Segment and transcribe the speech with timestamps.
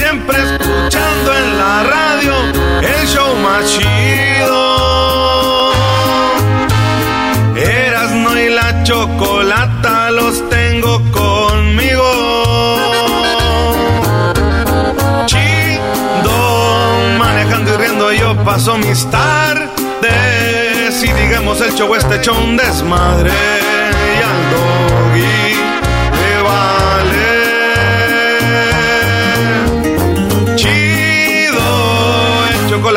[0.00, 2.32] Siempre escuchando en la radio
[2.80, 4.58] el show más chido.
[7.54, 12.10] Erasno y la chocolata los tengo conmigo.
[15.26, 16.32] Chido,
[17.18, 21.04] manejando y riendo yo paso mis tardes.
[21.04, 23.69] Y digamos el show este show un desmadre.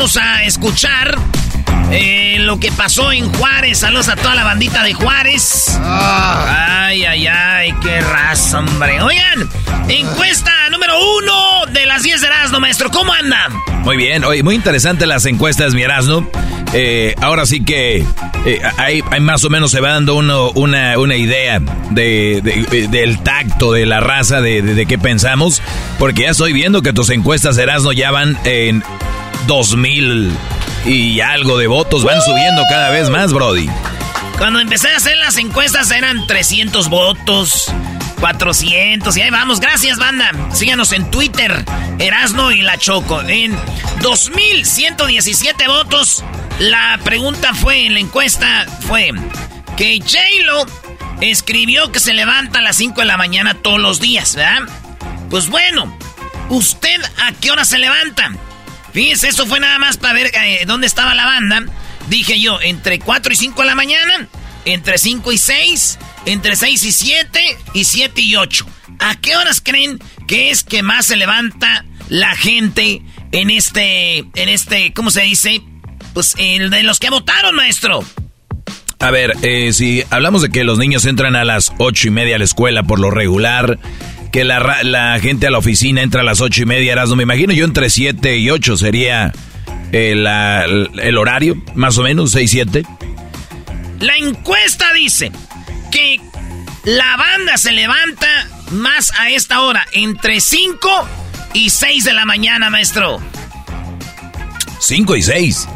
[0.00, 1.14] Vamos a escuchar
[1.92, 3.80] eh, lo que pasó en Juárez.
[3.80, 5.78] Saludos a toda la bandita de Juárez.
[5.84, 9.02] Ay, ay, ay, qué raza, hombre.
[9.02, 9.46] Oigan,
[9.88, 12.90] encuesta número uno de las 10 de Erasmo, maestro.
[12.90, 13.48] ¿Cómo anda?
[13.82, 16.26] Muy bien, oye, muy interesante las encuestas, mi Erasmo.
[16.72, 17.98] Eh, ahora sí que
[18.46, 21.60] eh, ahí, ahí más o menos se va dando uno, una, una idea
[21.90, 25.60] de, de- del tacto de la raza, de, de- de qué pensamos,
[25.98, 28.82] porque ya estoy viendo que tus encuestas, Erasmo, ya van en
[29.46, 30.30] 2000
[30.84, 33.68] y algo de votos, van subiendo cada vez más, Brody.
[34.38, 37.72] Cuando empecé a hacer las encuestas eran 300 votos,
[38.20, 39.60] 400 y ahí vamos.
[39.60, 40.30] Gracias, banda.
[40.52, 41.64] Síganos en Twitter,
[41.98, 43.20] Erasno y La Choco.
[43.22, 43.54] En
[44.00, 46.24] 2117 votos,
[46.58, 49.12] la pregunta fue, en la encuesta fue
[49.76, 50.66] que J-Lo
[51.20, 54.62] escribió que se levanta a las 5 de la mañana todos los días, ¿verdad?
[55.28, 55.96] Pues bueno,
[56.48, 58.32] ¿usted a qué hora se levanta?
[58.92, 61.64] Fíjese, eso fue nada más para ver eh, dónde estaba la banda.
[62.08, 64.28] Dije yo, entre 4 y 5 de la mañana,
[64.64, 68.66] entre 5 y 6, entre 6 y 7 y 7 y 8.
[68.98, 73.02] ¿A qué horas creen que es que más se levanta la gente
[73.32, 75.62] en este, en este, ¿cómo se dice?
[76.12, 78.04] Pues el de los que votaron, maestro.
[78.98, 82.36] A ver, eh, si hablamos de que los niños entran a las ocho y media
[82.36, 83.78] a la escuela por lo regular,
[84.32, 87.22] que la, la gente a la oficina entra a las ocho y media, Erasmo, me
[87.24, 89.32] imagino yo entre siete y ocho sería
[89.92, 92.84] eh, la- el horario, más o menos, seis, siete.
[93.98, 95.30] La encuesta dice
[95.90, 96.20] que
[96.84, 98.28] la banda se levanta
[98.70, 101.08] más a esta hora, entre 5
[101.54, 103.20] y 6 de la mañana, maestro.
[104.80, 105.68] Cinco y seis.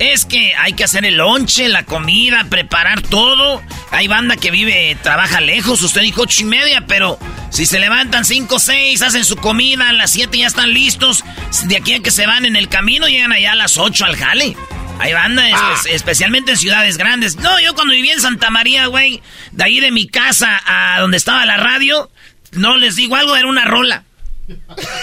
[0.00, 3.62] Es que hay que hacer el lonche, la comida, preparar todo.
[3.92, 5.82] Hay banda que vive, trabaja lejos.
[5.82, 7.18] Usted dijo ocho y media, pero
[7.50, 11.24] si se levantan cinco seis, hacen su comida, a las siete ya están listos.
[11.64, 14.16] De aquí a que se van en el camino, llegan allá a las ocho al
[14.16, 14.56] jale.
[15.00, 17.36] Hay banda, espe- especialmente en ciudades grandes.
[17.36, 21.16] No, yo cuando vivía en Santa María, güey, de ahí de mi casa a donde
[21.16, 22.10] estaba la radio,
[22.52, 24.04] no les digo algo, era una rola.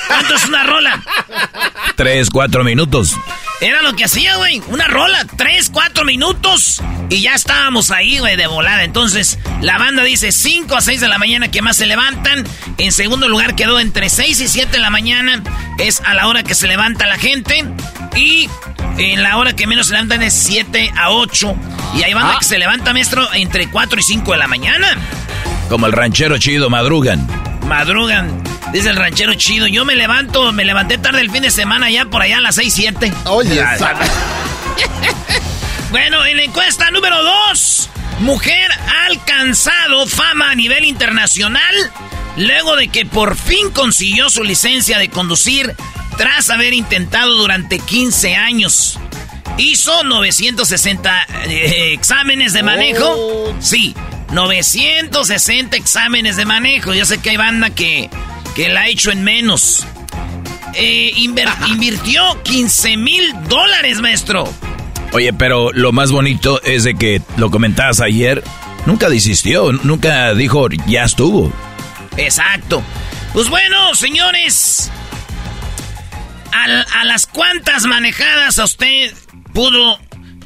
[0.07, 1.03] ¿Cuánto es una rola?
[1.95, 3.15] Tres, cuatro minutos.
[3.59, 4.61] Era lo que hacía, güey.
[4.67, 6.81] Una rola, tres, cuatro minutos.
[7.09, 8.83] Y ya estábamos ahí, güey, de volada.
[8.83, 12.45] Entonces, la banda dice 5 a 6 de la mañana que más se levantan.
[12.77, 15.41] En segundo lugar quedó entre 6 y 7 de la mañana.
[15.79, 17.65] Es a la hora que se levanta la gente.
[18.15, 18.47] Y
[18.99, 21.55] en la hora que menos se levantan es 7 a 8.
[21.95, 22.39] Y hay banda Ah.
[22.39, 24.97] que se levanta, maestro, entre 4 y 5 de la mañana.
[25.67, 27.27] Como el ranchero chido, madrugan.
[27.67, 28.43] Madrugan.
[28.71, 29.67] Dice el ranchero chido.
[29.67, 32.55] Yo me levanto, me levanté tarde el fin de semana ya por allá a las
[32.55, 33.13] 6, 7.
[33.25, 33.61] Oye,
[35.91, 41.91] Bueno, en la encuesta número 2, mujer ha alcanzado fama a nivel internacional
[42.35, 45.75] luego de que por fin consiguió su licencia de conducir
[46.17, 48.99] tras haber intentado durante 15 años.
[49.57, 53.05] Hizo 960 eh, exámenes de manejo.
[53.09, 53.55] Oh.
[53.59, 53.95] Sí,
[54.31, 56.93] 960 exámenes de manejo.
[56.93, 58.09] Yo sé que hay banda que,
[58.55, 59.85] que la ha hecho en menos.
[60.75, 64.51] Eh, inver- invirtió 15 mil dólares, maestro.
[65.11, 68.43] Oye, pero lo más bonito es de que lo comentabas ayer,
[68.85, 71.51] nunca desistió, nunca dijo ya estuvo.
[72.17, 72.83] Exacto.
[73.33, 74.91] Pues bueno, señores.
[76.51, 79.13] al- a las cuantas manejadas a usted
[79.57, 79.97] pudo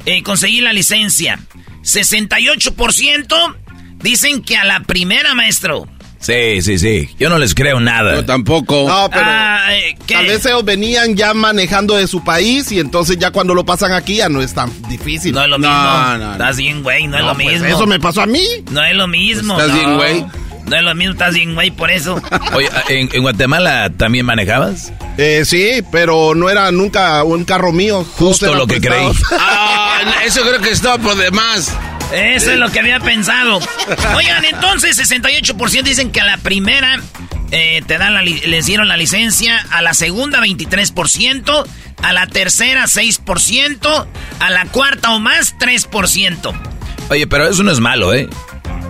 [0.06, 1.38] eh, conseguir la licencia.
[1.82, 3.56] 68%
[4.02, 5.86] dicen que a la primera, maestro.
[6.18, 7.10] Sí, sí, sí.
[7.18, 8.14] Yo no les creo nada.
[8.14, 8.86] Yo tampoco.
[8.88, 10.14] No, pero Ah, eh, ¿qué?
[10.14, 13.92] tal vez ellos venían ya manejando de su país y entonces ya cuando lo pasan
[13.92, 15.34] aquí ya no es tan difícil.
[15.34, 15.82] No es lo No, mismo.
[15.84, 16.32] no, no.
[16.32, 17.66] Estás bien, güey, no, es lo pues mismo.
[17.66, 18.46] eso me pasó a mí.
[18.70, 19.60] No es lo mismo.
[19.60, 19.74] ¿Estás no.
[19.74, 20.24] bien, güey?
[20.66, 22.20] No es lo mismo, estás bien, güey, por eso.
[22.54, 24.92] Oye, ¿en, en Guatemala también manejabas?
[25.18, 28.04] Eh, sí, pero no era nunca un carro mío.
[28.16, 29.06] Justo lo que creí.
[29.38, 31.72] Ah, eso creo que está por demás.
[32.12, 33.60] Eso es lo que había pensado.
[34.16, 37.00] Oigan, entonces 68% dicen que a la primera
[37.50, 41.64] eh, te dan la li- les dieron la licencia, a la segunda 23%,
[42.02, 44.06] a la tercera 6%,
[44.40, 46.52] a la cuarta o más 3%.
[47.10, 48.28] Oye, pero eso no es malo, ¿eh?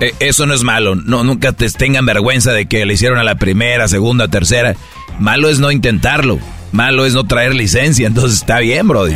[0.02, 0.96] Eh, Eso no es malo.
[0.96, 4.74] No, nunca te tengan vergüenza de que le hicieron a la primera, segunda, tercera.
[5.18, 6.40] Malo es no intentarlo.
[6.72, 8.08] Malo es no traer licencia.
[8.08, 9.14] Entonces está bien, Brody.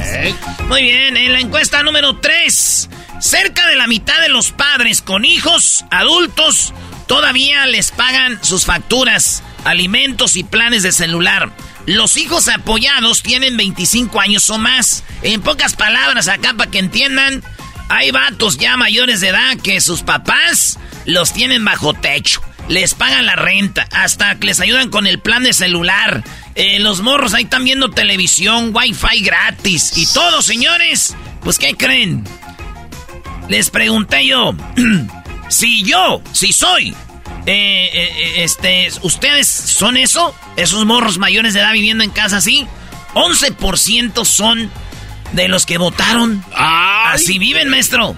[0.69, 2.89] Muy bien, en la encuesta número 3,
[3.21, 6.73] cerca de la mitad de los padres con hijos adultos
[7.07, 11.51] todavía les pagan sus facturas, alimentos y planes de celular.
[11.87, 15.05] Los hijos apoyados tienen 25 años o más.
[15.23, 17.43] En pocas palabras, acá para que entiendan,
[17.89, 22.43] hay vatos ya mayores de edad que sus papás los tienen bajo techo.
[22.69, 26.25] Les pagan la renta, hasta que les ayudan con el plan de celular.
[26.57, 31.15] Eh, los morros ahí están viendo televisión, wifi gratis y todo, señores.
[31.43, 32.25] Pues, ¿qué creen?
[33.49, 34.53] Les pregunté yo,
[35.49, 36.97] si yo, si soy,
[37.47, 40.35] eh, eh, este, ¿ustedes son eso?
[40.57, 42.67] ¿Esos morros mayores de edad viviendo en casa así?
[43.15, 44.71] 11% son
[45.33, 46.43] de los que votaron.
[46.55, 48.15] Así viven, maestro.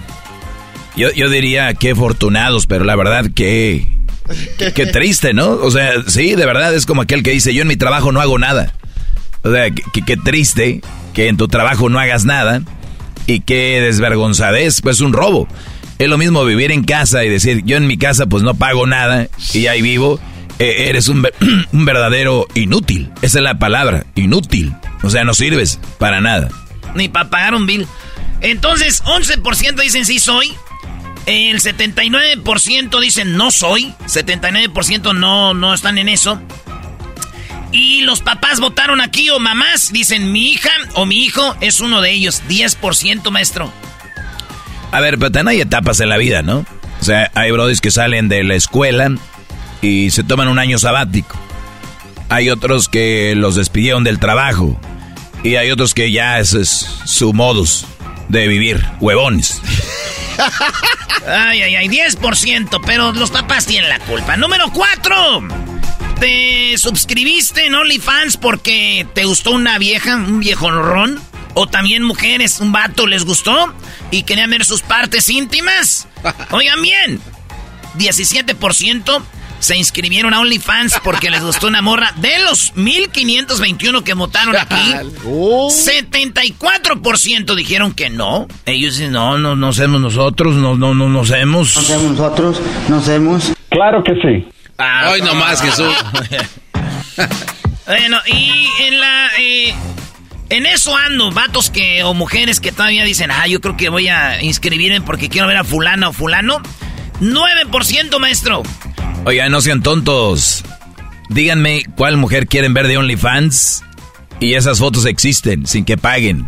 [0.95, 3.87] Yo, yo diría que afortunados, pero la verdad que...
[4.57, 5.51] que- Qué triste, ¿no?
[5.51, 8.21] O sea, sí, de verdad es como aquel que dice, yo en mi trabajo no
[8.21, 8.73] hago nada.
[9.43, 10.81] O sea, qué triste
[11.13, 12.61] que en tu trabajo no hagas nada
[13.25, 15.47] y qué desvergonzadez, pues un robo.
[15.97, 18.85] Es lo mismo vivir en casa y decir, yo en mi casa pues no pago
[18.85, 20.19] nada y ahí vivo.
[20.59, 21.25] Eh, eres un,
[21.71, 23.09] un verdadero inútil.
[23.21, 24.73] Esa es la palabra, inútil.
[25.03, 26.49] O sea, no sirves para nada.
[26.95, 27.87] Ni para pagar un bill.
[28.41, 30.53] Entonces, 11% dicen sí soy.
[31.25, 33.93] El 79% dicen no soy.
[34.05, 36.41] 79% no, no están en eso.
[37.71, 42.01] Y los papás votaron aquí o mamás dicen mi hija o mi hijo es uno
[42.01, 42.41] de ellos.
[42.49, 43.71] 10% maestro.
[44.91, 46.65] A ver, pero hay etapas en la vida, ¿no?
[46.99, 49.11] O sea, hay brodis que salen de la escuela
[49.81, 51.37] y se toman un año sabático.
[52.29, 54.79] Hay otros que los despidieron del trabajo.
[55.43, 56.69] Y hay otros que ya ese es
[57.05, 57.85] su modus
[58.27, 59.61] de vivir, huevones.
[61.27, 64.37] Ay, ay, ay, 10%, pero los papás tienen la culpa.
[64.37, 65.47] Número 4.
[66.19, 71.21] ¿Te suscribiste en OnlyFans porque te gustó una vieja, un viejo ron?
[71.53, 73.73] ¿O también mujeres, un vato les gustó
[74.11, 76.07] y querían ver sus partes íntimas?
[76.51, 77.21] Oigan bien,
[77.97, 79.21] 17%
[79.59, 84.75] se inscribieron a OnlyFans porque les gustó una morra de los 1521 que votaron aquí.
[85.23, 88.47] 74% dijeron que no.
[88.65, 91.75] Ellos dicen, no, no, no somos nosotros, no, no, no, no somos.
[91.75, 93.53] No somos nosotros, no somos.
[93.69, 94.47] Claro que sí.
[94.77, 95.93] Ah, Hoy nomás, Jesús.
[97.85, 99.29] bueno, y en la...
[99.39, 99.73] eh,
[100.49, 104.07] en eso ando, vatos que o mujeres que todavía dicen, ah, yo creo que voy
[104.07, 106.59] a inscribirme porque quiero ver a fulana o fulano.
[107.21, 108.63] 9% maestro.
[109.25, 110.63] Oigan, no sean tontos.
[111.29, 113.83] díganme cuál mujer quieren ver de OnlyFans
[114.39, 116.47] y esas fotos existen sin que paguen.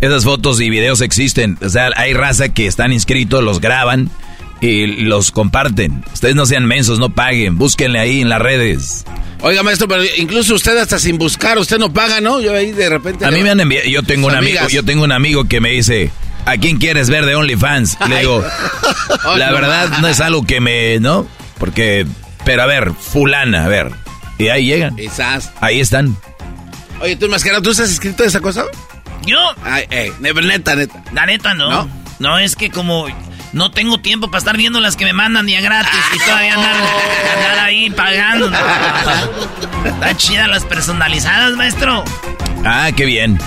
[0.00, 1.56] Esas fotos y videos existen.
[1.62, 4.10] O sea, hay raza que están inscritos, los graban
[4.60, 6.04] y los comparten.
[6.12, 7.56] Ustedes no sean mensos, no paguen.
[7.56, 9.04] Búsquenle ahí en las redes.
[9.40, 12.40] Oiga, maestro, pero incluso usted hasta sin buscar, usted no paga, ¿no?
[12.40, 13.24] Yo ahí de repente...
[13.24, 15.70] A mí me han enviado, yo tengo un amigo, yo tengo un amigo que me
[15.70, 16.10] dice,
[16.46, 17.98] ¿a quién quieres ver de OnlyFans?
[18.06, 18.42] Y le digo,
[19.36, 21.26] la verdad no es algo que me, ¿no?
[21.64, 22.06] Porque,
[22.44, 23.90] pero a ver, fulana, a ver.
[24.36, 24.96] Y ahí llegan.
[24.96, 25.50] Quizás.
[25.62, 26.14] Ahí están.
[27.00, 28.66] Oye, tú, Mascarado, ¿tú estás escrito esa cosa?
[29.24, 29.38] ¿Yo?
[29.64, 31.02] Ay, eh, neta, neta.
[31.14, 31.88] La neta no.
[32.18, 32.38] no.
[32.38, 33.06] es que como
[33.54, 36.76] no tengo tiempo para estar viendo las que me mandan día gratis y todavía andar,
[36.76, 38.52] andar ahí pagando.
[39.86, 42.04] Está chida las personalizadas, maestro.
[42.62, 43.38] Ah, qué bien.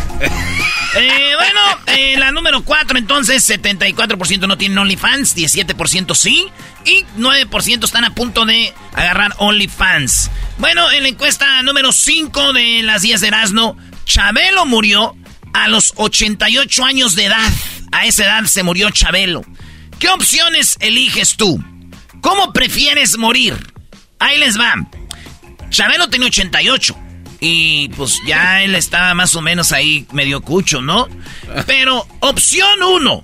[0.95, 6.47] Eh, bueno, eh, la número 4 entonces, 74% no tienen OnlyFans, 17% sí,
[6.85, 10.31] y 9% están a punto de agarrar OnlyFans.
[10.57, 15.15] Bueno, en la encuesta número 5 de las 10 de Erasmo, Chabelo murió
[15.53, 17.51] a los 88 años de edad.
[17.91, 19.43] A esa edad se murió Chabelo.
[19.99, 21.63] ¿Qué opciones eliges tú?
[22.21, 23.55] ¿Cómo prefieres morir?
[24.19, 24.73] Ahí les va.
[25.69, 27.06] Chabelo tenía 88.
[27.39, 31.07] Y pues ya él estaba más o menos ahí medio cucho, ¿no?
[31.65, 33.23] Pero opción uno,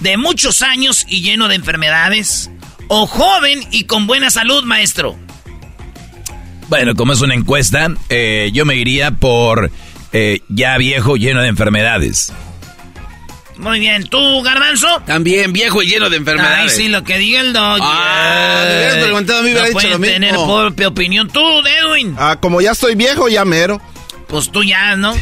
[0.00, 2.50] de muchos años y lleno de enfermedades.
[2.88, 5.16] O joven y con buena salud, maestro.
[6.68, 9.70] Bueno, como es una encuesta, eh, yo me iría por
[10.12, 12.32] eh, ya viejo, lleno de enfermedades.
[13.60, 15.02] Muy bien, ¿tú, Garbanzo?
[15.06, 16.72] También viejo y lleno de enfermedades.
[16.72, 17.78] Ay, sí, lo que diga el dog.
[17.82, 20.14] Ah, me hubieras preguntado a mí, no dicho lo mismo.
[20.14, 21.28] tener propia opinión.
[21.28, 22.16] ¿Tú, Edwin?
[22.18, 23.80] Ah, como ya estoy viejo, ya mero.
[24.28, 25.14] Pues tú ya, ¿no?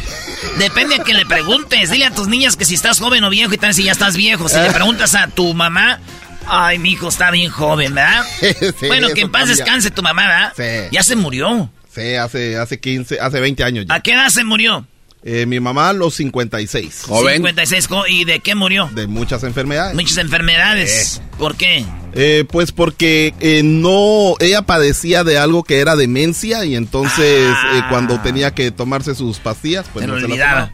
[0.57, 1.89] Depende a que le preguntes.
[1.89, 4.15] Dile a tus niñas que si estás joven o viejo y tal si ya estás
[4.15, 4.47] viejo.
[4.47, 5.99] Si le preguntas a tu mamá,
[6.45, 8.23] ay, mi hijo está bien joven, ¿verdad?
[8.79, 9.55] Sí, bueno, que en paz cambia.
[9.55, 10.53] descanse tu mamá, ¿verdad?
[10.55, 10.89] Sí.
[10.91, 11.69] Ya se murió.
[11.93, 13.95] Sí, hace, hace 15, hace 20 años ya.
[13.95, 14.85] ¿A qué edad se murió?
[15.23, 17.03] Eh, mi mamá a los 56.
[17.07, 17.87] 56.
[17.87, 18.89] jo- ¿Y de qué murió?
[18.93, 19.93] De muchas enfermedades.
[19.95, 21.21] Muchas enfermedades.
[21.37, 21.85] ¿Por qué?
[22.13, 27.77] Eh, pues porque eh, no, ella padecía de algo que era demencia y entonces Ah.
[27.77, 30.71] eh, cuando tenía que tomarse sus pastillas, pues Se no se las tomaba.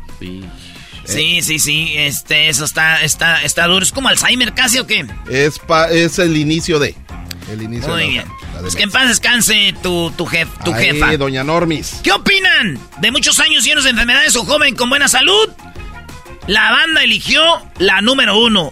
[1.05, 1.93] Sí, sí, sí.
[1.95, 3.83] Este, eso está, está, está duro.
[3.83, 5.05] ¿Es como Alzheimer casi o qué?
[5.29, 6.95] Es, pa- es el inicio de.
[7.51, 8.25] El inicio Muy de la- bien.
[8.53, 11.15] la Pues que en paz descanse tu, tu, jef, tu Ahí, jefa.
[11.17, 11.99] doña Normis.
[12.03, 12.79] ¿Qué opinan?
[12.99, 15.49] ¿De muchos años llenos de enfermedades o joven con buena salud?
[16.47, 17.41] La banda eligió
[17.79, 18.71] la número uno.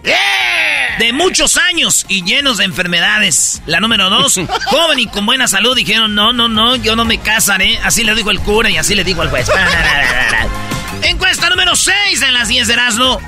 [0.98, 3.62] De muchos años y llenos de enfermedades.
[3.66, 4.34] La número dos,
[4.66, 5.74] joven y con buena salud.
[5.74, 7.78] Dijeron, no, no, no, yo no me casaré.
[7.78, 9.48] Así le dijo el cura y así le dijo el juez.
[11.02, 13.20] Encuesta número 6 en las 10 de Erasmo.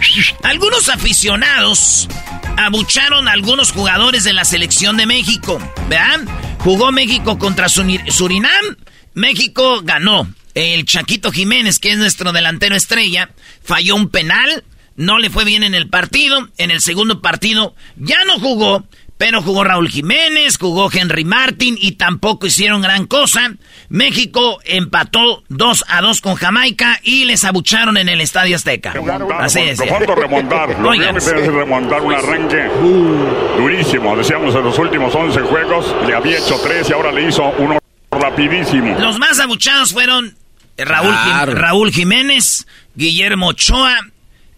[0.44, 2.08] Algunos aficionados
[2.56, 5.58] abucharon algunos jugadores de la selección de México.
[5.88, 6.26] ¿Vean?
[6.60, 8.76] Jugó México contra Surinam.
[9.14, 10.28] México ganó.
[10.54, 13.30] El Chaquito Jiménez, que es nuestro delantero estrella,
[13.62, 14.64] falló un penal.
[14.96, 16.48] No le fue bien en el partido.
[16.56, 18.86] En el segundo partido ya no jugó.
[19.18, 23.54] Pero jugó Raúl Jiménez, jugó Henry Martin y tampoco hicieron gran cosa.
[23.88, 28.94] México empató 2 a 2 con Jamaica y les abucharon en el Estadio Azteca.
[29.38, 29.78] Así es.
[29.78, 30.68] Lo falta remontar.
[30.68, 31.16] Lo que Oigan.
[31.16, 32.68] es remontar un arranque
[33.56, 34.14] durísimo.
[34.16, 37.78] Decíamos en los últimos 11 juegos, le había hecho 3 y ahora le hizo uno
[38.10, 38.98] rapidísimo.
[38.98, 40.36] Los más abuchados fueron
[40.76, 41.54] Raúl, Jim-.
[41.54, 43.96] Raúl Jiménez, Guillermo Ochoa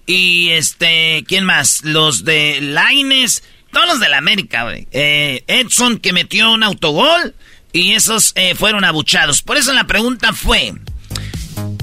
[0.07, 1.85] y este, ¿quién más?
[1.85, 3.45] Los de Laines,
[3.79, 4.89] todos los de la América, güey.
[4.91, 7.33] Eh, Edson que metió un autogol
[7.73, 9.43] y esos eh, fueron abuchados.
[9.43, 10.75] Por eso la pregunta fue,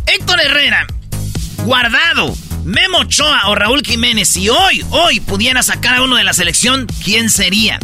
[0.06, 0.88] Héctor Herrera,
[1.64, 2.36] Guardado,
[2.66, 6.86] Memo Ochoa o Raúl Jiménez, si hoy, hoy pudiera sacar a uno de la selección,
[7.02, 7.80] ¿quién sería?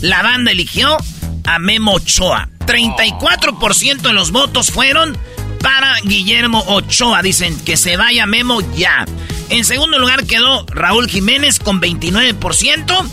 [0.00, 0.96] La banda eligió
[1.44, 2.48] a Memo Ochoa.
[2.60, 5.18] 34% de los votos fueron
[5.62, 7.22] para Guillermo Ochoa.
[7.22, 9.06] Dicen que se vaya Memo ya.
[9.50, 13.08] En segundo lugar quedó Raúl Jiménez con 29%.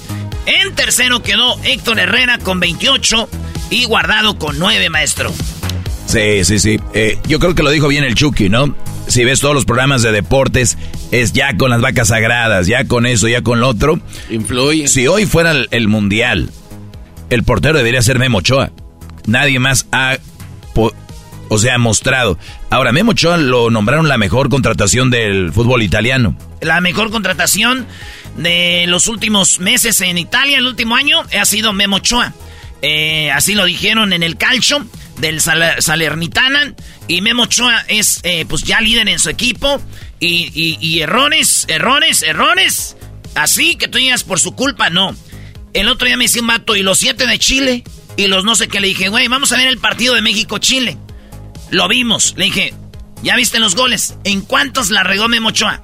[0.47, 3.27] En tercero quedó Héctor Herrera con 28%.
[3.71, 5.33] Y Guardado con 9, maestro.
[6.05, 6.79] Sí, sí, sí.
[6.93, 8.75] Eh, yo creo que lo dijo bien el Chucky, ¿no?
[9.07, 10.77] Si ves todos los programas de deportes,
[11.11, 13.99] es ya con las vacas sagradas, ya con eso, ya con lo otro.
[14.29, 14.87] Influye.
[14.87, 16.51] Si hoy fuera el, el mundial,
[17.31, 18.71] el portero debería ser Memo Ochoa.
[19.25, 20.17] Nadie más ha,
[20.75, 20.93] po-
[21.49, 22.37] o sea, mostrado.
[22.69, 26.37] Ahora, Memo Ochoa lo nombraron la mejor contratación del fútbol italiano.
[26.61, 27.85] La mejor contratación
[28.37, 32.33] de los últimos meses en Italia, el último año, ha sido Memo Ochoa.
[32.81, 34.85] Eh, así lo dijeron en el calcio
[35.19, 36.73] del Sal- Salernitana.
[37.07, 39.81] Y Memo Ochoa es eh, pues ya líder en su equipo.
[40.19, 42.97] Y, errores, errores, errores.
[43.35, 45.15] Así que tú digas por su culpa, no.
[45.73, 47.83] El otro día me decía un vato, ¿y los siete de Chile?
[48.17, 50.97] Y los no sé qué le dije, güey, vamos a ver el partido de México-Chile.
[51.75, 52.35] Lo vimos.
[52.37, 52.73] Le dije,
[53.21, 54.15] ¿ya viste los goles?
[54.23, 55.83] ¿En cuántos la regó Memo Ochoa?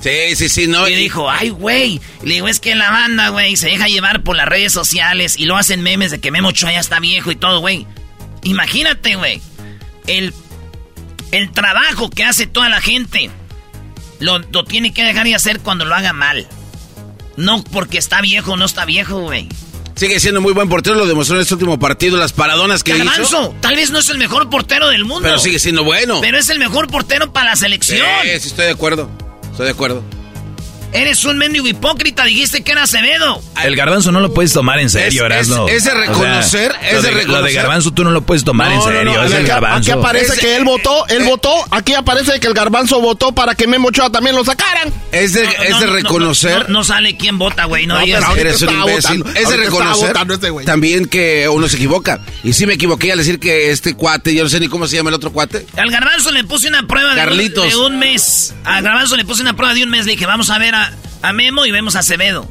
[0.00, 0.86] Sí, sí, sí, no.
[0.86, 2.00] Y dijo, ay, güey.
[2.22, 5.46] Le digo, es que la banda, güey, se deja llevar por las redes sociales y
[5.46, 7.88] lo hacen memes de que Memo Ochoa ya está viejo y todo, güey.
[8.44, 9.42] Imagínate, güey.
[10.06, 10.32] El,
[11.32, 13.30] el trabajo que hace toda la gente
[14.20, 16.46] lo, lo tiene que dejar de hacer cuando lo haga mal.
[17.36, 19.48] No porque está viejo o no está viejo, güey.
[19.98, 23.22] Sigue siendo muy buen portero, lo demostró en este último partido, las paradonas que Garbanzo,
[23.22, 23.54] hizo.
[23.60, 25.22] tal vez no es el mejor portero del mundo.
[25.24, 26.20] Pero sigue siendo bueno.
[26.20, 28.06] Pero es el mejor portero para la selección.
[28.22, 29.10] Sí, sí, estoy de acuerdo.
[29.50, 30.04] Estoy de acuerdo.
[30.92, 33.42] Eres un mendigo hipócrita, dijiste que era Acevedo.
[33.62, 35.68] El garbanzo no lo puedes tomar en serio, Erasmo.
[35.68, 37.54] es- es de reconocer, O sea, es lo de Lo de reconocer.
[37.56, 39.92] garbanzo tú no lo puedes tomar en No, serio, no, es el aquí, aquí garbanzo.
[39.94, 43.66] aparece Es- que él votó, él votó, aquí aparece que el garbanzo votó para que
[43.66, 44.92] Memo Ochoa también lo sacaran.
[45.12, 46.68] Es de, No, es de no, reconocer.
[46.68, 47.86] No, no sale quién vota, güey.
[47.86, 49.18] No, No, digas- Eres un imbécil.
[49.22, 50.64] votando, es de reconocer este güey.
[50.66, 52.20] también que uno se equivoca.
[52.44, 54.96] Y sí me equivoqué al decir que este cuate, yo no sé ni cómo se
[54.96, 55.66] llama el otro cuate.
[55.76, 57.68] Al garbanzo le puse una prueba de un, Carlitos.
[57.68, 58.54] de un mes.
[58.64, 60.06] Al garbanzo le puse una prueba de un mes.
[60.06, 60.92] Le dije, vamos a ver a,
[61.22, 62.48] a Memo y vemos a Acevedo.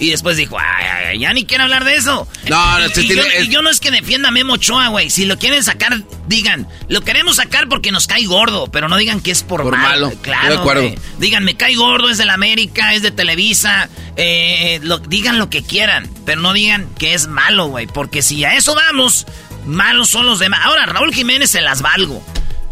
[0.00, 2.28] Y después dijo, ay, ay, ya ni quiero hablar de eso.
[2.48, 4.52] No, no, y, este y yo, es- y yo no es que defienda a Memo
[4.52, 5.10] Ochoa, güey.
[5.10, 9.20] Si lo quieren sacar, digan, lo queremos sacar porque nos cae gordo, pero no digan
[9.20, 10.12] que es por, Por malo.
[10.22, 10.94] Claro, de acuerdo.
[11.18, 13.88] Digan, me cae gordo, es de la América, es de Televisa.
[14.16, 17.88] eh, lo- digan lo que quieran, pero no digan que es malo, güey.
[17.88, 19.26] Porque si a eso vamos,
[19.66, 20.60] malos son los demás.
[20.62, 22.24] Ahora, Raúl Jiménez se las valgo.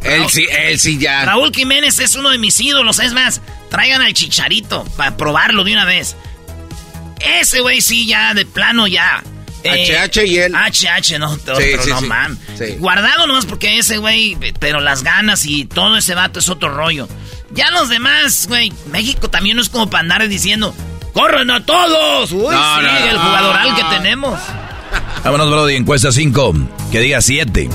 [0.02, 1.24] Él sí, él sí ya.
[1.24, 3.00] Raúl Jiménez es uno de mis ídolos.
[3.00, 6.16] Es más, traigan al chicharito para probarlo de una vez.
[7.20, 9.22] Ese güey sí, ya, de plano ya.
[9.64, 10.52] Eh, HH y él.
[10.54, 12.06] HH, no, otro, Sí, sí, no sí.
[12.06, 12.38] man.
[12.56, 12.76] Sí.
[12.78, 17.08] Guardado nomás porque ese güey, pero las ganas y todo ese vato es otro rollo.
[17.52, 20.74] Ya los demás, güey, México también no es como para andar diciendo,
[21.12, 22.30] ¡corren a todos!
[22.32, 23.06] Uy, No, sí, no, no.
[23.08, 24.38] el jugadoral que tenemos.
[25.24, 26.54] Vámonos, Brody, encuesta 5,
[26.92, 27.68] que diga 7.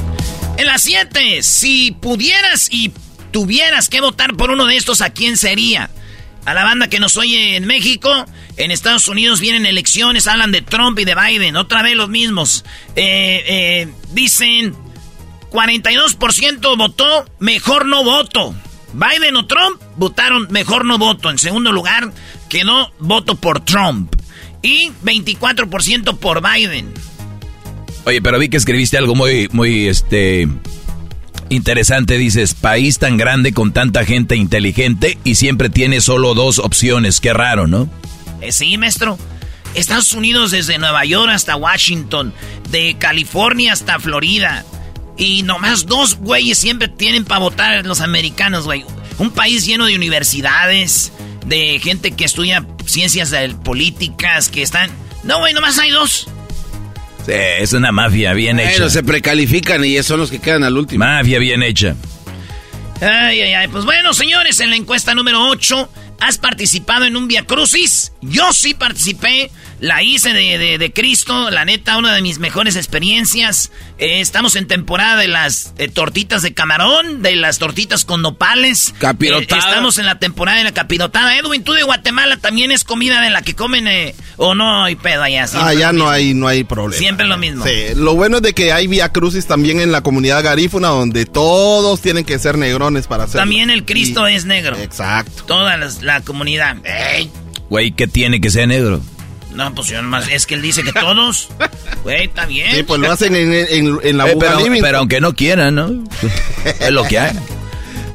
[0.57, 2.93] En las 7, si pudieras y
[3.31, 5.89] tuvieras que votar por uno de estos, ¿a quién sería?
[6.45, 8.25] A la banda que nos oye en México,
[8.57, 12.65] en Estados Unidos vienen elecciones, hablan de Trump y de Biden, otra vez los mismos.
[12.95, 14.75] Eh, eh, dicen,
[15.51, 18.55] 42% votó, mejor no voto.
[18.93, 21.29] Biden o Trump votaron mejor no voto.
[21.29, 22.11] En segundo lugar,
[22.49, 24.13] quedó voto por Trump.
[24.63, 26.93] Y 24% por Biden.
[28.05, 30.47] Oye, pero vi que escribiste algo muy, muy, este,
[31.51, 32.17] interesante.
[32.17, 37.19] Dices, país tan grande con tanta gente inteligente y siempre tiene solo dos opciones.
[37.19, 37.89] Qué raro, ¿no?
[38.41, 39.17] Eh, sí, maestro.
[39.75, 42.33] Estados Unidos desde Nueva York hasta Washington,
[42.71, 44.65] de California hasta Florida.
[45.17, 48.83] Y nomás dos güeyes siempre tienen para votar los americanos, güey.
[49.17, 51.11] Un país lleno de universidades,
[51.45, 53.33] de gente que estudia ciencias
[53.63, 54.89] políticas, que están...
[55.23, 56.27] No, güey, nomás hay dos.
[57.25, 58.89] Sí, es una mafia bien Bueno, hecha.
[58.89, 61.05] se precalifican y son los que quedan al último.
[61.05, 61.95] Mafia bien hecha.
[63.01, 63.67] Ay, ay, ay.
[63.67, 65.89] Pues bueno, señores, en la encuesta número 8,
[66.21, 68.13] ¿has participado en un Via Crucis?
[68.21, 69.51] Yo sí participé.
[69.79, 73.71] La hice de, de- de Cristo, la neta, una de mis mejores experiencias.
[73.97, 78.93] Eh, estamos en temporada de las eh, tortitas de camarón, de las tortitas con nopales.
[78.99, 79.59] Capirotada.
[79.59, 81.35] Eh, estamos en la temporada de la capirotada.
[81.35, 83.87] Edwin, tú de Guatemala también es comida de la que comen,
[84.37, 85.47] o no hay pedo allá.
[85.55, 86.99] Ah, ya no hay, no hay problema.
[86.99, 87.65] Siempre lo mismo.
[87.65, 91.25] Sí, lo bueno es de que hay Via Crucis también en la comunidad garífuna donde
[91.25, 93.41] todos tienen que ser negrones para hacerlo.
[93.41, 94.77] También el Cristo Y- es negro.
[94.77, 95.43] Exacto.
[95.47, 96.77] Toda las- la, comunidad.
[96.85, 97.29] Ey,
[97.69, 99.01] Güey, ¿qué tiene que ser negro?
[99.53, 101.49] No, pues yo nomás, es que él dice que todos.
[102.03, 102.75] Güey, está bien.
[102.75, 104.81] Sí, pues lo hacen en, en- en la Eh, pero, Living.
[104.81, 105.89] pero aunque no quieran, ¿no?
[106.79, 107.37] Es lo que hay.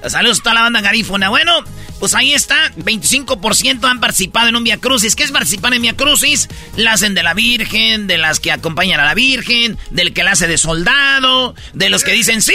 [0.08, 1.28] Saludos a toda la banda garífuna.
[1.30, 1.52] Bueno,
[1.98, 2.72] pues ahí está.
[2.76, 5.16] 25% han participado en un Via Crucis.
[5.16, 6.48] ¿Qué es participar en Via Crucis?
[6.76, 10.32] La hacen de la Virgen, de las que acompañan a la Virgen, del que la
[10.32, 12.54] hace de soldado, de los que dicen, sí,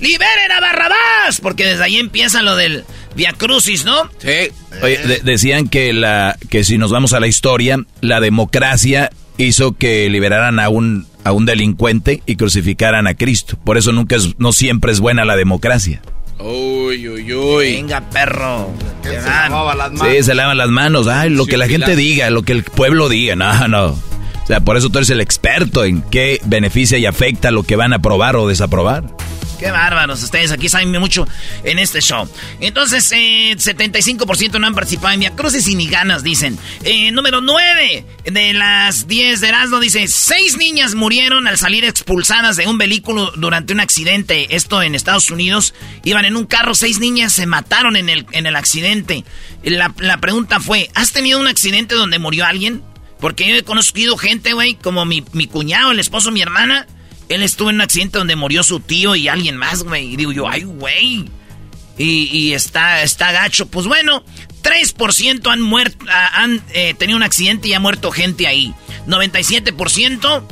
[0.00, 1.40] liberen a Barrabás.
[1.40, 2.84] Porque desde ahí empieza lo del
[3.18, 4.04] Via Crucis, ¿no?
[4.18, 4.50] Sí.
[4.82, 9.72] Oye, de- decían que la que si nos vamos a la historia, la democracia hizo
[9.76, 13.58] que liberaran a un a un delincuente y crucificaran a Cristo.
[13.62, 16.00] Por eso nunca es, no siempre es buena la democracia.
[16.38, 17.72] Uy, uy, uy.
[17.74, 18.70] Venga, perro.
[19.02, 20.00] Se las manos.
[20.16, 21.06] Sí, se lavan las manos.
[21.08, 23.34] Ay, lo Sí, que la gente diga, lo que el pueblo diga.
[23.36, 23.86] No, no.
[23.88, 27.76] O sea, por eso tú eres el experto en qué beneficia y afecta lo que
[27.76, 29.04] van a aprobar o desaprobar.
[29.58, 31.26] Qué bárbaros, ustedes aquí saben mucho
[31.64, 32.28] en este show.
[32.60, 36.56] Entonces, eh, 75% no han participado en Via Crucis y ni ganas, dicen.
[36.84, 42.56] Eh, número 9 de las 10 de Erasmo dice, seis niñas murieron al salir expulsadas
[42.56, 44.54] de un vehículo durante un accidente.
[44.54, 45.74] Esto en Estados Unidos.
[46.04, 49.24] Iban en un carro, seis niñas se mataron en el, en el accidente.
[49.64, 52.82] La, pregunta fue, ¿has tenido un accidente donde murió alguien?
[53.18, 56.86] Porque yo he conocido gente, güey, como mi, mi cuñado, el esposo mi hermana.
[57.28, 60.12] Él estuvo en un accidente donde murió su tío y alguien más, güey.
[60.12, 61.24] Y digo yo, ay, güey.
[61.98, 63.66] Y, y, está, está gacho.
[63.66, 64.22] Pues bueno,
[64.62, 68.72] 3% han muerto, han eh, tenido un accidente y ha muerto gente ahí.
[69.06, 70.44] 97%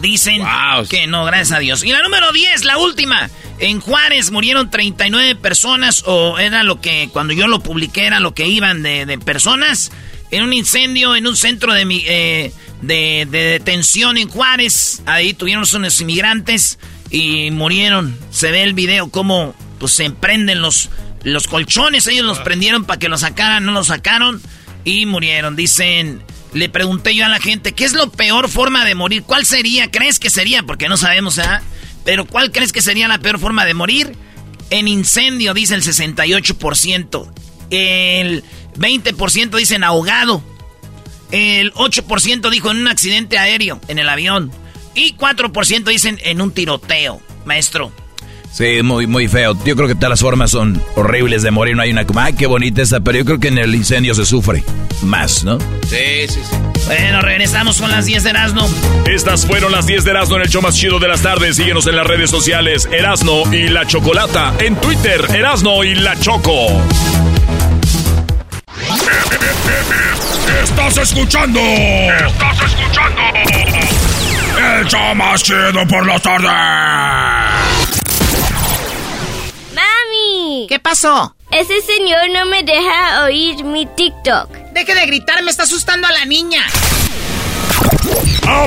[0.00, 0.42] dicen
[0.88, 1.82] que no, gracias a Dios.
[1.84, 3.30] Y la número 10, la última.
[3.58, 8.34] En Juárez murieron 39 personas, o era lo que, cuando yo lo publiqué, era lo
[8.34, 9.92] que iban de, personas.
[10.30, 15.02] En un incendio en un centro de, eh, de, de, detención en Juárez.
[15.06, 16.78] Ahí tuvieron unos inmigrantes
[17.10, 18.18] y murieron.
[18.30, 20.90] Se ve el video cómo pues, se emprenden los,
[21.22, 22.06] los colchones.
[22.06, 24.40] Ellos los prendieron para que los sacaran, no los sacaron
[24.84, 25.56] y murieron.
[25.56, 29.22] Dicen, le pregunté yo a la gente, ¿qué es la peor forma de morir?
[29.24, 29.90] ¿Cuál sería?
[29.90, 30.62] ¿Crees que sería?
[30.62, 31.62] Porque no sabemos, ¿ah?
[32.04, 34.16] Pero ¿cuál crees que sería la peor forma de morir?
[34.70, 37.32] En incendio, dice el 68%.
[37.70, 38.44] El
[38.78, 40.42] 20% dicen ahogado.
[41.30, 44.52] El 8% dijo en un accidente aéreo, en el avión.
[44.94, 47.92] Y 4% dicen en un tiroteo, maestro.
[48.52, 49.58] Sí, muy, muy feo.
[49.64, 51.74] Yo creo que todas las formas son horribles de morir.
[51.74, 54.14] No hay una como, ay, qué bonita esta, pero yo creo que en el incendio
[54.14, 54.62] se sufre
[55.02, 55.58] más, ¿no?
[55.88, 56.56] Sí, sí, sí.
[56.86, 58.68] Bueno, regresamos con las 10 de Erasmo.
[59.06, 61.56] Estas fueron las 10 de Erasmo en el show más chido de las tardes.
[61.56, 64.54] Síguenos en las redes sociales, Erasno y La Chocolata.
[64.60, 66.80] En Twitter, Erasno y La Choco.
[70.62, 71.60] Estás escuchando.
[71.60, 73.22] Estás escuchando.
[74.58, 76.50] El show más chido por las tardes.
[79.74, 80.66] ¡Mami!
[80.68, 81.34] ¿Qué pasó?
[81.50, 84.50] Ese señor no me deja oír mi TikTok.
[84.72, 86.62] Deje de gritar, me está asustando a la niña.
[88.46, 88.66] Ah,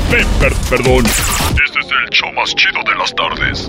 [0.70, 1.04] perdón.
[1.06, 3.68] Este es el show más chido de las tardes.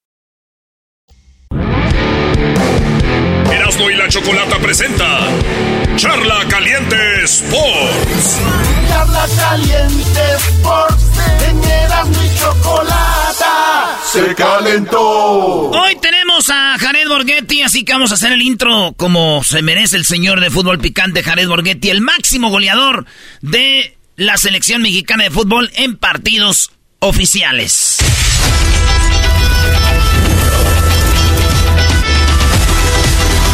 [3.71, 5.29] Erasmo y la Chocolata presenta
[5.95, 8.39] Charla Caliente Sports.
[8.89, 11.03] Charla Caliente Sports.
[11.47, 13.97] En Erasmo y Chocolata.
[14.03, 15.69] Se calentó.
[15.69, 19.95] Hoy tenemos a Jared Borghetti, así que vamos a hacer el intro como se merece
[19.95, 23.05] el señor de fútbol picante Jared Borghetti, el máximo goleador
[23.39, 27.99] de la selección mexicana de fútbol en partidos oficiales.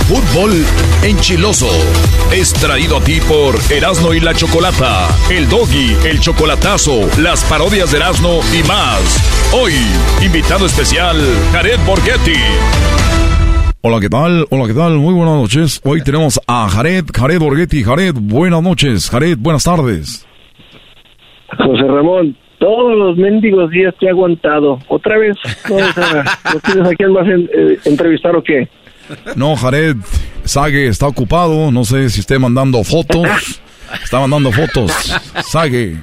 [0.08, 0.52] Fútbol
[1.04, 1.68] enchiloso.
[2.34, 7.92] Es traído a ti por Erasno y la Chocolata, el Doggy, el Chocolatazo, las parodias
[7.92, 9.52] de Erasno y más.
[9.54, 9.74] Hoy,
[10.26, 11.18] invitado especial,
[11.52, 12.40] Jared Borghetti.
[13.82, 14.46] Hola, ¿qué tal?
[14.50, 14.94] Hola, ¿qué tal?
[14.98, 15.82] Muy buenas noches.
[15.84, 17.84] Hoy tenemos a Jared, Jared Borghetti.
[17.84, 19.10] Jared, buenas noches.
[19.10, 20.26] Jared, buenas tardes.
[21.58, 24.80] José Ramón, todos los mendigos días te he aguantado.
[24.88, 25.36] ¿Otra vez?
[25.70, 28.68] ¿No, o sea, ¿no tienes a quién más en- eh, entrevistar o qué?
[29.36, 29.98] No, Jared,
[30.44, 31.72] Sage está ocupado.
[31.72, 33.62] No sé si esté mandando fotos.
[34.04, 34.92] Está mandando fotos.
[35.46, 35.98] Sage.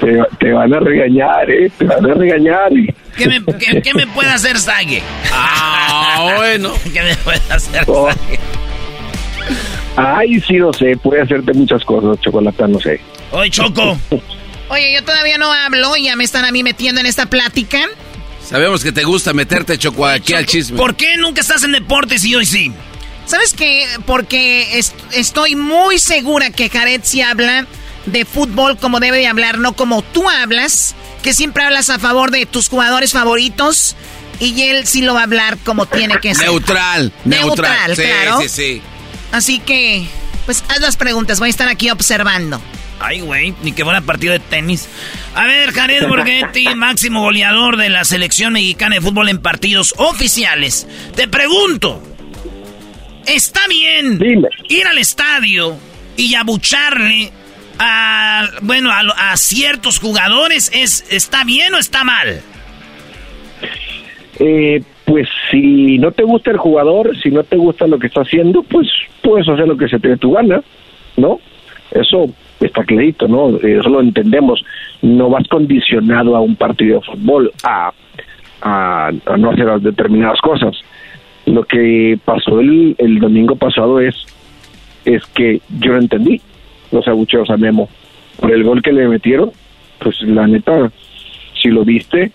[0.00, 1.70] te, te van a regañar, ¿eh?
[1.78, 2.70] Te van a regañar.
[3.16, 5.02] ¿Qué me, qué, qué me puede hacer Sague?
[5.32, 6.72] Ah, bueno.
[6.92, 8.08] ¿Qué me puede hacer Oh.
[8.10, 8.38] Sague?
[9.96, 13.00] Ay, sí, no sé, puede hacerte muchas cosas, chocolate, no sé.
[13.30, 13.96] Oye, Choco.
[14.68, 17.78] Oye, yo todavía no hablo y ya me están a mí metiendo en esta plática.
[18.48, 20.76] Sabemos que te gusta meterte, Choco, aquí al chisme.
[20.76, 22.72] ¿Por qué nunca estás en deportes y hoy sí?
[23.26, 23.86] ¿Sabes qué?
[24.06, 27.66] Porque es- estoy muy segura que Jared sí habla
[28.06, 32.30] de fútbol como debe de hablar, no como tú hablas, que siempre hablas a favor
[32.30, 33.96] de tus jugadores favoritos
[34.40, 36.44] y él sí lo va a hablar como tiene que ser.
[36.48, 37.46] Neutral, neutral.
[37.88, 38.40] Neutral, sí, claro.
[38.42, 38.82] sí, sí.
[39.32, 40.06] Así que,
[40.44, 42.60] pues haz las preguntas, voy a estar aquí observando.
[43.00, 44.88] Ay, güey, ni que fuera partido de tenis.
[45.34, 50.86] A ver, Jared Borghetti, máximo goleador de la selección mexicana de fútbol en partidos oficiales.
[51.14, 52.00] Te pregunto,
[53.26, 54.20] ¿está bien
[54.68, 55.76] ir al estadio
[56.16, 57.30] y abucharle
[57.78, 60.70] a, bueno, a, a ciertos jugadores?
[60.72, 62.40] ¿Es, ¿Está bien o está mal?
[64.38, 68.22] Eh, pues si no te gusta el jugador, si no te gusta lo que está
[68.22, 68.88] haciendo, pues
[69.22, 70.62] puedes hacer lo que se te dé tu gana,
[71.16, 71.40] ¿no?
[71.90, 73.56] Eso está clarito, ¿no?
[73.58, 74.64] Eso lo entendemos.
[75.02, 77.92] No vas condicionado a un partido de fútbol, a,
[78.62, 80.76] a, no hacer determinadas cosas.
[81.46, 84.14] Lo que pasó el, el domingo pasado es,
[85.04, 86.40] es que yo no entendí
[86.90, 87.88] los abucheos a Memo.
[88.40, 89.50] Por el gol que le metieron,
[89.98, 90.90] pues la neta,
[91.60, 92.32] si lo viste,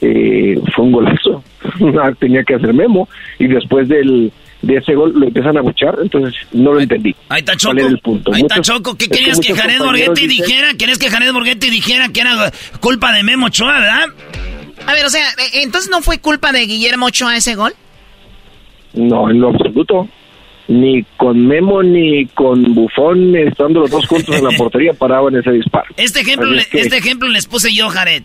[0.00, 1.42] eh, fue un golazo.
[2.18, 3.08] Tenía que hacer Memo.
[3.38, 7.14] Y después del, de ese gol lo empiezan a buchar, entonces no lo entendí.
[7.28, 7.78] Ahí está ¿Cuál Choco.
[7.78, 8.32] era el punto?
[8.34, 8.96] Ahí está Muchos- Choco.
[8.96, 10.74] ¿Qué que querías que muchos Jared Borghetti dicen- dijera?
[10.74, 14.06] ¿Querías que Jared Borghetti dijera que era culpa de Memo Ochoa, verdad?
[14.86, 17.72] A ver, o sea, eh, entonces no fue culpa de Guillermo Ochoa ese gol.
[18.94, 20.08] No, en lo absoluto.
[20.68, 25.52] Ni con Memo ni con Bufón, estando los dos juntos en la portería, paraban ese
[25.52, 25.86] disparo.
[25.96, 28.22] Este ejemplo, le- es que- este ejemplo les puse yo, Jared.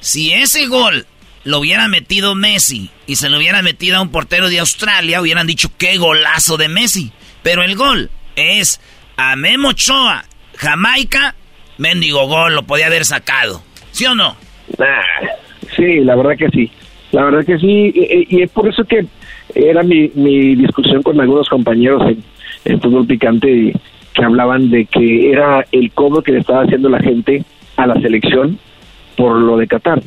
[0.00, 1.06] Si ese gol
[1.44, 5.46] lo hubiera metido Messi y se lo hubiera metido a un portero de Australia, hubieran
[5.46, 7.12] dicho qué golazo de Messi.
[7.42, 8.80] Pero el gol es
[9.16, 10.24] a Memo Ochoa,
[10.56, 11.34] Jamaica,
[11.78, 13.62] mendigo gol, lo podía haber sacado.
[13.90, 14.36] ¿Sí o no?
[14.78, 15.28] Nah,
[15.76, 16.70] sí, la verdad que sí.
[17.12, 17.92] La verdad que sí.
[17.94, 19.06] Y, es por eso que
[19.54, 22.24] era mi, mi discusión con algunos compañeros en,
[22.64, 23.72] en Fútbol Picante
[24.14, 27.44] que hablaban de que era el cobro que le estaba haciendo la gente
[27.76, 28.58] a la selección
[29.16, 30.02] por lo de Qatar.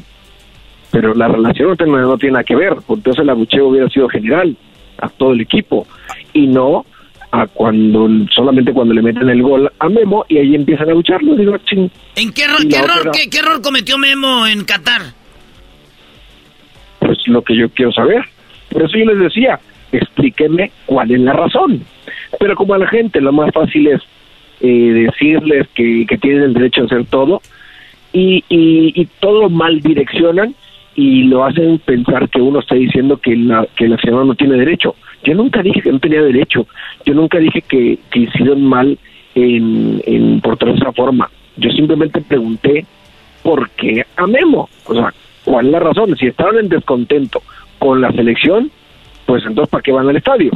[0.91, 3.89] Pero la relación no tiene, no tiene nada que ver, porque entonces el abucheo hubiera
[3.89, 4.55] sido general
[4.99, 5.85] a todo el equipo
[6.33, 6.85] y no
[7.31, 11.35] a cuando solamente cuando le meten el gol a Memo y ahí empiezan a abucharlo.
[11.35, 11.89] Digo, ching.
[12.15, 15.01] ¿En qué error, qué error, otra- qué- qué error cometió Memo en Qatar?
[16.99, 18.23] pues lo que yo quiero saber.
[18.69, 19.59] Por eso yo les decía,
[19.91, 21.81] explíquenme cuál es la razón.
[22.39, 24.01] Pero como a la gente lo más fácil es
[24.61, 27.41] eh, decirles que, que tienen el derecho a hacer todo
[28.11, 30.55] y, y, y todo mal direccionan
[30.97, 34.57] y lo hacen pensar que uno está diciendo que la, que la señora no tiene
[34.57, 34.95] derecho.
[35.23, 36.65] Yo nunca dije que no tenía derecho.
[37.05, 38.97] Yo nunca dije que, que hicieron mal
[39.35, 41.29] en, en portar esa forma.
[41.55, 42.83] Yo simplemente pregunté
[43.43, 44.67] por qué a Memo.
[44.85, 45.13] O sea,
[45.45, 46.17] ¿cuál es la razón?
[46.17, 47.43] Si estaban en descontento
[47.77, 48.71] con la selección,
[49.27, 50.49] pues entonces ¿para qué van al estadio?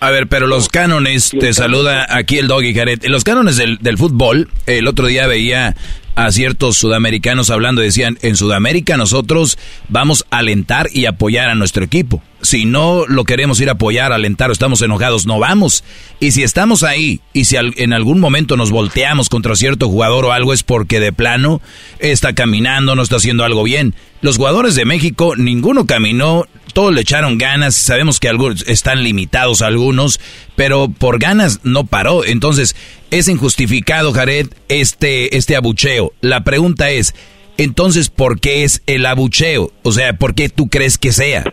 [0.00, 3.02] A ver, pero los cánones, te saluda aquí el Doggy Jared.
[3.08, 5.74] Los cánones del, del fútbol, el otro día veía
[6.18, 9.56] a ciertos sudamericanos hablando, decían, en Sudamérica nosotros
[9.88, 12.20] vamos a alentar y apoyar a nuestro equipo.
[12.40, 15.82] Si no lo queremos ir a apoyar, alentar o estamos enojados, no vamos.
[16.20, 20.32] Y si estamos ahí y si en algún momento nos volteamos contra cierto jugador o
[20.32, 21.60] algo es porque de plano
[21.98, 23.94] está caminando, no está haciendo algo bien.
[24.20, 29.62] Los jugadores de México, ninguno caminó, todos le echaron ganas, sabemos que algunos están limitados
[29.62, 30.20] algunos,
[30.54, 32.24] pero por ganas no paró.
[32.24, 32.76] Entonces,
[33.10, 36.12] es injustificado, Jared, este, este abucheo.
[36.20, 37.14] La pregunta es,
[37.56, 39.72] entonces, ¿por qué es el abucheo?
[39.82, 41.52] O sea, ¿por qué tú crees que sea?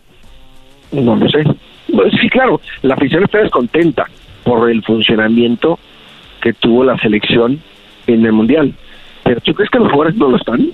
[1.03, 1.43] No lo sé.
[2.19, 4.05] Sí, claro, la afición está descontenta
[4.43, 5.79] por el funcionamiento
[6.41, 7.59] que tuvo la selección
[8.07, 8.73] en el Mundial.
[9.23, 10.71] Pero ¿tú crees que los jugadores no lo están?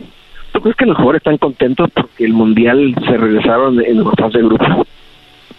[0.51, 4.39] ¿Tú crees que los jugadores están contentos porque el Mundial se regresaron en la fase
[4.39, 4.85] de grupo?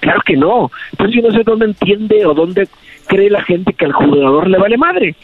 [0.01, 0.71] Claro que no.
[0.91, 2.69] Entonces yo no sé dónde entiende o dónde
[3.07, 5.15] cree la gente que al jugador le vale madre.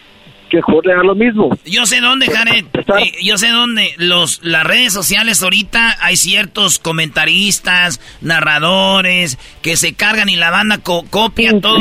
[0.50, 0.60] Que
[0.94, 1.50] da lo mismo.
[1.66, 2.64] Yo sé dónde, Jared.
[3.02, 3.94] Sí, yo sé dónde.
[3.98, 10.78] Los, las redes sociales ahorita hay ciertos comentaristas, narradores, que se cargan y la banda
[10.78, 11.78] co- copia todo,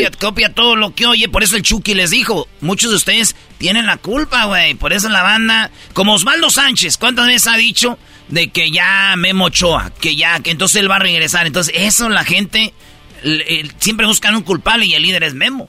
[0.00, 1.28] copia, copia todo lo que oye.
[1.28, 4.74] Por eso el Chucky les dijo, muchos de ustedes tienen la culpa, güey.
[4.74, 7.98] Por eso la banda, como Osvaldo Sánchez, ¿cuántas veces ha dicho
[8.28, 11.46] de que ya Memo Ochoa, que ya, que entonces él va a regresar?
[11.46, 12.72] Entonces eso la gente
[13.22, 15.68] le- el- siempre buscan un culpable y el líder es Memo.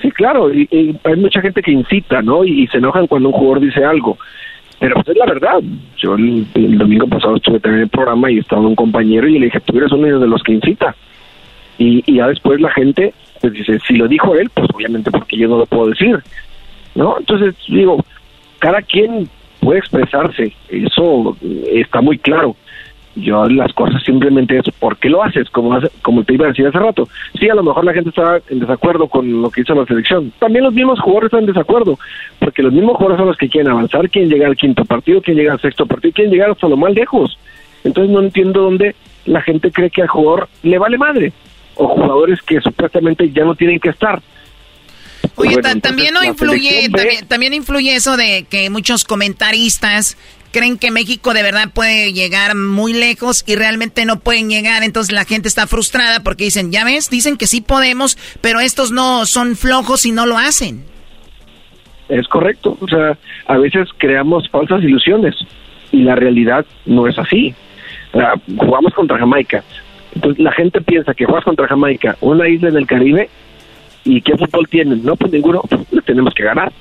[0.00, 2.44] Sí, claro, y, hay mucha gente que incita, ¿no?
[2.44, 4.16] Y, se enojan cuando un jugador dice algo.
[4.78, 5.60] Pero pues es la verdad.
[5.96, 6.46] Yo el,
[6.78, 9.76] domingo pasado estuve también en el programa y estaba un compañero y le dije, tú
[9.76, 10.94] eres uno de los que incita.
[11.78, 15.36] Y, y ya después la gente pues dice, si lo dijo él, pues obviamente porque
[15.36, 16.22] yo no lo puedo decir.
[16.94, 17.16] ¿No?
[17.18, 18.04] Entonces digo,
[18.58, 19.28] cada quien
[19.60, 21.36] puede expresarse, eso
[21.72, 22.56] está muy claro.
[23.20, 25.48] Yo las cosas simplemente es, ¿por qué lo haces?
[25.50, 27.08] Como, como te iba a decir hace rato.
[27.38, 30.32] Sí, a lo mejor la gente está en desacuerdo con lo que hizo la selección.
[30.38, 31.98] También los mismos jugadores están en desacuerdo,
[32.38, 35.38] porque los mismos jugadores son los que quieren avanzar, quieren llegar al quinto partido, quieren
[35.38, 37.38] llegar al sexto partido, quieren llegar hasta lo más lejos.
[37.84, 41.32] Entonces no entiendo dónde la gente cree que al jugador le vale madre,
[41.74, 44.20] o jugadores que supuestamente ya no tienen que estar.
[45.34, 46.90] Oye, Bueno, también no influye,
[47.28, 50.16] también influye eso de que muchos comentaristas
[50.50, 55.14] creen que México de verdad puede llegar muy lejos y realmente no pueden llegar, entonces
[55.14, 59.26] la gente está frustrada porque dicen, ya ves, dicen que sí podemos, pero estos no
[59.26, 60.84] son flojos y no lo hacen.
[62.08, 62.76] Es correcto.
[62.80, 65.34] O sea, a veces creamos falsas ilusiones
[65.92, 67.54] y la realidad no es así.
[68.12, 69.62] O sea, jugamos contra Jamaica.
[70.14, 73.28] Entonces la gente piensa que juegas contra Jamaica, una isla en el Caribe,
[74.04, 75.04] y qué fútbol tienen.
[75.04, 76.72] No, pues ninguno, pues, le tenemos que ganar.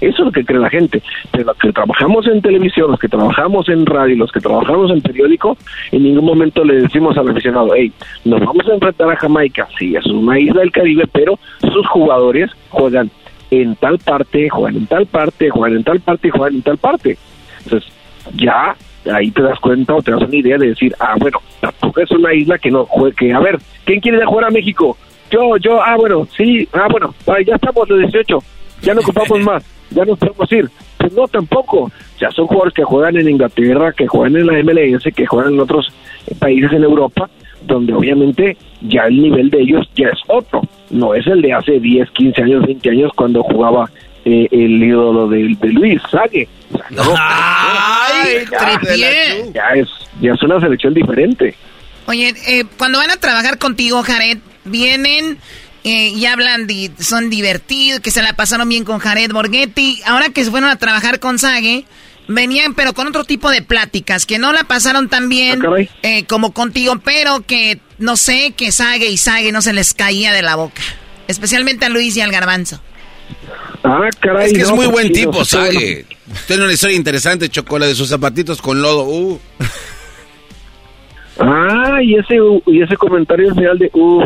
[0.00, 1.02] Eso es lo que cree la gente.
[1.32, 5.00] Pero los que trabajamos en televisión, los que trabajamos en radio, los que trabajamos en
[5.00, 5.56] periódico,
[5.92, 7.92] en ningún momento le decimos al aficionado, hey,
[8.24, 9.68] nos vamos a enfrentar a Jamaica.
[9.78, 13.10] Sí, es una isla del Caribe, pero sus jugadores juegan
[13.50, 16.78] en tal parte, juegan en tal parte, juegan en tal parte y juegan en tal
[16.78, 17.18] parte.
[17.64, 17.92] Entonces,
[18.34, 18.76] ya
[19.12, 22.10] ahí te das cuenta o te das una idea de decir, ah, bueno, tampoco es
[22.10, 24.96] una isla que no juegue, que, a ver, ¿quién quiere ir a jugar a México?
[25.30, 28.38] Yo, yo, ah, bueno, sí, ah, bueno, ya estamos los 18,
[28.82, 30.70] ya no ocupamos más, ya nos podemos ir.
[30.98, 31.90] Pues no, tampoco.
[32.20, 35.60] Ya son jugadores que juegan en Inglaterra, que juegan en la MLS, que juegan en
[35.60, 35.92] otros
[36.38, 37.28] países en Europa,
[37.62, 40.62] donde obviamente ya el nivel de ellos ya es otro.
[40.90, 43.90] No es el de hace 10, 15 años, 20 años cuando jugaba
[44.24, 46.48] eh, el ídolo de, de Luis Sague.
[46.72, 49.88] O sea, no, ¡Ay, ya, ya es,
[50.20, 51.54] ya es una selección diferente.
[52.06, 55.38] Oye, eh, cuando van a trabajar contigo, Jared, vienen
[55.90, 60.00] eh, y hablan, di- son divertidos, que se la pasaron bien con Jared Borghetti.
[60.04, 61.84] Ahora que se fueron a trabajar con Sage,
[62.28, 65.62] venían pero con otro tipo de pláticas, que no la pasaron tan bien
[66.02, 70.32] eh, como contigo, pero que no sé, que Sage y Sage no se les caía
[70.32, 70.82] de la boca.
[71.26, 72.80] Especialmente a Luis y al Garbanzo.
[73.84, 74.46] Ah, caray.
[74.46, 75.44] Es que es muy pues buen tipo.
[75.44, 76.06] Sague.
[76.46, 79.04] Tiene una historia interesante, Chocola, de sus zapatitos con lodo.
[79.04, 79.40] Uh.
[81.40, 84.24] Ah, y ese, y ese comentario al final de, uh,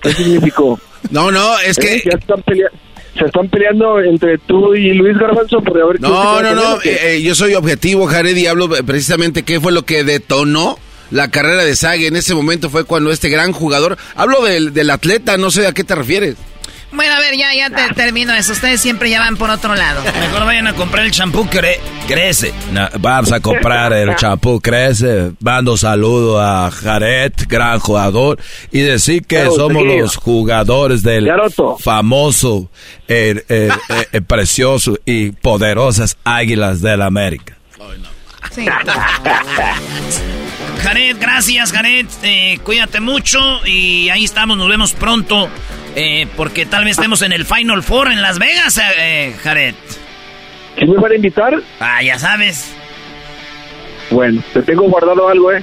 [0.00, 0.80] ¿qué significó?
[1.10, 1.96] No, no, es que...
[1.96, 2.78] Eh, ya están peleando.
[3.18, 7.22] Se están peleando entre tú y Luis Garbanzo por se No, no, no, eh, eh,
[7.22, 10.78] yo soy objetivo, Jared, y hablo precisamente qué fue lo que detonó
[11.12, 12.08] la carrera de Sague.
[12.08, 13.96] En ese momento fue cuando este gran jugador...
[14.16, 16.34] Hablo del, del atleta, no sé a qué te refieres.
[16.94, 18.52] Bueno, a ver, ya, ya te, termino eso.
[18.52, 20.02] Ustedes siempre ya van por otro lado.
[20.20, 22.52] Mejor vayan a comprar el champú cre crece.
[22.72, 25.32] No, vamos a comprar el champú Crece.
[25.40, 28.38] Mando saludo a Jared, gran jugador.
[28.70, 30.02] Y decir que somos seguido.
[30.02, 31.30] los jugadores del
[31.78, 32.70] famoso,
[33.08, 37.56] eh, eh, eh, eh, precioso y poderosas Águilas del América.
[40.82, 42.06] Jared, gracias, Jared.
[42.22, 45.48] Eh, cuídate mucho y ahí estamos, nos vemos pronto.
[45.96, 49.74] eh, porque tal vez estemos en el Final Four en Las Vegas, eh, eh, Jared.
[50.78, 51.54] ¿Sí me van a invitar?
[51.80, 52.72] Ah, ya sabes.
[54.10, 55.62] Bueno, te tengo guardado algo, ¿eh?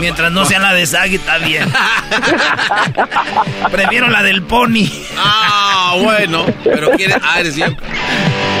[0.00, 1.72] Mientras no sea la de Sagi, está bien.
[3.70, 4.88] Prefiero la del Pony.
[5.16, 6.46] Ah, bueno.
[6.62, 7.14] Pero quiere...
[7.22, 7.76] Ah, eres bien.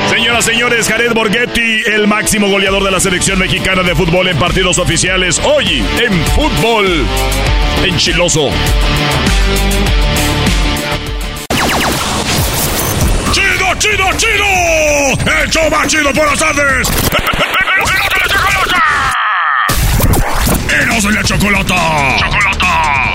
[0.08, 4.78] Señoras, señores, Jared Borghetti, el máximo goleador de la selección mexicana de fútbol en partidos
[4.78, 7.04] oficiales, hoy en fútbol
[7.84, 8.50] enchiloso.
[13.32, 15.42] ¡Chido, chido, chido!
[15.42, 16.88] ¡El show más chido por las tardes!
[20.82, 22.18] ¡Eros de la chocolata!
[22.18, 23.14] ¡Chocolata!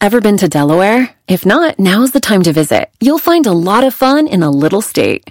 [0.00, 1.14] Ever been to Delaware?
[1.28, 2.90] If not, now's the time to visit.
[3.00, 5.30] You'll find a lot of fun in a little state.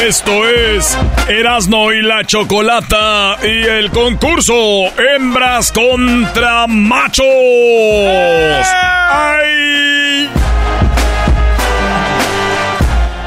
[0.00, 0.96] Esto es
[1.28, 4.54] Erasno y la Chocolata y el concurso
[4.98, 7.26] Hembras contra Machos.
[9.12, 10.28] ¡Ay!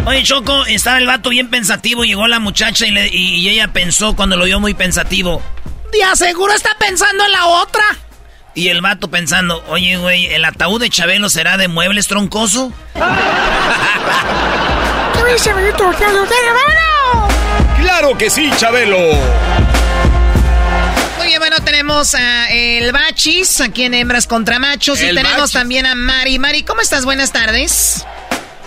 [0.06, 2.04] Oye, Choco, estaba el vato bien pensativo.
[2.04, 5.42] Llegó la muchacha y, le- y- y ella pensó cuando lo vio muy pensativo.
[5.98, 7.84] Ya seguro está pensando en la otra.
[8.56, 12.74] Y el vato pensando, oye, güey, ¿el ataúd de Chabelo será de muebles troncoso?
[17.82, 18.98] Claro que sí, Chabelo.
[21.18, 25.02] Muy bien, bueno, tenemos a el Bachis, aquí en Hembras contra Machos.
[25.02, 25.54] y tenemos Bachis.
[25.54, 26.40] también a Mari.
[26.40, 27.06] Mari, ¿cómo estás?
[27.06, 28.06] Buenas tardes.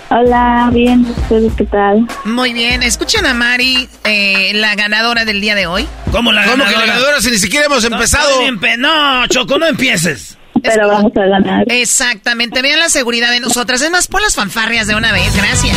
[0.09, 2.07] Hola, bien, ¿ustedes qué tal?
[2.25, 2.83] Muy bien.
[2.85, 5.87] Escuchen a Mari, eh, la ganadora del día de hoy.
[6.13, 6.87] ¿Cómo la ¿Cómo que ganadora?
[6.87, 8.41] la ganadora si ni siquiera hemos empezado?
[8.79, 10.36] no, Choco, no empieces.
[10.63, 11.65] Pero vamos a ganar.
[11.69, 12.63] Exactamente.
[12.63, 13.81] Vean la seguridad de nosotras.
[13.83, 15.35] Es más, pon las fanfarrias de una vez.
[15.37, 15.77] Gracias.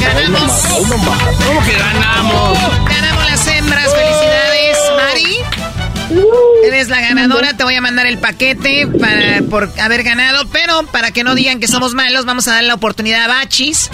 [0.00, 0.52] Ganamos.
[1.46, 2.58] ¿Cómo que ganamos?
[2.88, 3.94] Ganamos las hembras.
[3.94, 5.36] Felicidades, Mari.
[6.66, 11.12] Eres la ganadora, te voy a mandar el paquete para, por haber ganado, pero para
[11.12, 13.90] que no digan que somos malos, vamos a dar la oportunidad a Bachis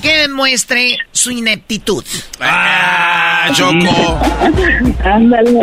[0.00, 2.04] que demuestre su ineptitud.
[2.40, 4.20] Ah, Choco.
[5.04, 5.58] Ándale.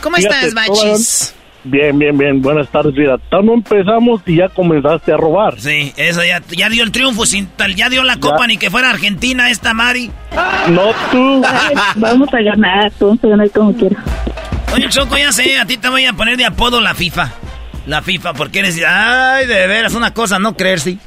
[0.00, 1.34] ¿Cómo estás, Bachis?
[1.68, 2.40] Bien, bien, bien.
[2.40, 3.18] Buenas tardes, vida.
[3.28, 5.60] Todavía no empezamos y ya comenzaste a robar.
[5.60, 8.70] Sí, eso ya, ya dio el triunfo, sin tal, ya dio la copa, ni que
[8.70, 10.10] fuera Argentina esta Mari.
[10.68, 11.42] No tú.
[11.96, 13.96] Vamos a ganar, vamos a ganar como quiera.
[14.74, 17.32] Oye, Choco, ya sé, a ti te voy a poner de apodo la FIFA.
[17.86, 20.98] La FIFA, porque eres, ay, de veras, una cosa, no creer, sí.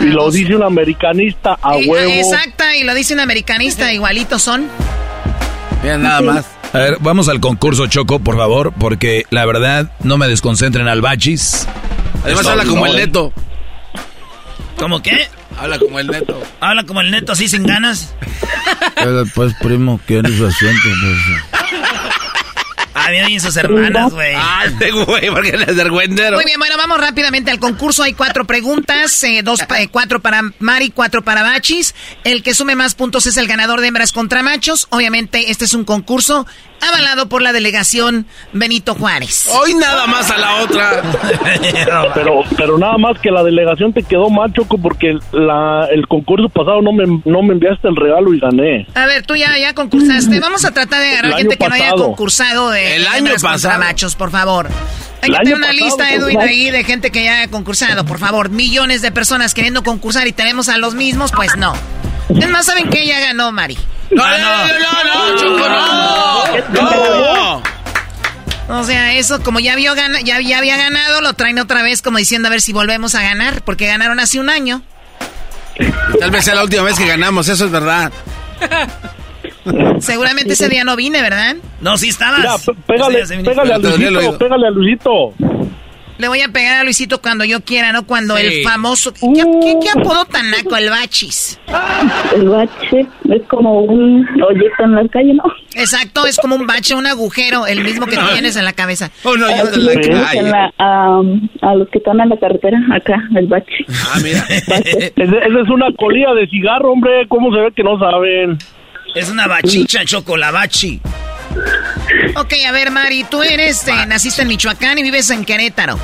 [0.00, 2.10] Y lo dice un americanista a Y- huevo.
[2.10, 4.66] Exacta, y lo dice un americanista, igualitos son.
[5.82, 6.46] Mira, nada más.
[6.72, 11.00] A ver, vamos al concurso, Choco, por favor, porque la verdad no me desconcentren al
[11.00, 11.66] bachis.
[12.24, 13.32] Además habla como el neto.
[14.78, 15.28] ¿Cómo qué?
[15.58, 16.40] Habla como el neto.
[16.60, 18.14] Habla como el neto así sin ganas.
[19.34, 20.88] Pues, primo, ¿quién es su asiento?
[23.06, 24.34] Ah, bien, sus hermanas, güey.
[24.36, 26.36] Ah, este güey, porque eres vergüendero.
[26.36, 28.02] Muy bien, bueno, vamos rápidamente al concurso.
[28.02, 31.94] Hay cuatro preguntas, eh, dos, pa- eh, cuatro para Mari, cuatro para Bachis.
[32.24, 34.86] El que sume más puntos es el ganador de hembras contra machos.
[34.90, 36.46] Obviamente, este es un concurso
[36.82, 39.46] avalado por la delegación Benito Juárez.
[39.52, 41.02] Hoy nada más a la otra.
[42.14, 46.48] Pero, pero nada más que la delegación te quedó mal, Choco, porque la, el concurso
[46.48, 48.86] pasado no me, no me enviaste el regalo y gané.
[48.94, 50.40] A ver, tú ya, ya concursaste.
[50.40, 53.42] Vamos a tratar de agarrar El gente que no haya concursado de El año hembras
[53.42, 53.78] contra pasado.
[53.78, 54.68] machos, por favor.
[55.22, 57.38] Hay El que año tener una pasado, lista, Edwin, pues, ahí de gente que ya
[57.38, 58.48] haya concursado, por favor.
[58.48, 61.74] Millones de personas queriendo concursar y tenemos a los mismos, pues no.
[62.28, 63.76] Es más, ¿saben que Ya ganó Mari.
[64.10, 67.62] No, no, no, no, no, Choco, no.
[68.68, 68.80] No.
[68.80, 72.18] O sea, eso como ya, vio ya, ya había ganado, lo traen otra vez como
[72.18, 74.82] diciendo a ver si volvemos a ganar, porque ganaron hace un año.
[76.20, 78.12] Tal vez sea la última vez que ganamos, eso es verdad.
[80.00, 81.56] Seguramente ese día no vine, ¿verdad?
[81.80, 82.38] No, sí estabas.
[82.40, 85.34] Mira, pégale, pégale a Luisito, pégale a Luisito.
[86.18, 88.04] Le voy a pegar a Luisito cuando yo quiera, ¿no?
[88.06, 88.44] Cuando Sí.
[88.44, 89.10] el famoso...
[89.14, 89.20] ¿Qué,
[89.62, 91.58] qué, qué apodo tan naco el bachis?
[92.36, 95.44] El bache es como un hoyito en la calle, ¿no?
[95.74, 99.10] Exacto, es como un bache, un agujero, el mismo que tienes en la cabeza.
[99.22, 100.38] Oh, no, yo de Así la le decimos calle.
[100.40, 101.20] en la- a,
[101.62, 103.72] a los que están en la carretera, acá, el bache.
[103.88, 104.44] Ah, mira.
[104.50, 107.26] Ese- Esa es una colilla de cigarro, hombre.
[107.28, 108.58] ¿Cómo se ve que no saben?
[109.14, 111.00] Es una bachicha, Choco, la bachi.
[112.36, 115.98] Ok, a ver, Mari, tú eres, eh, naciste en Michoacán y vives en Querétaro.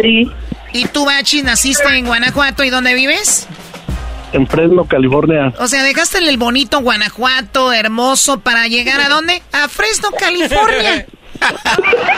[0.00, 0.30] Sí,
[0.74, 3.46] ¿Y tú, Bachis, naciste en Guanajuato y dónde vives?
[4.32, 5.54] En Fresno, California.
[5.60, 9.40] O sea, dejaste el bonito Guanajuato, hermoso, para llegar a dónde?
[9.52, 11.06] A Fresno, California.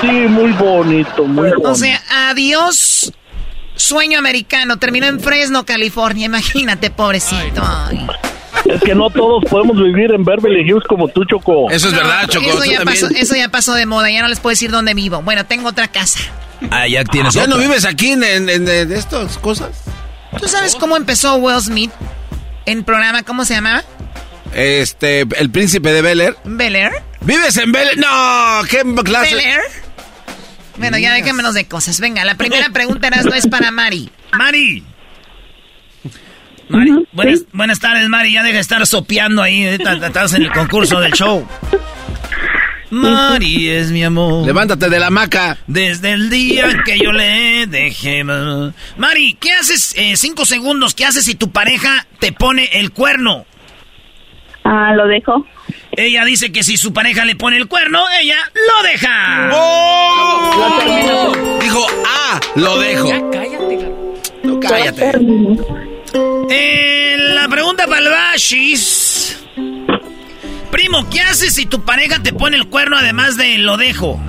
[0.00, 1.70] Sí, muy bonito, muy bonito.
[1.70, 3.12] O sea, adiós,
[3.74, 4.78] sueño americano.
[4.78, 6.26] Terminó en Fresno, California.
[6.26, 7.60] Imagínate, pobrecito.
[7.64, 8.06] Ay.
[8.64, 11.70] Es que no todos podemos vivir en Beverly Hills como tú, Choco.
[11.70, 12.46] Eso es verdad, Choco.
[12.46, 14.10] Eso ya, pasó, eso ya pasó de moda.
[14.10, 15.22] Ya no les puedo decir dónde vivo.
[15.22, 16.20] Bueno, tengo otra casa.
[16.70, 17.54] Ah, ya tienes ¿Ya otra.
[17.54, 19.70] no vives aquí en, en, en- en estas cosas?
[20.40, 21.90] ¿Tú sabes cómo empezó Will Smith
[22.64, 23.22] en programa?
[23.22, 23.84] ¿Cómo se llamaba?
[24.54, 26.36] Este, el príncipe de Bel Air.
[26.44, 26.92] Bel Air.
[27.20, 27.98] ¿Vives en Bel Air?
[27.98, 29.34] No, ¿qué clase?
[29.34, 29.60] Bel Air.
[30.78, 32.00] Bueno, ya déjenmenos de cosas.
[32.00, 34.10] Venga, la primera pregunta Erasmo, es para Mari.
[34.32, 34.84] Mari.
[36.68, 38.32] Mari, buenas, buenas tardes, Mari.
[38.32, 39.62] Ya deja de estar sopeando ahí.
[39.64, 41.46] Estás en el concurso del show.
[42.90, 44.46] Mari es mi amor.
[44.46, 45.58] Levántate de la hamaca.
[45.66, 48.22] Desde el día que yo le dejé.
[48.24, 49.94] ma- Mari, ¿qué haces?
[49.96, 50.94] eh, cinco segundos.
[50.94, 53.44] ¿Qué haces si tu pareja te pone el cuerno?
[54.64, 55.46] ah, lo dejo.
[55.92, 59.50] Ella dice que si su pareja le pone el cuerno, ella lo deja.
[59.52, 61.32] ¡Oh!
[61.60, 63.08] Dijo, ah, lo dejo.
[63.30, 63.88] cállate,
[64.42, 65.12] no, cállate.
[66.50, 69.38] Eh, la pregunta para el Bashis.
[70.70, 74.20] Primo, ¿qué haces si tu pareja te pone el cuerno además de lo dejo?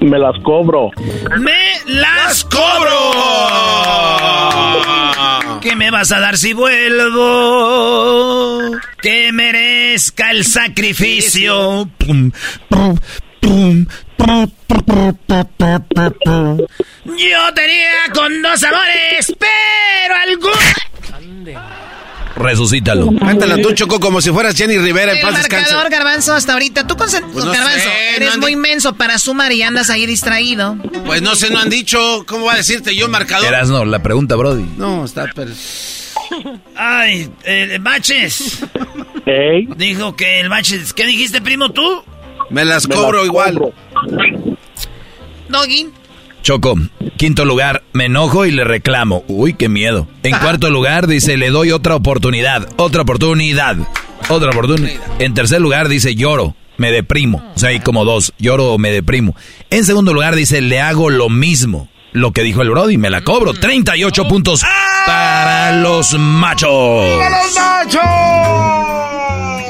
[0.00, 0.90] Me las cobro.
[1.38, 2.90] ¡Me las cobro!
[5.60, 7.20] ¿Qué me vas a dar si vuelvo?
[9.02, 11.88] Que merezca el sacrificio.
[17.04, 20.14] Yo tenía con dos amores, pero
[22.36, 23.10] Resucítalo.
[23.18, 25.72] Cántala tú, Choco, como si fueras Jenny Rivera en El paz descanse.
[25.74, 26.86] marcador, Garbanzo, hasta ahorita.
[26.86, 27.08] Tú, con...
[27.10, 30.76] Pues no Garbanzo, sé, eres no muy inmenso para sumar y andas ahí distraído.
[31.04, 32.24] Pues no sé, no han dicho.
[32.26, 33.48] ¿Cómo va a decirte yo, marcador?
[33.48, 34.64] Erasno, la pregunta, Brody.
[34.76, 35.26] No, está...
[35.34, 35.50] pero-
[36.76, 38.60] Ay, eh, Baches.
[39.76, 40.92] Dijo que el Baches...
[40.94, 42.02] ¿Qué dijiste, primo, tú?
[42.48, 43.54] Me las Me cobro las igual.
[43.54, 43.72] cobro.
[45.48, 45.88] Doggy.
[46.42, 46.74] Choco,
[47.16, 49.24] quinto lugar, me enojo y le reclamo.
[49.28, 50.08] Uy, qué miedo.
[50.22, 52.66] En cuarto lugar, dice, le doy otra oportunidad.
[52.76, 53.76] Otra oportunidad.
[54.28, 55.00] Otra oportunidad.
[55.18, 56.56] En tercer lugar, dice, lloro.
[56.78, 57.44] Me deprimo.
[57.54, 58.32] O sea, hay como dos.
[58.38, 59.36] Lloro o me deprimo.
[59.68, 61.88] En segundo lugar, dice, le hago lo mismo.
[62.12, 63.52] Lo que dijo el Brody, me la cobro.
[63.52, 64.62] 38 puntos
[65.06, 66.70] para los machos.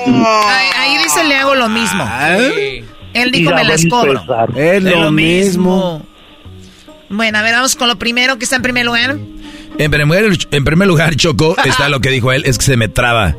[0.06, 2.08] Ahí, ahí dice le hago lo mismo.
[3.12, 4.22] Él dijo me las cobro.
[4.56, 6.06] Es lo mismo.
[7.10, 9.18] Bueno, a ver, vamos con lo primero que está en primer lugar.
[9.78, 12.88] En primer, en primer lugar, Choco, está lo que dijo él, es que se me
[12.88, 13.34] traba.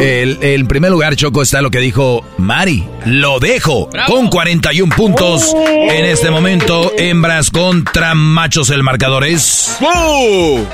[0.00, 2.84] El, en primer lugar, Choco, está lo que dijo Mari.
[3.06, 5.52] Lo dejo con 41 puntos.
[5.56, 9.76] En este momento, hembras contra machos, el marcador es...
[9.80, 10.64] ¡Uh!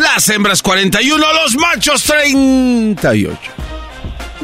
[0.00, 3.38] Las hembras 41, los machos 38.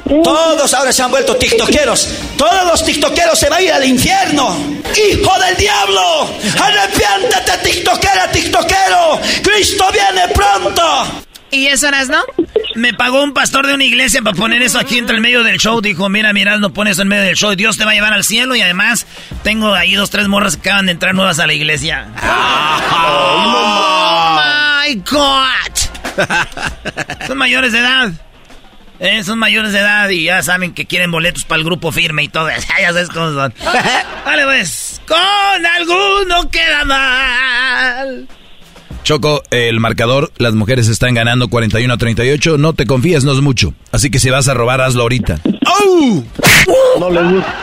[0.08, 2.08] Todos ahora se han vuelto tiktokeros.
[2.36, 4.56] Todos los tiktokeros se van a ir al infierno.
[4.96, 6.30] ¡Hijo del diablo!
[6.60, 9.20] ¡Arrepiéntate, tiktokera, tiktokero!
[9.42, 10.82] ¡Cristo viene pronto!
[11.50, 12.22] ¿Y eso eras, no?
[12.74, 15.58] Me pagó un pastor de una iglesia para poner eso aquí entre el medio del
[15.58, 15.80] show.
[15.80, 17.54] Dijo, mira, mira, no pones eso en medio del show.
[17.54, 19.06] Dios te va a llevar al cielo y además
[19.42, 22.06] tengo ahí dos, tres morras que acaban de entrar nuevas a la iglesia.
[22.92, 24.38] Oh
[24.86, 27.26] my God.
[27.26, 28.12] Son mayores de edad.
[29.00, 32.24] Eh, son mayores de edad y ya saben que quieren boletos para el grupo firme
[32.24, 32.48] y todo.
[32.80, 33.54] ya sabes cómo son.
[34.24, 35.00] Vale, pues.
[35.06, 38.28] Con alguno queda mal.
[39.04, 42.58] Choco, el marcador, las mujeres están ganando 41 a 38.
[42.58, 43.72] No te confíes, no es mucho.
[43.92, 45.40] Así que si vas a robar, hazlo ahorita.
[46.98, 47.54] No le gusta.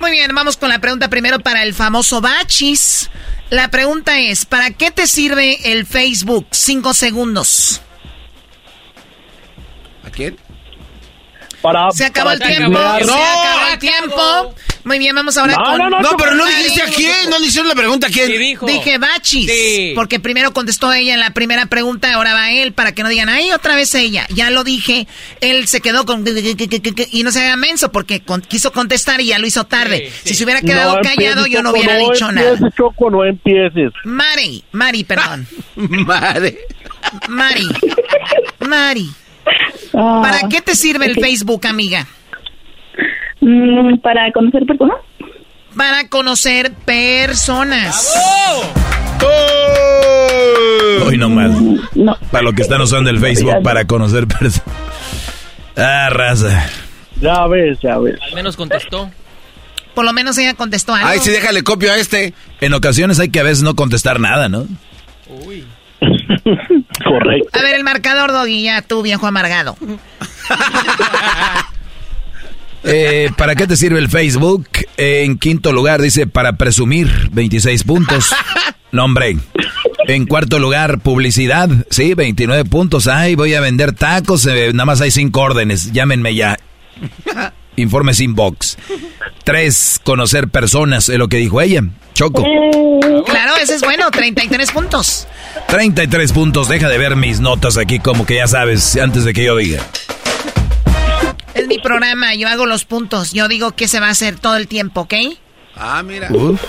[0.00, 3.10] Muy bien, vamos con la pregunta primero para el famoso Bachis.
[3.50, 6.46] La pregunta es, ¿para qué te sirve el Facebook?
[6.52, 7.82] Cinco segundos.
[10.16, 10.36] ¿A quién?
[11.60, 12.78] Para, Se acabó el para tiempo.
[12.78, 13.04] chismear.
[13.04, 14.54] Se acabó el tiempo.
[14.84, 15.78] Muy bien, vamos ahora No, con...
[15.78, 16.56] no, no, No, pero no Mari.
[16.56, 18.28] dijiste a quién, no le hicieron la pregunta a quién.
[18.30, 19.50] Dije Bachis,
[19.96, 23.28] porque primero contestó ella en la primera pregunta, ahora va él, para que no digan,
[23.28, 24.26] ay, otra vez ella.
[24.30, 25.08] Ya lo dije,
[25.40, 26.24] él se quedó con...
[27.10, 30.12] Y no se haga menso, porque con- quiso contestar y ya lo hizo tarde.
[30.24, 32.50] Si se hubiera quedado No callado, empieces, yo no hubiera dicho nada.
[32.50, 33.92] empieces, Choco, no empieces.
[34.04, 35.48] Mari, Mari, perdón.
[35.74, 36.58] Madre.
[37.28, 37.66] Mari,
[38.60, 39.10] Mari.
[39.96, 42.06] ¿Para qué te sirve el Facebook, amiga?
[43.40, 44.96] Mm, para conocer personas.
[45.74, 48.14] Para conocer personas.
[51.06, 51.50] Hoy no más.
[51.94, 52.14] No.
[52.30, 54.62] Para lo que están usando el Facebook para conocer personas.
[55.76, 56.68] Ah, raza.
[57.20, 58.18] Ya ves, ya ves.
[58.20, 59.10] Al menos contestó.
[59.94, 61.08] Por lo menos ella contestó algo.
[61.08, 62.34] Ay, sí, déjale copio a este.
[62.60, 64.66] En ocasiones hay que a veces no contestar nada, ¿no?
[67.04, 67.58] Correcto.
[67.58, 69.76] A ver, el marcador, Doggy, ya tú, viejo amargado.
[72.88, 74.68] Eh, ¿Para qué te sirve el Facebook?
[74.96, 78.32] Eh, en quinto lugar dice para presumir, 26 puntos.
[78.92, 79.36] Nombre.
[80.06, 83.08] En cuarto lugar, publicidad, sí, 29 puntos.
[83.08, 86.56] Ay, voy a vender tacos, eh, nada más hay cinco órdenes, llámenme ya.
[87.76, 88.76] Informes inbox.
[89.44, 91.82] Tres, conocer personas, es lo que dijo ella.
[92.14, 92.42] Choco.
[93.26, 95.28] Claro, ese es bueno, 33 puntos.
[95.68, 99.44] 33 puntos, deja de ver mis notas aquí como que ya sabes antes de que
[99.44, 99.82] yo diga.
[101.54, 103.32] Es mi programa, yo hago los puntos.
[103.32, 105.14] Yo digo qué se va a hacer todo el tiempo, ¿ok?
[105.74, 106.28] Ah, mira.
[106.30, 106.60] Uf,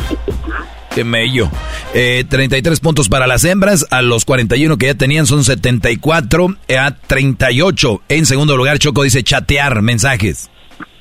[0.94, 1.50] qué mello.
[1.94, 6.92] Eh, 33 puntos para las hembras, a los 41 que ya tenían son 74 a
[6.92, 8.02] 38.
[8.10, 10.50] En segundo lugar, Choco dice chatear mensajes.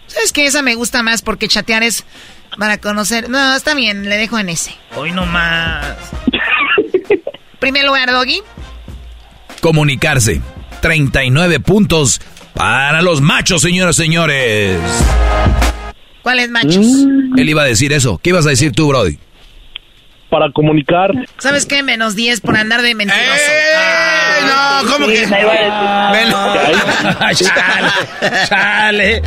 [0.07, 2.05] ¿Sabes que Esa me gusta más porque chatear es
[2.59, 3.29] para conocer.
[3.29, 4.75] No, está bien, le dejo en ese.
[4.97, 5.85] Hoy no más.
[7.59, 8.43] Primer lugar, Doggy.
[9.61, 10.41] Comunicarse,
[10.81, 12.21] 39 puntos.
[12.55, 14.79] para los machos, señoras y señores.
[16.23, 16.87] ¿Cuáles machos?
[17.37, 18.19] Él iba a decir eso.
[18.23, 19.19] ¿Qué ibas a decir tú, Brody?
[20.31, 21.11] Para comunicar.
[21.39, 21.83] ¿Sabes qué?
[21.83, 23.25] Menos 10 por andar de mentiroso.
[23.25, 24.47] ¡Eh!
[24.47, 25.27] No, ¿cómo que?
[27.35, 27.91] chale,
[28.49, 29.23] chale.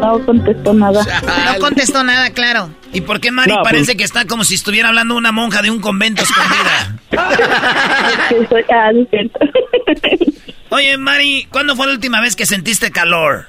[0.00, 1.02] No contestó nada.
[1.24, 2.70] No contestó nada, claro.
[2.92, 5.62] ¿Y por qué Mari No, pues- parece que está como si estuviera hablando una monja
[5.62, 6.94] de un convento escondida?
[8.70, 8.90] Ah.
[10.70, 13.46] Oye, Mari, ¿cuándo fue la última vez que sentiste calor?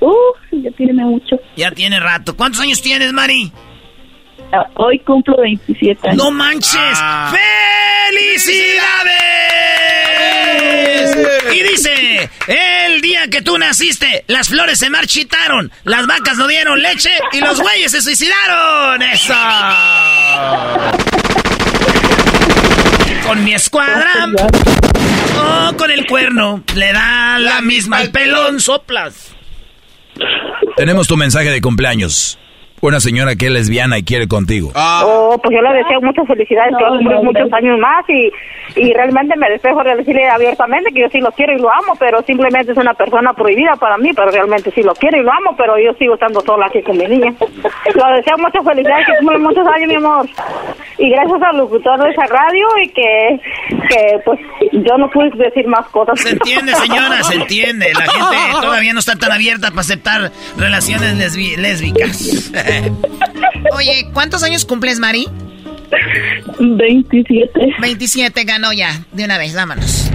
[0.00, 1.36] Uh, ya tiene mucho.
[1.56, 2.36] Ya tiene rato.
[2.36, 3.52] ¿Cuántos años tienes, Mari?
[4.76, 6.22] Hoy cumplo 27 años.
[6.22, 6.76] ¡No manches!
[6.76, 7.32] Ah.
[8.08, 8.70] ¡Felicidades!
[11.54, 16.80] Y dice, el día que tú naciste, las flores se marchitaron, las vacas no dieron
[16.82, 19.02] leche y los güeyes se suicidaron.
[19.02, 19.34] ¡Eso!
[23.26, 24.28] Con mi escuadra,
[25.38, 29.36] oh, con el cuerno, le da la misma al pelón, soplas.
[30.76, 32.38] Tenemos tu mensaje de cumpleaños.
[32.82, 34.70] Una señora que es lesbiana y quiere contigo.
[34.74, 38.30] Oh, pues yo le deseo muchas felicidades, que a cumplir muchos años más y,
[38.80, 41.94] y realmente me despejo de decirle abiertamente que yo sí lo quiero y lo amo,
[41.98, 45.30] pero simplemente es una persona prohibida para mí, pero realmente sí lo quiero y lo
[45.30, 47.32] amo, pero yo sigo estando sola aquí con mi niña.
[47.40, 50.26] Le deseo muchas felicidades, que muchos años, mi amor.
[50.98, 53.40] Y gracias al locutor de esa radio y que,
[53.88, 54.38] que pues
[54.72, 56.18] yo no pude decir más cosas.
[56.20, 57.92] Se entiende, señora, se entiende.
[57.92, 62.50] La gente todavía no está tan abierta para aceptar relaciones lesbi- lésbicas.
[63.76, 65.26] Oye, ¿cuántos años cumples, Mari?
[66.58, 67.74] 27.
[67.80, 69.04] 27, ganó ya.
[69.12, 70.10] De una vez, vámonos.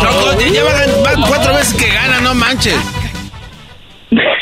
[0.00, 0.64] Choco, ya-
[1.02, 2.76] van, cuatro veces que gana, no manches.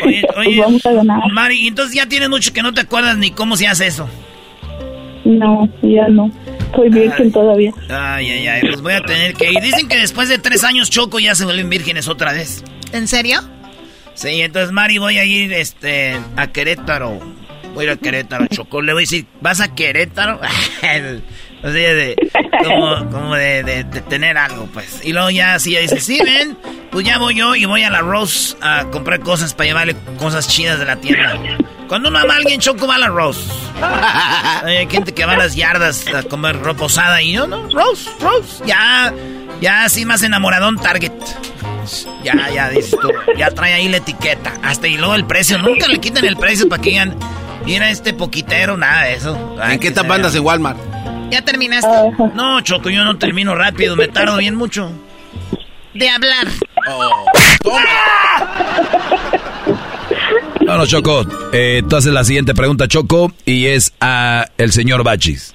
[0.04, 1.20] Oye, oye, vamos a ganar.
[1.32, 4.08] Mari, entonces ya tienes mucho que no te acuerdas ni cómo se hace eso.
[5.24, 6.30] No, ya no.
[6.74, 7.72] Soy virgen todavía.
[7.88, 9.60] Ay, ay, ay, pues voy a tener que ir.
[9.62, 12.62] Dicen que después de tres años Choco ya se vuelven vírgenes otra vez.
[12.92, 13.40] ¿En serio?
[14.14, 17.18] Sí, entonces Mari voy a ir este a Querétaro.
[17.74, 18.80] Voy a ir a Querétaro, Choco.
[18.80, 20.36] Le voy a decir, ¿vas a Querétaro?
[21.62, 22.16] o sea, de,
[23.10, 25.00] como, de, tener algo, pues.
[25.02, 26.56] Y luego ya así, ya dice, sí, ven,
[26.90, 30.48] pues ya voy yo y voy a la Rose a comprar cosas para llevarle cosas
[30.48, 31.38] chidas de la tienda.
[31.88, 33.50] Cuando uno ama a alguien, Choco va a la Rose.
[34.64, 37.68] Hay gente que va a las yardas a comer ropa usada y yo, ¿no?
[37.70, 38.62] Rose, Rose.
[38.64, 39.12] Ya,
[39.60, 41.12] ya así más enamoradón Target.
[42.22, 43.10] Ya, ya, dices tú.
[43.36, 44.58] Ya trae ahí la etiqueta.
[44.62, 45.58] Hasta y luego el precio.
[45.58, 47.16] Nunca le quitan el precio para que digan,
[47.64, 49.56] mira este poquitero, nada de eso.
[49.62, 50.78] ¿En qué etapa andas en Walmart?
[51.30, 51.88] ¿Ya terminaste?
[52.34, 53.96] No, Choco, yo no termino rápido.
[53.96, 54.90] Me tardo bien mucho.
[55.94, 56.46] De hablar.
[60.66, 61.26] No, no, Choco.
[61.52, 65.54] Eh, tú haces la siguiente pregunta, Choco, y es a el señor Bachis.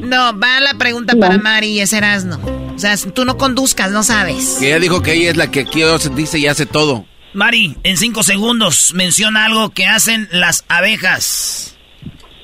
[0.00, 2.40] No, va la pregunta para Mari y es Erasno.
[2.74, 4.56] O sea, tú no conduzcas, no sabes.
[4.58, 5.82] Que ella dijo que ella es la que aquí
[6.14, 7.04] dice y hace todo.
[7.34, 11.76] Mari, en cinco segundos, menciona algo que hacen las abejas.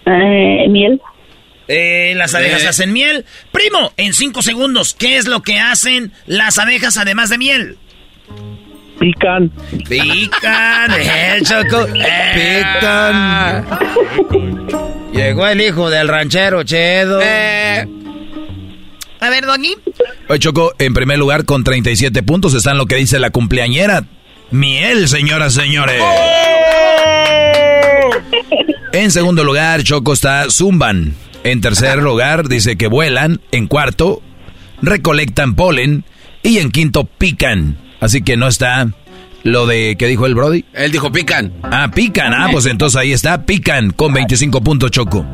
[0.07, 1.01] Eh, miel.
[1.69, 2.69] Eh, las abejas Eh.
[2.69, 3.27] hacen miel.
[3.53, 7.77] Primo, en cinco segundos, ¿qué es lo que hacen las abejas además de miel?
[8.99, 9.51] Pican.
[9.89, 11.87] Pican, eh, Choco.
[11.95, 12.65] Eh.
[12.73, 13.67] Pican.
[15.13, 17.21] Llegó el hijo del ranchero, Chedo.
[19.21, 19.75] A ver, Doggy.
[20.29, 24.05] Oye, Choco, en primer lugar, con 37 puntos está en lo que dice la cumpleañera.
[24.51, 26.03] Miel, señoras, señores.
[28.93, 31.15] En segundo lugar, Choco está Zumban.
[31.45, 33.41] En tercer lugar, dice que vuelan.
[33.53, 34.23] En cuarto,
[34.83, 36.05] recolectan polen.
[36.43, 37.79] Y en quinto, pican.
[38.01, 38.89] Así que no está
[39.43, 40.65] lo de que dijo el Brody.
[40.73, 41.53] Él dijo pican.
[41.63, 42.33] Ah, pican.
[42.35, 45.27] Ah, pues entonces ahí está, pican con 25 puntos, Choco.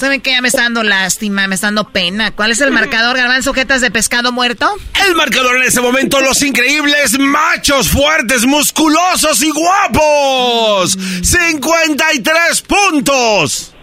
[0.00, 0.30] ¿Saben qué?
[0.30, 2.30] Ya me está dando lástima, me está dando pena.
[2.34, 3.50] ¿Cuál es el marcador, Garbanzo?
[3.50, 4.66] ¿Sujetas de pescado muerto?
[5.06, 10.96] El marcador en este momento, los increíbles machos fuertes, musculosos y guapos.
[11.22, 13.74] 53 puntos.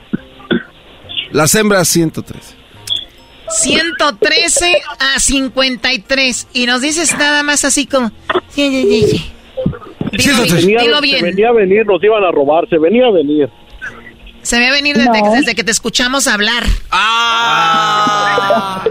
[1.32, 2.55] Las hembras 103.
[3.49, 4.82] 113
[5.15, 6.47] a 53.
[6.53, 8.11] Y nos dices nada más así como...
[8.49, 9.32] Sí, sí, sí, sí.
[10.18, 13.11] Dilo, bien, Venía- dilo Se venía a venir, nos iban a robar, se venía a
[13.11, 13.47] venir.
[14.47, 15.31] Se ve venir desde, No.
[15.33, 16.63] desde que te escuchamos hablar.
[16.89, 18.81] Ah.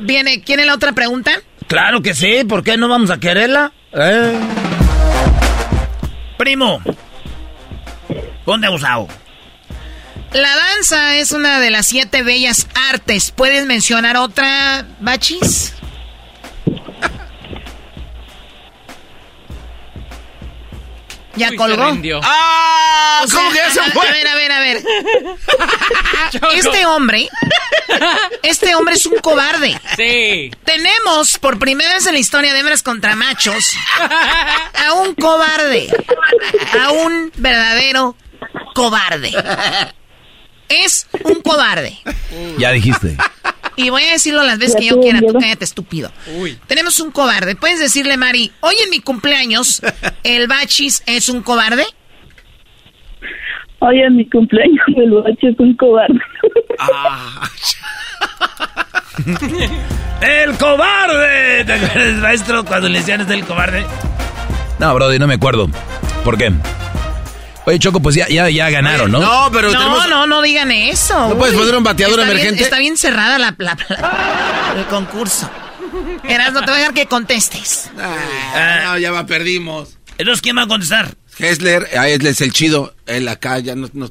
[0.00, 1.30] Viene, ¿quiere la otra pregunta?
[1.66, 3.72] Claro que sí, ¿por qué no vamos a quererla?
[3.94, 4.38] Eh.
[6.36, 6.82] Primo,
[8.44, 9.08] ponte abusado.
[10.34, 13.30] La danza es una de las siete bellas artes.
[13.30, 15.72] ¿Puedes mencionar otra, Bachis?
[21.36, 21.76] ¿Ya Uy, colgó?
[21.76, 22.20] se.
[22.22, 23.20] ¡Ah!
[23.24, 24.08] O sea, ¿Cómo que ya se a- fue?
[24.08, 24.82] A ver, a ver, a ver.
[26.54, 27.28] Este hombre,
[28.42, 29.78] este hombre es un cobarde.
[29.96, 30.50] Sí.
[30.64, 33.72] Tenemos por primera vez en la historia de hembras contra machos
[34.86, 35.88] a un cobarde,
[36.82, 38.16] a un verdadero
[38.74, 39.32] cobarde.
[40.68, 41.98] Es un cobarde.
[42.58, 43.16] Ya dijiste.
[43.76, 46.10] Y voy a decirlo las veces que yo quiera, tú cállate estúpido.
[46.66, 47.56] Tenemos un cobarde.
[47.56, 49.82] Puedes decirle, Mari, hoy en mi cumpleaños,
[50.22, 51.84] el bachis es un cobarde.
[53.80, 56.18] Hoy en mi cumpleaños el bache es un cobarde.
[60.20, 61.64] ¡El cobarde!
[61.64, 63.84] ¿Te acuerdas, maestro, cuando le decían es el cobarde?
[64.78, 65.68] No, Brody, no me acuerdo.
[66.24, 66.52] ¿Por qué?
[67.66, 69.18] Oye, Choco, pues ya, ya, ya ganaron, ¿no?
[69.18, 70.08] No, pero no, tenemos...
[70.08, 71.28] no, no digan eso.
[71.30, 72.62] ¿No puedes Uy, poner un bateador está bien- emergente?
[72.64, 75.50] está bien cerrada la, la- la- el concurso.
[76.24, 77.90] Eras, no te voy a dejar que contestes.
[77.98, 79.98] Ah, no, ya va, perdimos.
[80.16, 81.16] Entonces, ¿quién va a contestar?
[81.38, 82.94] Hessler, a Hessler es el chido.
[83.06, 83.90] Él acá ya no...
[83.92, 84.10] no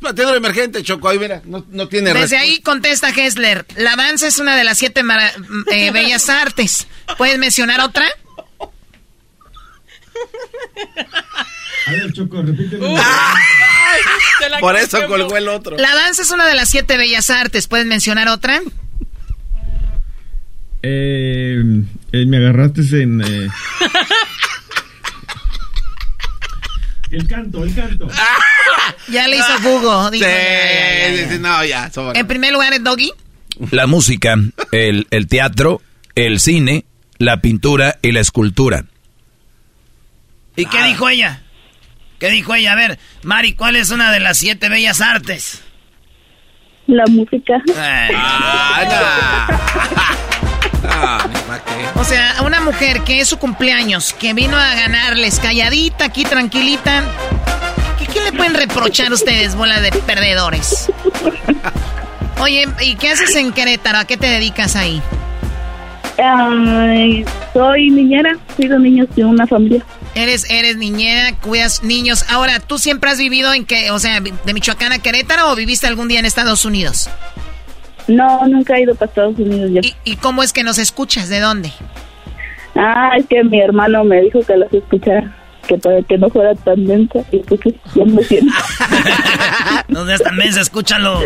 [0.00, 2.40] bateador emergente, Choco, ahí mira, no, no tiene Desde respuesta.
[2.40, 3.66] ahí contesta Hessler.
[3.76, 5.32] La danza es una de las siete mara-
[5.72, 6.86] eh, bellas artes.
[7.18, 8.06] ¿Puedes mencionar otra?
[11.88, 12.94] A ver, Choco, repíteme.
[14.60, 15.76] Por eso colgó el otro.
[15.76, 17.66] La danza es una de las siete bellas artes.
[17.66, 18.60] ¿Puedes mencionar otra?
[20.82, 21.62] Eh,
[22.12, 23.20] eh, me agarraste en...
[23.20, 23.48] eh,
[27.10, 28.08] El canto, el canto.
[29.08, 31.28] Ya le hizo dijo, Sí, ya, ya, ya, ya.
[31.30, 32.18] sí, no, ya, sobra.
[32.18, 33.12] En primer lugar, es Doggy.
[33.70, 34.36] La música,
[34.72, 35.80] el, el teatro,
[36.14, 36.84] el cine,
[37.18, 38.84] la pintura y la escultura.
[40.56, 41.42] ¿Y qué dijo ella?
[42.18, 42.72] ¿Qué dijo ella?
[42.72, 45.62] A ver, Mari, ¿cuál es una de las siete bellas artes?
[46.86, 47.62] La música.
[47.76, 48.08] Ah,
[51.46, 52.00] ¿para qué?
[52.00, 57.04] O sea, una mujer que es su cumpleaños, que vino a ganarles calladita, aquí tranquilita.
[57.98, 60.90] ¿Qué, qué le pueden reprochar ustedes, bola de perdedores?
[62.40, 63.98] Oye, ¿y qué haces en Querétaro?
[63.98, 65.02] ¿A qué te dedicas ahí?
[66.18, 69.84] Ay, soy niñera, cuido niños de una familia.
[70.14, 72.24] Eres, eres niñera, cuidas niños.
[72.28, 75.86] Ahora, ¿tú siempre has vivido en que, o sea, de Michoacán a Querétaro o viviste
[75.86, 77.08] algún día en Estados Unidos?
[78.08, 79.80] No, nunca he ido para Estados Unidos yo.
[79.82, 81.28] ¿Y, y cómo es que nos escuchas?
[81.28, 81.72] ¿De dónde?
[82.74, 85.36] Ah, es que mi hermano me dijo que las escuchara,
[85.66, 87.60] que para que no fuera tan densa, y pues
[87.94, 88.52] ya me siento.
[89.88, 91.20] No seas tan mensa, escúchalo.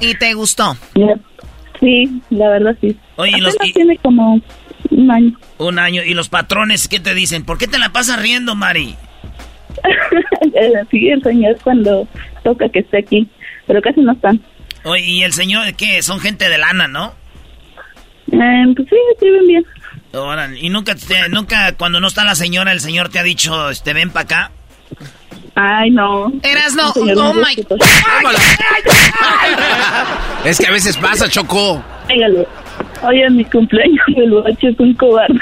[0.00, 0.76] ¿Y te gustó?
[1.80, 2.96] Sí, la verdad sí.
[3.16, 4.40] Oye, los- tiene como
[4.92, 5.32] un año.
[5.58, 6.02] Un año.
[6.02, 7.44] ¿Y los patrones qué te dicen?
[7.44, 8.96] ¿Por qué te la pasas riendo, Mari?
[10.90, 12.06] sí, el señor cuando
[12.44, 13.28] toca que esté aquí,
[13.66, 14.40] pero casi no están.
[14.84, 16.02] Oye, ¿y el señor qué?
[16.02, 17.14] Son gente de lana, ¿no?
[18.32, 19.64] Eh, pues sí, sí, ven bien.
[20.12, 23.70] Órale, Y nunca, te- nunca cuando no está la señora, el señor te ha dicho,
[23.70, 24.50] este, ven para acá.
[25.54, 26.32] Ay, no.
[26.42, 27.66] Eras no, oh my.
[30.44, 31.84] Es que a veces pasa, Choco.
[33.02, 35.40] Hoy en mi cumpleaños el bache es un cobarde.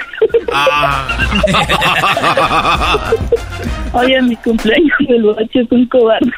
[3.92, 6.32] Hoy en mi cumpleaños el bache es un cobarde.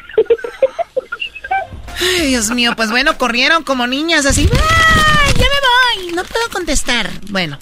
[2.00, 4.48] Ay, Dios mío, pues bueno, corrieron como niñas así.
[4.52, 6.12] ¡Ay, ya me voy!
[6.14, 7.08] No puedo contestar.
[7.30, 7.56] Bueno,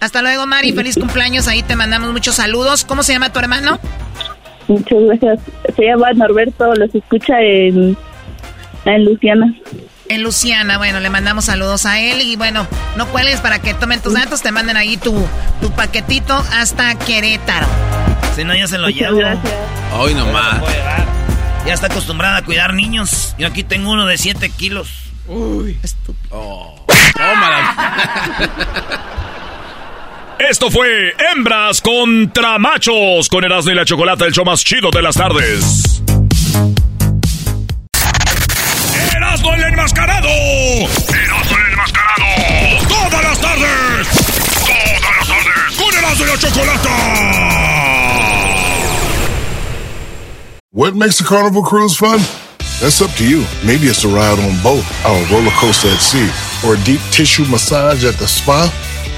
[0.00, 0.72] hasta luego, Mari.
[0.72, 1.48] Feliz cumpleaños.
[1.48, 2.84] Ahí te mandamos muchos saludos.
[2.84, 3.80] ¿Cómo se llama tu hermano?
[4.68, 5.40] Muchas gracias.
[5.74, 7.96] Se llama Norberto, los escucha en,
[8.84, 9.52] en Luciana.
[10.08, 10.78] En Luciana.
[10.78, 12.20] Bueno, le mandamos saludos a él.
[12.22, 12.66] Y bueno,
[12.96, 14.42] no cuelgues para que tomen tus datos.
[14.42, 15.14] Te manden ahí tu,
[15.60, 17.66] tu paquetito hasta Querétaro.
[18.36, 19.18] Si no, ya se lo Muchas llevo.
[19.18, 19.52] gracias.
[19.98, 20.60] Hoy nomás.
[21.66, 23.34] Ya está acostumbrada a cuidar niños.
[23.38, 24.88] Yo aquí tengo uno de 7 kilos.
[25.26, 25.78] Uy,
[26.30, 26.74] Oh.
[27.16, 27.74] Tómala.
[30.38, 35.02] Esto fue Hembras contra Machos con Erasmo y la Chocolata, el show más chido de
[35.02, 36.00] las tardes.
[39.16, 40.28] ¡Erasmo el enmascarado!
[40.28, 42.24] ¡Erasmo el enmascarado!
[42.88, 44.08] ¡Todas las tardes!
[44.64, 45.76] ¡Todas las tardes!
[45.76, 46.90] ¡Con Erasmo y la Chocolata!
[50.70, 52.20] What makes a carnival cruise fun?
[52.80, 53.44] That's up to you.
[53.66, 56.30] Maybe it's a ride on boat, a roller coaster at sea,
[56.64, 58.70] or a deep tissue massage at the spa.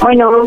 [0.00, 0.46] Bueno,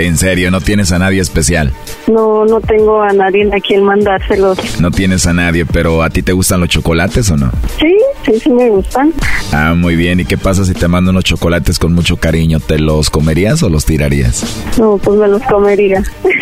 [0.01, 1.71] En serio, no tienes a nadie especial.
[2.07, 4.57] No, no tengo a nadie a quien mandárselos.
[4.81, 7.51] No tienes a nadie, pero ¿a ti te gustan los chocolates o no?
[7.79, 7.95] Sí,
[8.25, 9.13] sí, sí me gustan.
[9.51, 10.19] Ah, muy bien.
[10.19, 12.59] ¿Y qué pasa si te mando unos chocolates con mucho cariño?
[12.59, 14.43] ¿Te los comerías o los tirarías?
[14.79, 16.01] No, pues me los comería.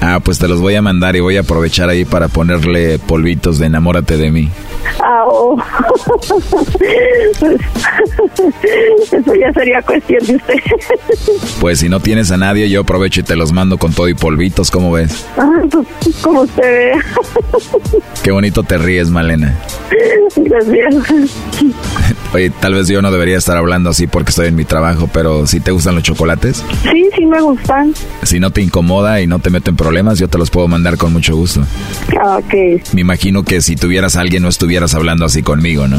[0.00, 3.58] Ah, pues te los voy a mandar y voy a aprovechar ahí para ponerle polvitos
[3.58, 4.48] de enamórate de mí.
[5.00, 5.56] Ah, oh.
[9.12, 10.54] Eso ya sería cuestión de usted.
[11.60, 14.14] Pues si no tienes a nadie, yo aprovecho y te los mando con todo y
[14.14, 15.24] polvitos, ¿cómo ves?
[15.70, 15.86] Pues
[16.22, 17.04] como usted vea.
[18.22, 19.54] Qué bonito te ríes, Malena.
[20.36, 20.94] Gracias.
[22.34, 25.46] Oye, tal vez yo no debería estar hablando así porque estoy en mi trabajo, pero
[25.46, 27.94] si te gustan los chocolates, Sí, sí me gustan.
[28.22, 31.12] si no te incomoda y no te meten problemas, yo te los puedo mandar con
[31.12, 31.62] mucho gusto.
[32.20, 32.82] Ah, ok.
[32.94, 35.98] Me imagino que si tuvieras a alguien no estuvieras hablando así conmigo, ¿no?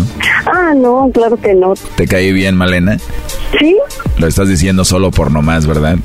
[0.51, 1.73] Ah, no, claro que no.
[1.95, 2.97] ¿Te caí bien, Malena?
[3.59, 3.77] ¿Sí?
[4.17, 5.97] Lo estás diciendo solo por nomás, ¿verdad?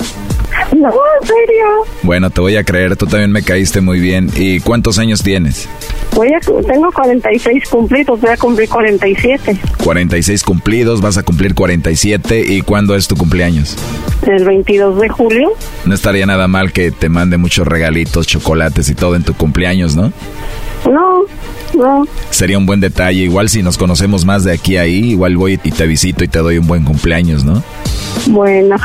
[0.77, 0.91] No,
[1.21, 1.67] en serio.
[2.03, 4.31] Bueno, te voy a creer, tú también me caíste muy bien.
[4.37, 5.69] ¿Y cuántos años tienes?
[6.15, 9.57] Voy a, tengo 46 cumplidos, voy a cumplir 47.
[9.83, 12.45] 46 cumplidos, vas a cumplir 47.
[12.47, 13.77] ¿Y cuándo es tu cumpleaños?
[14.27, 15.53] El 22 de julio.
[15.85, 19.97] No estaría nada mal que te mande muchos regalitos, chocolates y todo en tu cumpleaños,
[19.97, 20.13] ¿no?
[20.91, 21.25] No,
[21.77, 22.07] no.
[22.31, 23.23] Sería un buen detalle.
[23.23, 26.29] Igual si nos conocemos más de aquí a ahí, igual voy y te visito y
[26.29, 27.62] te doy un buen cumpleaños, ¿no?
[28.27, 28.77] Bueno.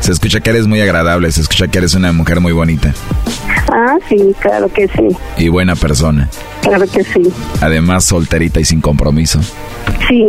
[0.00, 2.92] Se escucha que eres muy agradable, se escucha que eres una mujer muy bonita
[3.72, 5.08] Ah, sí, claro que sí.
[5.36, 6.28] y buena persona.
[6.62, 7.22] Claro que sí.
[7.60, 9.40] Además, solterita y sin compromiso.
[10.08, 10.26] Sí,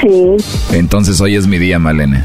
[0.00, 0.36] sí.
[0.72, 2.24] Entonces hoy es mi día, Malena,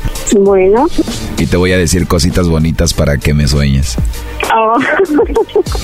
[0.37, 0.87] Bueno.
[1.37, 3.97] Y te voy a decir cositas bonitas para que me sueñes.
[4.53, 4.75] Ah,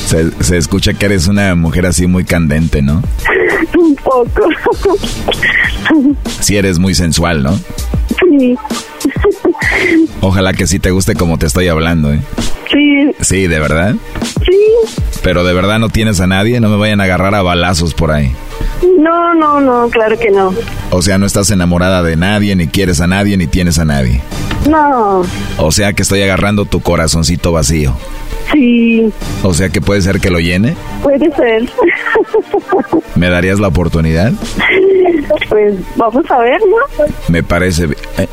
[0.05, 3.01] Se, se escucha que eres una mujer así muy candente, ¿no?
[3.77, 4.47] un poco.
[6.39, 7.57] Sí eres muy sensual, ¿no?
[8.29, 8.55] Sí.
[10.21, 12.19] Ojalá que sí te guste como te estoy hablando, ¿eh?
[12.71, 13.95] Sí, Sí, ¿de verdad?
[14.45, 14.57] sí.
[15.23, 18.11] Pero de verdad no tienes a nadie, no me vayan a agarrar a balazos por
[18.11, 18.31] ahí.
[18.99, 20.53] No, no, no, claro que no.
[20.91, 24.21] O sea, no estás enamorada de nadie, ni quieres a nadie, ni tienes a nadie.
[24.67, 25.23] No,
[25.57, 27.95] O sea que estoy agarrando tu corazoncito vacío.
[28.51, 29.11] sí,
[29.43, 30.75] O sea que puede ser que lo llene.
[31.01, 31.69] puede ser.
[33.15, 34.31] ¿Me darías la oportunidad?
[35.49, 37.05] Pues vamos a ver, ¿no?
[37.29, 37.85] Me parece...
[38.17, 38.27] eh,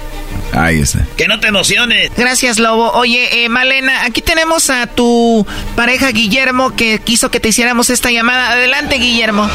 [0.53, 1.01] ahí está.
[1.17, 2.11] Que no te emociones.
[2.17, 2.91] Gracias, Lobo.
[2.93, 8.11] Oye, eh, Malena, aquí tenemos a tu pareja Guillermo que quiso que te hiciéramos esta
[8.11, 8.53] llamada.
[8.53, 9.49] Adelante, Guillermo.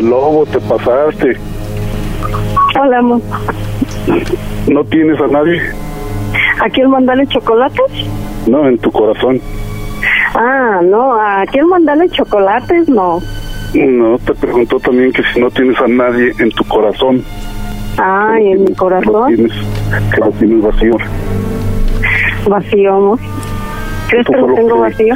[0.00, 1.36] Lobo, te pasaste.
[2.80, 3.20] Hola, amor.
[4.68, 5.60] ¿No tienes a nadie?
[6.64, 8.06] ¿A quién mandarle chocolates?
[8.46, 9.40] No, en tu corazón.
[10.34, 12.88] Ah, no, ¿a quién mandarle chocolates?
[12.88, 13.20] No.
[13.74, 17.22] No, te preguntó también que si no tienes a nadie en tu corazón.
[17.98, 19.52] Ay, en mi Que lo corazón, tienes,
[20.14, 20.96] que lo tienes vacío.
[22.48, 23.18] vacío, amor.
[24.08, 25.14] ¿Crees que lo lo tengo que- vacío?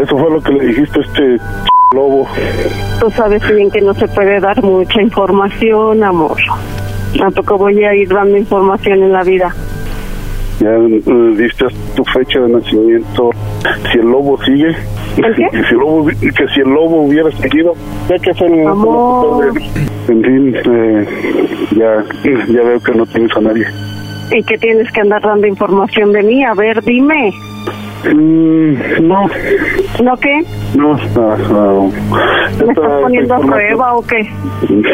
[0.00, 1.38] Eso fue lo que le dijiste a este
[1.92, 2.26] lobo.
[3.00, 6.36] Tú sabes bien que no se puede dar mucha información, amor.
[7.18, 9.54] Tampoco voy a ir dando información en la vida.
[10.60, 11.66] Ya eh, diste
[11.96, 13.30] tu fecha de nacimiento.
[13.90, 14.68] Si el lobo sigue,
[15.16, 15.46] ¿El qué?
[15.50, 17.74] que si el lobo, que si el lobo hubiera seguido,
[18.08, 19.52] ya que fue el Amor.
[20.08, 21.06] En fin, eh,
[21.76, 23.66] ya, ya veo que no tienes a nadie.
[24.30, 26.44] ¿Y que tienes que andar dando información de mí?
[26.44, 27.32] A ver, dime.
[28.04, 29.28] Mm, no,
[30.02, 30.42] ¿No qué?
[30.74, 31.92] no, no, no.
[32.58, 34.30] ¿Me estás poniendo a prueba o qué?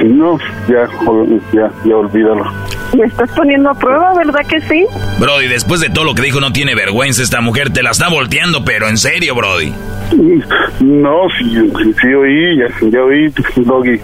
[0.05, 0.39] No,
[0.69, 0.89] ya,
[1.53, 2.45] ya, ya olvídalo.
[2.97, 4.87] ¿Me estás poniendo a prueba, verdad que sí?
[5.19, 7.71] Brody, después de todo lo que dijo, no tiene vergüenza esta mujer.
[7.71, 9.73] Te la está volteando, pero en serio, Brody.
[10.81, 14.01] No, sí, sí, sí oí, ya, ya oí, Doggy.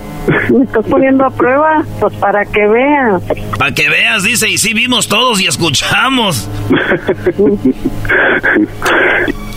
[0.51, 1.83] ¿Me estás poniendo a prueba?
[1.99, 3.23] Pues para que veas.
[3.59, 6.49] Para que veas, dice, y sí vimos todos y escuchamos.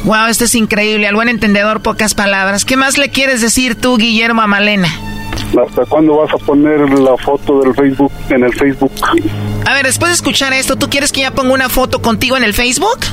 [0.03, 1.07] Wow, esto es increíble.
[1.07, 2.63] Al buen entendedor, pocas palabras.
[2.65, 4.87] ¿Qué más le quieres decir tú, Guillermo, a Malena?
[5.65, 8.91] ¿Hasta cuándo vas a poner la foto del Facebook en el Facebook?
[9.65, 12.43] A ver, después de escuchar esto, ¿tú quieres que ya ponga una foto contigo en
[12.43, 12.99] el Facebook?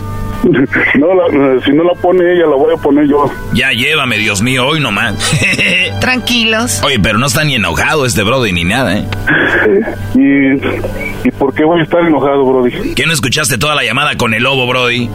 [0.44, 3.24] No, la- eh, si no la pone ella, la voy a poner yo.
[3.54, 5.14] Ya llévame, Dios mío, hoy nomás.
[6.00, 6.82] Tranquilos.
[6.84, 9.04] Oye, pero no está ni enojado este Brody ni nada, ¿eh?
[10.14, 12.94] ¿Y, ¿Y por qué voy a estar enojado, Brody?
[12.94, 15.08] ¿Que no escuchaste toda la llamada con el lobo, Brody?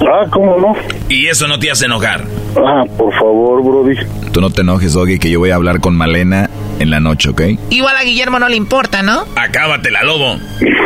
[0.00, 0.74] Ah, ¿cómo no?
[1.08, 2.24] Y eso no te hace enojar.
[2.56, 3.96] Ah, por favor, Brody.
[4.32, 7.30] Tú no te enojes, Doggy, que yo voy a hablar con Malena en la noche,
[7.30, 7.42] ¿ok?
[7.70, 9.24] Igual a Guillermo no le importa, ¿no?
[9.36, 10.36] Acábatela, lobo.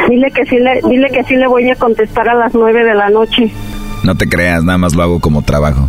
[0.09, 2.95] Dile que sí le, dile que sí le voy a contestar a las nueve de
[2.95, 3.51] la noche.
[4.05, 5.89] No te creas, nada más lo hago como trabajo.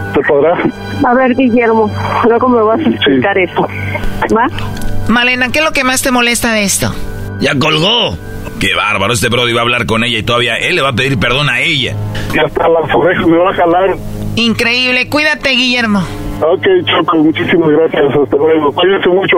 [0.13, 0.57] ¿te podrá?
[1.05, 1.91] A ver, Guillermo,
[2.27, 3.67] luego me vas a explicar eso.
[4.35, 4.47] ¿Va?
[5.07, 6.93] Malena, ¿qué es lo que más te molesta de esto?
[7.39, 8.17] Ya colgó.
[8.59, 10.93] Qué bárbaro, este Brody va a hablar con ella y todavía él le va a
[10.93, 11.95] pedir perdón a ella.
[12.33, 13.95] Ya está, las orejas me va a jalar.
[14.35, 16.03] Increíble, cuídate, Guillermo.
[16.41, 18.03] Ok, Choco, muchísimas gracias.
[18.15, 18.71] Hasta luego.
[18.71, 19.37] Cuídense mucho.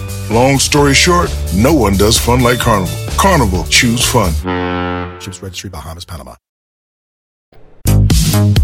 [0.31, 2.95] Long story short, no one does fun like Carnival.
[3.17, 4.31] Carnival, choose fun.
[5.19, 6.37] Ships Registry, Bahamas, Panama.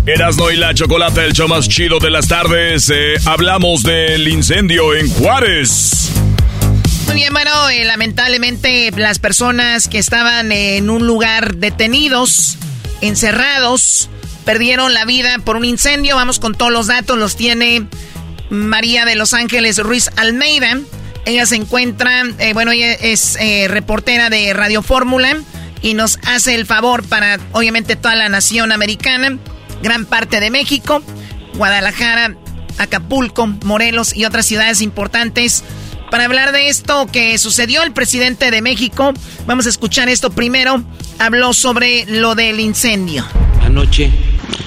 [0.06, 2.90] Erasno y la chocolata, el show más chido de las tardes.
[2.90, 6.10] Eh, hablamos del incendio en Juárez.
[7.08, 12.58] Muy bien, bueno, eh, lamentablemente las personas que estaban en un lugar detenidos,
[13.02, 14.10] encerrados,
[14.46, 16.16] perdieron la vida por un incendio.
[16.16, 17.88] Vamos con todos los datos, los tiene
[18.50, 20.78] María de Los Ángeles Ruiz Almeida.
[21.28, 25.36] Ella se encuentra, eh, bueno, ella es eh, reportera de Radio Fórmula
[25.82, 29.38] y nos hace el favor para, obviamente, toda la nación americana,
[29.84, 31.04] gran parte de México,
[31.56, 32.38] Guadalajara,
[32.78, 35.66] Acapulco, Morelos y otras ciudades importantes.
[36.10, 39.14] Para hablar de esto que sucedió, el presidente de México,
[39.46, 40.82] vamos a escuchar esto primero,
[41.20, 43.28] habló sobre lo del incendio.
[43.66, 44.10] Anoche,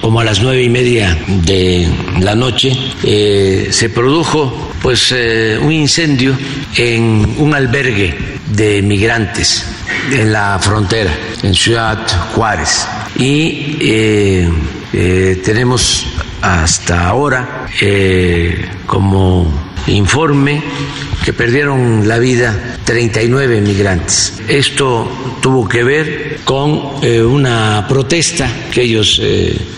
[0.01, 1.87] como a las nueve y media de
[2.19, 6.35] la noche, eh, se produjo pues eh, un incendio
[6.75, 8.15] en un albergue
[8.47, 9.65] de migrantes
[10.11, 11.11] en la frontera,
[11.43, 11.99] en Ciudad
[12.33, 12.87] Juárez.
[13.17, 14.49] Y eh,
[15.43, 16.07] tenemos
[16.41, 17.67] hasta ahora
[18.87, 20.61] como informe
[21.23, 24.33] que perdieron la vida 39 migrantes.
[24.47, 25.09] Esto
[25.41, 26.71] tuvo que ver con
[27.03, 29.21] una protesta que ellos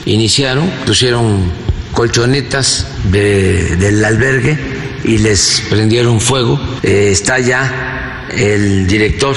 [0.05, 1.51] iniciaron, pusieron
[1.93, 4.57] colchonetas del albergue
[5.03, 6.59] y les prendieron fuego.
[6.81, 9.35] Eh, está ya el director.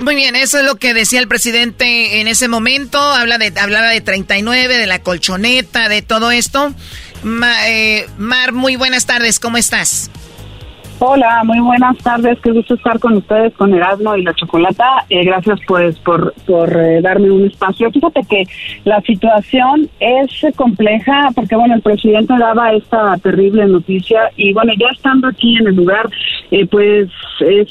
[0.00, 3.00] Muy bien, eso es lo que decía el presidente en ese momento.
[3.00, 6.72] Habla de, hablaba de 39, de la colchoneta, de todo esto.
[7.24, 10.10] Eh, Mar, muy buenas tardes, ¿cómo estás?
[11.00, 12.38] Hola, muy buenas tardes.
[12.42, 15.04] Qué gusto estar con ustedes, con Erasmo y la Chocolata.
[15.08, 17.88] Eh, gracias, pues, por, por eh, darme un espacio.
[17.92, 18.42] Fíjate que
[18.84, 24.88] la situación es compleja porque, bueno, el presidente daba esta terrible noticia y, bueno, ya
[24.92, 26.10] estando aquí en el lugar,
[26.50, 27.08] eh, pues,
[27.40, 27.68] es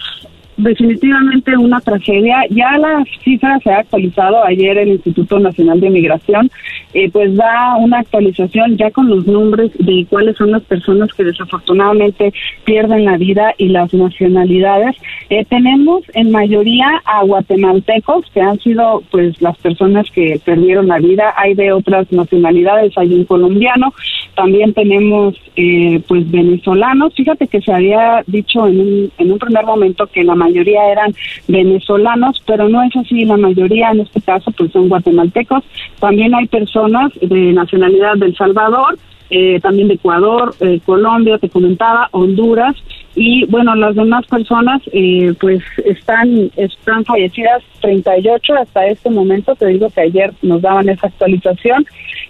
[0.57, 2.41] definitivamente una tragedia.
[2.49, 6.49] Ya la cifra se ha actualizado ayer el Instituto Nacional de Migración,
[6.93, 11.23] eh, pues da una actualización ya con los nombres de cuáles son las personas que
[11.23, 12.33] desafortunadamente
[12.65, 14.95] pierden la vida y las nacionalidades.
[15.29, 20.99] Eh, tenemos en mayoría a guatemaltecos que han sido pues las personas que perdieron la
[20.99, 21.33] vida.
[21.37, 23.93] Hay de otras nacionalidades, hay un colombiano,
[24.35, 27.13] también tenemos eh, pues venezolanos.
[27.15, 31.13] Fíjate que se había dicho en un, en un primer momento que la eran
[31.47, 35.63] venezolanos, pero no es así, la mayoría en este caso pues son guatemaltecos.
[35.99, 38.97] También hay personas de nacionalidad del Salvador,
[39.29, 42.75] eh, también de Ecuador, eh, Colombia, te comentaba, Honduras,
[43.19, 49.65] y bueno, las demás personas eh, pues están, están fallecidas 38 hasta este momento, te
[49.65, 51.83] digo que ayer nos daban esa actualización.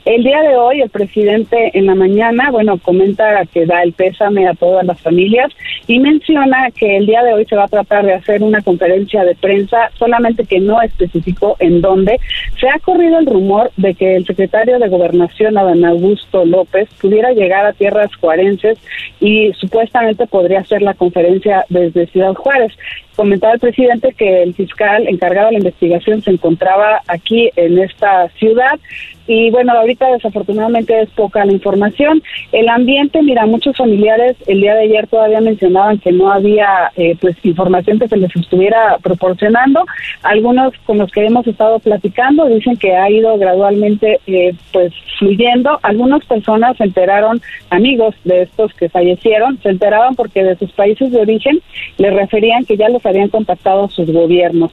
[0.06, 4.48] El día de hoy el presidente en la mañana, bueno, comenta que da el pésame
[4.48, 5.52] a todas las familias
[5.88, 9.26] y menciona que el día de hoy se va a tratar de hacer una conferencia
[9.26, 12.18] de prensa, solamente que no especificó en dónde.
[12.62, 17.34] Se ha corrido el rumor de que el secretario de Gobernación, Adán Augusto López, pudiera
[17.34, 18.78] llegar a tierras juarenses
[19.20, 22.74] y supuestamente podría la conferencia desde Ciudad Juárez.
[23.16, 28.30] Comentaba el presidente que el fiscal encargado de la investigación se encontraba aquí en esta
[28.38, 28.80] ciudad
[29.28, 32.24] y bueno, ahorita desafortunadamente es poca la información.
[32.52, 37.16] El ambiente, mira, muchos familiares el día de ayer todavía mencionaban que no había eh,
[37.20, 39.86] pues información que se les estuviera proporcionando.
[40.24, 45.80] Algunos con los que hemos estado platicando dicen que ha ido gradualmente eh, pues fluyendo.
[45.84, 51.12] Algunas personas se enteraron, amigos de estos que fallecieron, se enteraban porque de sus países
[51.12, 51.60] de origen
[51.98, 54.72] les referían que ya los habían contactado sus gobiernos.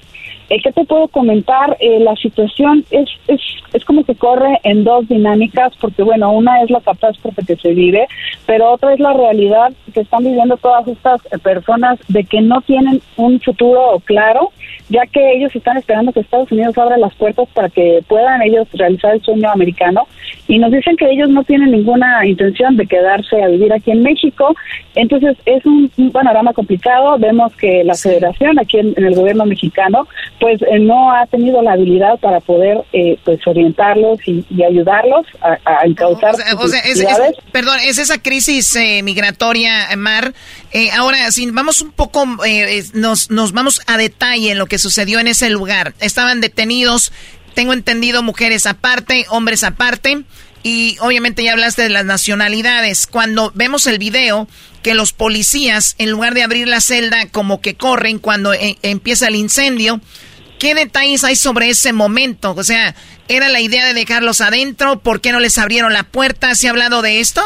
[0.51, 1.76] Eh, ¿Qué te puedo comentar?
[1.80, 3.40] Eh, la situación es, es,
[3.72, 7.72] es como que corre en dos dinámicas, porque bueno, una es la catástrofe que se
[7.72, 8.06] vive,
[8.47, 13.01] pero otra es la realidad que están viviendo todas estas personas de que no tienen
[13.16, 14.51] un futuro claro,
[14.89, 18.68] ya que ellos están esperando que Estados Unidos abra las puertas para que puedan ellos
[18.73, 20.06] realizar el sueño americano
[20.47, 24.02] y nos dicen que ellos no tienen ninguna intención de quedarse a vivir aquí en
[24.02, 24.55] México.
[24.94, 27.18] Entonces es un, panorama complicado.
[27.18, 30.06] Vemos que la federación aquí en el gobierno mexicano
[30.40, 35.59] pues eh, no ha tenido la habilidad para poder eh, pues orientarlos y, ayudarlos a,
[35.65, 36.82] a encauzar o sea,
[37.52, 40.32] perdón es esa crisis eh, migratoria Mar.
[40.97, 42.24] Ahora si vamos un poco
[42.94, 45.94] nos nos vamos a detalle en lo que sucedió en ese lugar.
[46.01, 47.12] Estaban detenidos
[47.55, 50.24] tengo entendido mujeres aparte hombres aparte
[50.65, 54.49] y obviamente ya hablaste de las nacionalidades cuando vemos el video
[54.82, 59.36] que los policías, en lugar de abrir la celda, como que corren cuando empieza el
[59.36, 60.01] incendio,
[60.59, 62.53] ¿Qué detalles hay sobre ese momento?
[62.53, 62.95] O sea,
[63.28, 64.99] ¿era la idea de dejarlos adentro?
[64.99, 66.55] ¿Por qué no les abrieron la puerta?
[66.55, 67.43] ¿Se ha hablado de esto?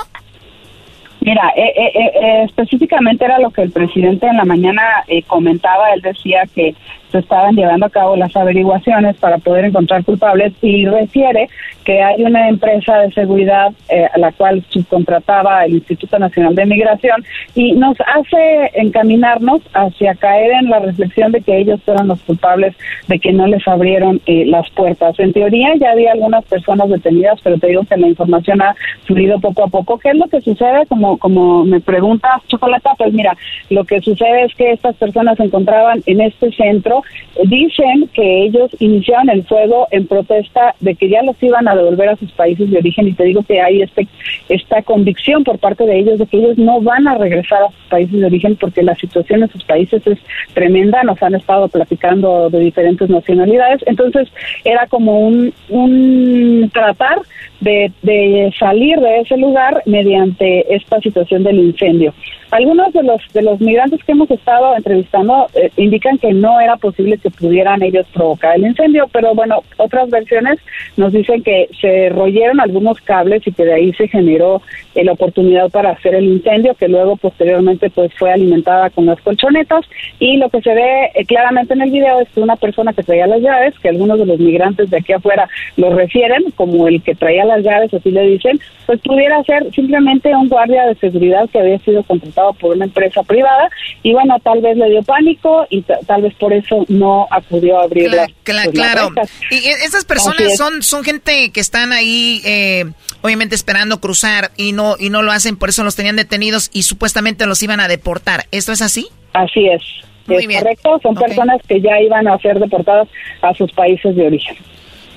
[1.21, 4.83] Mira, eh, eh, eh, específicamente era lo que el presidente en la mañana
[5.27, 5.93] comentaba.
[5.95, 6.77] Él decía que
[7.11, 11.49] se estaban llevando a cabo las averiguaciones para poder encontrar culpables y refiere
[11.85, 16.67] que hay una empresa de seguridad eh, a la cual subcontrataba el Instituto Nacional de
[16.67, 17.25] Migración
[17.55, 22.77] y nos hace encaminarnos hacia caer en la reflexión de que ellos fueron los culpables
[23.07, 25.19] de que no les abrieron eh, las puertas.
[25.19, 28.75] En teoría ya había algunas personas detenidas, pero te digo que la información ha
[29.07, 29.99] fluido poco a poco.
[29.99, 30.85] ¿Qué es lo que sucede?
[30.89, 33.37] Como, como me preguntas, Chocolata, pues mira,
[33.71, 36.98] lo que sucede es que estas personas se encontraban en este centro,
[37.45, 42.09] dicen que ellos iniciaron el fuego en protesta de que ya los iban a devolver
[42.11, 44.09] a sus países de origen y te digo que hay este,
[44.49, 47.87] esta convicción por parte de ellos de que ellos no van a regresar a sus
[47.89, 50.19] países de origen porque la situación en sus países es
[50.55, 54.29] tremenda, nos han estado platicando de diferentes nacionalidades, entonces
[54.65, 57.21] era como un, un tratar
[57.61, 62.15] de, de salir de ese lugar mediante esta situación del incendio.
[62.51, 66.77] Algunos de los de los migrantes que hemos estado entrevistando eh, indican que no era
[66.77, 70.59] posible que pudieran ellos provocar el incendio, pero bueno, otras versiones
[70.97, 74.63] nos dicen que se royeron algunos cables y que de ahí se generó
[74.95, 79.21] eh, la oportunidad para hacer el incendio, que luego posteriormente pues fue alimentada con las
[79.21, 79.85] colchonetas.
[80.19, 83.03] Y lo que se ve eh, claramente en el video es que una persona que
[83.03, 87.03] traía las llaves, que algunos de los migrantes de aquí afuera lo refieren como el
[87.03, 91.47] que traía las llaves, así le dicen, pues pudiera ser simplemente un guardia de seguridad
[91.51, 93.71] que había sido contratado por una empresa privada
[94.03, 97.85] y bueno, tal vez le dio pánico y tal vez por eso no acudió a
[97.85, 99.11] abrir las, pues, claro.
[99.51, 102.85] y e, esas personas son son gente que están ahí eh,
[103.23, 106.83] obviamente esperando cruzar y no y no lo hacen, por eso los tenían detenidos y
[106.83, 108.47] supuestamente los iban a deportar.
[108.51, 109.09] ¿Esto es así?
[109.33, 109.83] Así es.
[110.27, 113.09] Muy es correcto, son personas que ya iban a ser deportadas
[113.41, 114.57] a sus países de origen.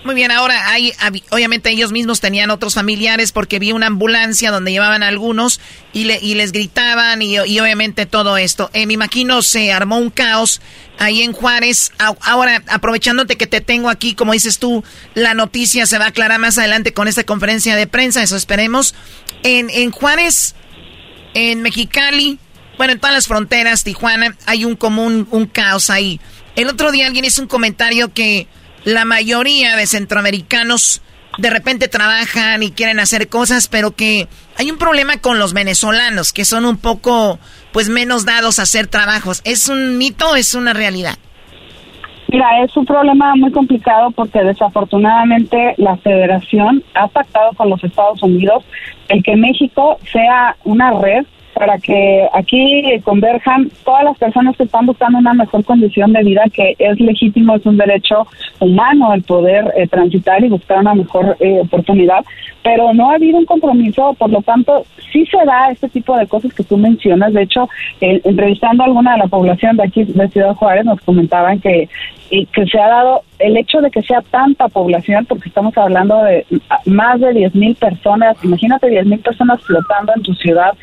[0.04, 0.94] Muy bien, ahora hay,
[1.30, 5.60] obviamente ellos mismos tenían otros familiares porque vi una ambulancia donde llevaban algunos
[5.94, 8.72] y, le, y les gritaban y, obviamente todo esto.
[8.74, 10.60] Eh, me imagino se armó un caos
[10.98, 11.92] ahí en Juárez.
[12.22, 14.84] Ahora, aprovechándote que te tengo aquí, como dices tú,
[15.14, 18.96] la noticia se va a aclarar más adelante con esta conferencia de prensa, eso esperemos.
[19.44, 20.56] En, en Juárez,
[21.36, 22.40] en Mexicali,
[22.78, 26.20] bueno, en todas las fronteras, Tijuana, hay un común, un caos ahí.
[26.56, 28.48] El otro día alguien hizo un comentario que
[28.84, 31.02] la mayoría de centroamericanos
[31.38, 34.28] de repente trabajan y quieren hacer cosas, pero que
[34.58, 37.40] hay un problema con los venezolanos, que son un poco,
[37.72, 39.42] pues, menos dados a hacer trabajos.
[39.46, 41.16] ¿Es un mito o es una realidad?
[42.28, 48.24] Mira, es un problema muy complicado porque desafortunadamente la federación ha pactado con los Estados
[48.24, 48.64] Unidos
[49.10, 54.86] el que México sea una red para que aquí converjan todas las personas que están
[54.86, 58.28] buscando una mejor condición de vida, que es legítimo, es un derecho
[58.60, 62.24] humano el poder eh, transitar y buscar una mejor eh, oportunidad,
[62.64, 66.28] pero no ha habido un compromiso, por lo tanto, sí se da este tipo de
[66.28, 67.34] cosas que tú mencionas.
[67.34, 67.68] De hecho,
[68.00, 71.90] entrevistando a alguna de la población de aquí de Ciudad Juárez, nos comentaban que,
[72.30, 76.46] que se ha dado el hecho de que sea tanta población, porque estamos hablando de
[76.86, 80.74] más de 10 mil personas, imagínate 10 mil personas flotando en tu ciudad,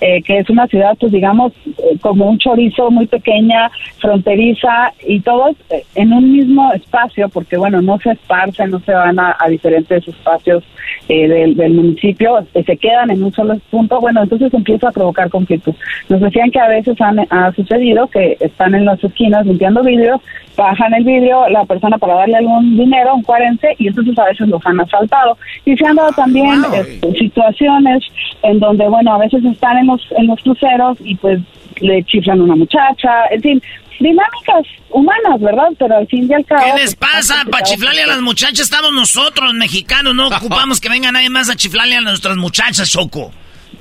[0.00, 3.70] eh, que es una ciudad, pues digamos, eh, como un chorizo muy pequeña,
[4.00, 8.92] fronteriza, y todos eh, en un mismo espacio, porque bueno, no se esparcen, no se
[8.92, 10.62] van a, diferentes espacios
[11.08, 15.74] del, municipio, se quedan en un solo punto, bueno, entonces empieza a provocar conflictos.
[16.08, 20.20] Nos decían que a veces han, ha sucedido que están en las esquinas limpiando vidrios,
[20.56, 24.48] bajan el vidrio, la persona para darle algún dinero, un cuarente, y entonces a veces
[24.48, 25.36] los han asaltado.
[25.66, 28.02] Y se han dado también este, situaciones
[28.42, 31.40] en donde, bueno, a veces están en los, en los cruceros y pues
[31.80, 33.62] le chiflan a una muchacha, en fin,
[34.00, 35.68] dinámicas humanas, ¿verdad?
[35.78, 36.64] Pero al fin y al cabo...
[36.64, 37.44] ¿Qué les pues, pasa?
[37.50, 41.56] Para chiflarle a las muchachas estamos nosotros, mexicanos, no ocupamos que venga nadie más a
[41.56, 43.32] chiflarle a nuestras muchachas, Choco.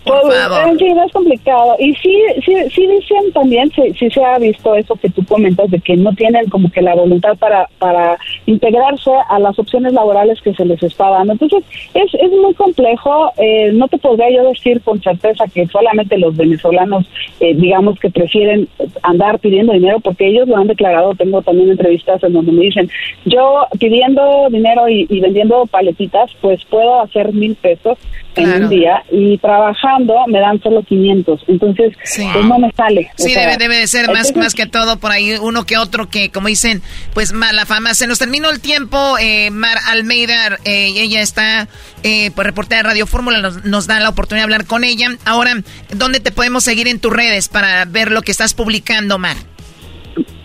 [0.05, 1.75] En fin, es complicado.
[1.79, 2.15] Y sí,
[2.45, 5.95] sí, sí dicen también, sí, sí, se ha visto eso que tú comentas, de que
[5.97, 10.65] no tienen como que la voluntad para, para integrarse a las opciones laborales que se
[10.65, 11.33] les está dando.
[11.33, 11.63] Entonces,
[11.93, 13.31] es, es muy complejo.
[13.37, 17.09] Eh, no te podría yo decir con certeza que solamente los venezolanos,
[17.39, 18.67] eh, digamos, que prefieren
[19.03, 21.15] andar pidiendo dinero, porque ellos lo han declarado.
[21.15, 22.89] Tengo también entrevistas en donde me dicen,
[23.25, 27.97] yo pidiendo dinero y, vendiendo paletitas, pues puedo hacer mil pesos
[28.37, 31.41] en un día y trabajando me dan solo 500.
[31.47, 33.09] Entonces, pues no me sale.
[33.15, 36.29] Sí, debe, debe de ser más, más que todo por ahí uno que otro que,
[36.29, 36.81] como dicen,
[37.13, 37.93] pues mala fama.
[37.93, 39.17] Se nos terminó el tiempo.
[39.19, 41.67] Eh, Mar Almeida, eh, ella está,
[42.03, 45.09] eh, pues reportera de Radio Fórmula, nos, nos, da la oportunidad de hablar con ella.
[45.25, 45.53] Ahora,
[45.91, 49.37] ¿dónde te podemos seguir en tus redes para ver lo que estás publicando, Mar?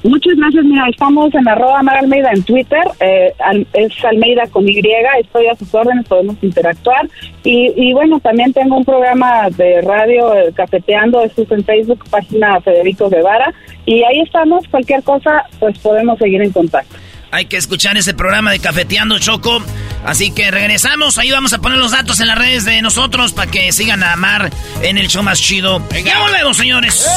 [0.02, 0.64] Muchas gracias.
[0.64, 2.82] Mira, estamos en arroba Mar Almeida en Twitter.
[3.00, 3.32] eh,
[3.74, 4.80] es Almeida con Y.
[5.20, 7.08] Estoy a sus órdenes, podemos interactuar.
[7.44, 11.22] Y, y bueno, también tengo un programa de radio, eh, Cafeteando.
[11.22, 13.52] Esto es en Facebook, página Federico Guevara.
[13.86, 14.66] Y ahí estamos.
[14.68, 16.96] Cualquier cosa, pues podemos seguir en contacto.
[17.30, 19.58] Hay que escuchar ese programa de Cafeteando Choco.
[20.04, 21.16] Así que regresamos.
[21.16, 24.16] Ahí vamos a poner los datos en las redes de nosotros para que sigan a
[24.16, 24.50] Mar
[24.82, 25.80] en el show más chido.
[26.04, 27.08] Ya volvemos, señores.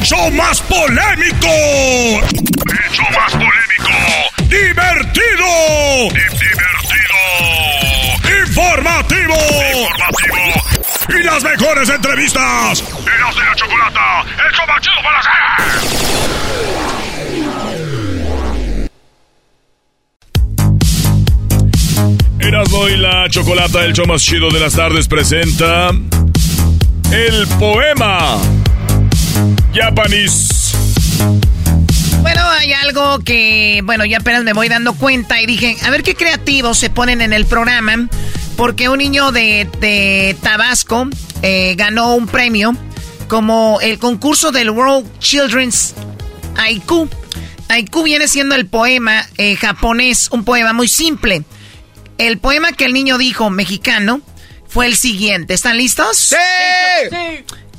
[0.00, 1.46] El show más polémico.
[1.46, 3.92] El show más polémico.
[4.48, 6.08] Divertido.
[6.08, 7.20] Divertido.
[8.46, 9.36] Informativo.
[9.76, 10.56] Informativo.
[11.10, 12.82] Y las mejores entrevistas.
[12.82, 14.24] Eras de la chocolata.
[14.42, 15.32] El show más chido para hacer.
[22.48, 25.90] Erasmo y la chocolata, el show más chido de las tardes, presenta
[27.12, 28.38] el poema
[29.72, 30.76] Japanese.
[32.22, 36.02] Bueno, hay algo que, bueno, yo apenas me voy dando cuenta y dije, a ver
[36.02, 38.08] qué creativos se ponen en el programa,
[38.56, 41.08] porque un niño de, de Tabasco
[41.42, 42.76] eh, ganó un premio
[43.28, 45.94] como el concurso del World Children's
[46.56, 47.08] Haiku.
[47.68, 51.44] Haiku viene siendo el poema eh, japonés, un poema muy simple.
[52.18, 54.20] El poema que el niño dijo mexicano
[54.68, 55.54] fue el siguiente.
[55.54, 56.16] ¿Están listos?
[56.16, 56.36] ¡Sí!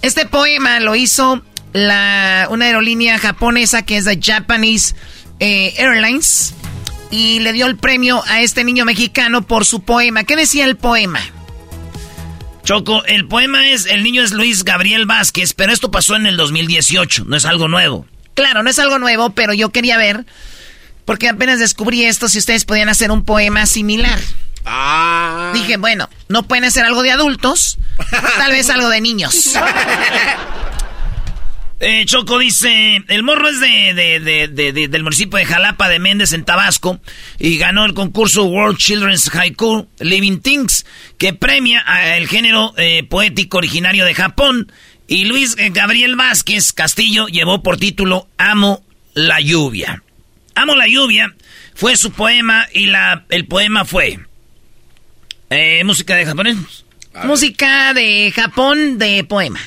[0.02, 4.96] Este poema lo hizo la, una aerolínea japonesa que es la Japanese
[5.40, 6.54] eh, Airlines
[7.12, 10.24] y le dio el premio a este niño mexicano por su poema.
[10.24, 11.20] ¿Qué decía el poema?
[12.64, 16.38] Choco, el poema es, el niño es Luis Gabriel Vázquez, pero esto pasó en el
[16.38, 18.06] 2018, no es algo nuevo.
[18.34, 20.26] Claro, no es algo nuevo, pero yo quería ver,
[21.06, 24.20] porque apenas descubrí esto, si ustedes podían hacer un poema similar.
[24.66, 25.52] Ah.
[25.54, 27.78] Dije, bueno, no pueden hacer algo de adultos,
[28.38, 29.54] tal vez algo de niños.
[31.84, 35.90] Eh, Choco dice, el morro es de, de- de- de- de- del municipio de Jalapa
[35.90, 37.00] de Méndez en Tabasco
[37.40, 40.86] y ganó el concurso World Children's Haiku Living Things
[41.18, 44.72] que premia a el género eh, poético originario de Japón
[45.08, 48.84] y Luis eh, Gabriel Vázquez Castillo llevó por título Amo
[49.16, 50.04] la lluvia.
[50.54, 51.34] Amo la lluvia
[51.74, 54.20] fue su poema y la, el poema fue
[55.52, 56.58] eh, música de japonés.
[57.26, 59.60] Música de Japón de poema.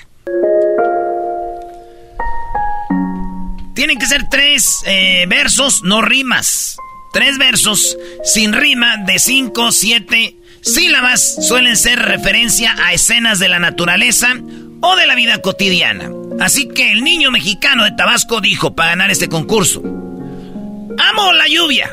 [3.75, 6.79] Tienen que ser tres eh, versos, no rimas.
[7.13, 13.59] Tres versos sin rima de cinco, siete sílabas suelen ser referencia a escenas de la
[13.59, 14.35] naturaleza
[14.81, 16.11] o de la vida cotidiana.
[16.41, 19.83] Así que el niño mexicano de Tabasco dijo para ganar este concurso.
[19.83, 21.93] Amo la lluvia.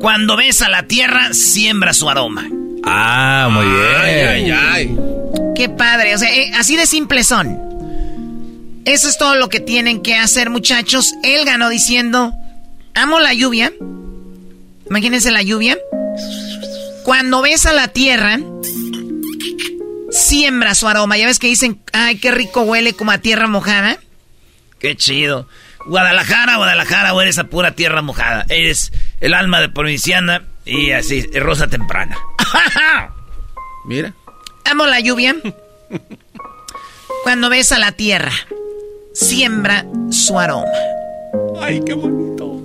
[0.00, 2.48] Cuando besa la tierra, siembra su aroma.
[2.86, 5.54] Ah, muy bien.
[5.56, 7.58] Qué padre, o sea, eh, así de simple son.
[8.84, 11.12] Eso es todo lo que tienen que hacer, muchachos.
[11.24, 12.32] Él ganó diciendo,
[12.94, 13.72] amo la lluvia.
[14.88, 15.76] Imagínense la lluvia.
[17.02, 18.38] Cuando besa la tierra,
[20.10, 21.18] siembra su aroma.
[21.18, 23.98] Ya ves que dicen, ay, qué rico huele como a tierra mojada.
[24.78, 25.48] Qué chido.
[25.86, 28.46] Guadalajara, Guadalajara, o eres a pura tierra mojada.
[28.48, 32.16] Eres el alma de provinciana y así, rosa temprana.
[33.86, 34.12] Mira.
[34.64, 35.36] Amo la lluvia.
[37.22, 38.32] Cuando besa la tierra,
[39.12, 40.66] siembra su aroma.
[41.60, 42.60] Ay, qué bonito.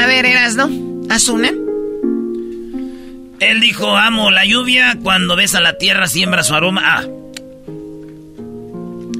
[0.00, 0.68] A ver, Erasno,
[1.10, 1.50] haz una.
[3.40, 6.82] Él dijo, amo la lluvia, cuando besa la tierra siembra su aroma.
[6.84, 7.04] Ah.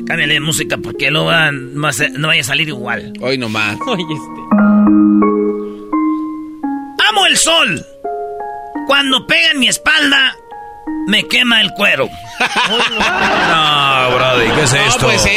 [0.06, 3.12] Cámbiale de música porque luego va- no va a no vaya a salir igual.
[3.20, 3.76] Hoy nomás.
[7.22, 7.86] Amo el sol.
[8.88, 10.34] Cuando pega en mi espalda,
[11.06, 12.08] me quema el cuero.
[12.40, 15.06] No, Brody, ¿qué es esto?
[15.06, 15.30] pues sí.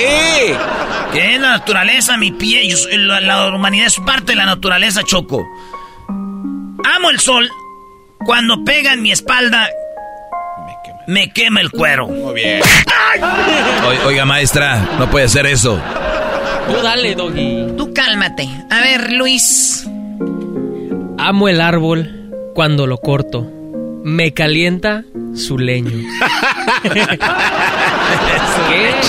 [1.13, 2.67] Que es la naturaleza, mi pie.
[2.67, 5.45] yo la, la humanidad es parte de la naturaleza, Choco.
[6.09, 7.47] Amo el sol.
[8.25, 9.69] Cuando pega en mi espalda,
[11.05, 12.07] me quema el cuero.
[12.07, 12.61] Muy bien.
[13.83, 15.79] O- Oiga, maestra, no puede hacer eso.
[16.67, 17.75] Tú dale, Doggy.
[17.77, 18.49] Tú cálmate.
[18.71, 19.87] A ver, Luis.
[21.27, 23.51] Amo el árbol cuando lo corto.
[24.03, 25.89] Me calienta su leño.
[26.83, 26.93] ¿Qué?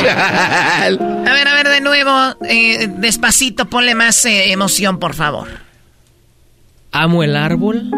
[0.09, 2.11] A ver, a ver, de nuevo,
[2.49, 5.47] eh, despacito, ponle más eh, emoción, por favor.
[6.91, 7.91] Amo el árbol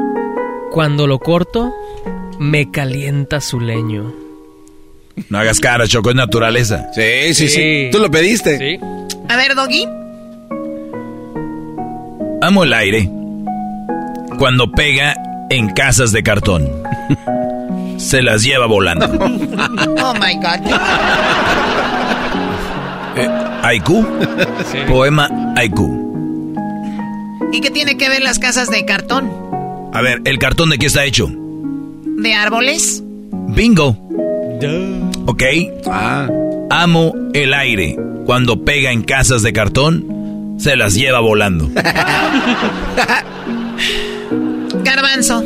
[0.73, 1.73] cuando lo corto.
[2.41, 4.13] Me calienta su leño.
[5.29, 6.89] No hagas cara, Choco, es naturaleza.
[6.93, 7.89] Sí, sí, sí.
[7.93, 8.59] Tú lo pediste.
[8.59, 8.81] Sí.
[9.29, 9.87] A ver, Doggy.
[12.43, 13.18] Amo el aire
[14.39, 15.15] cuando pega
[15.51, 16.71] en casas de cartón.
[17.99, 19.07] se las lleva volando.
[20.01, 20.71] Oh my God.
[23.17, 23.29] Eh,
[23.63, 24.07] ¿Haiku?
[24.87, 26.55] Poema haiku.
[27.53, 29.31] ¿Y qué tiene que ver las casas de cartón?
[29.93, 31.29] A ver, ¿el cartón de qué está hecho?
[32.05, 33.03] ¿De árboles?
[33.49, 33.97] Bingo.
[35.27, 35.43] Ok.
[35.91, 36.29] Ah.
[36.71, 37.97] Amo el aire.
[38.27, 41.69] Cuando pega en casas de cartón, se las lleva volando.
[45.01, 45.41] Garbanzo.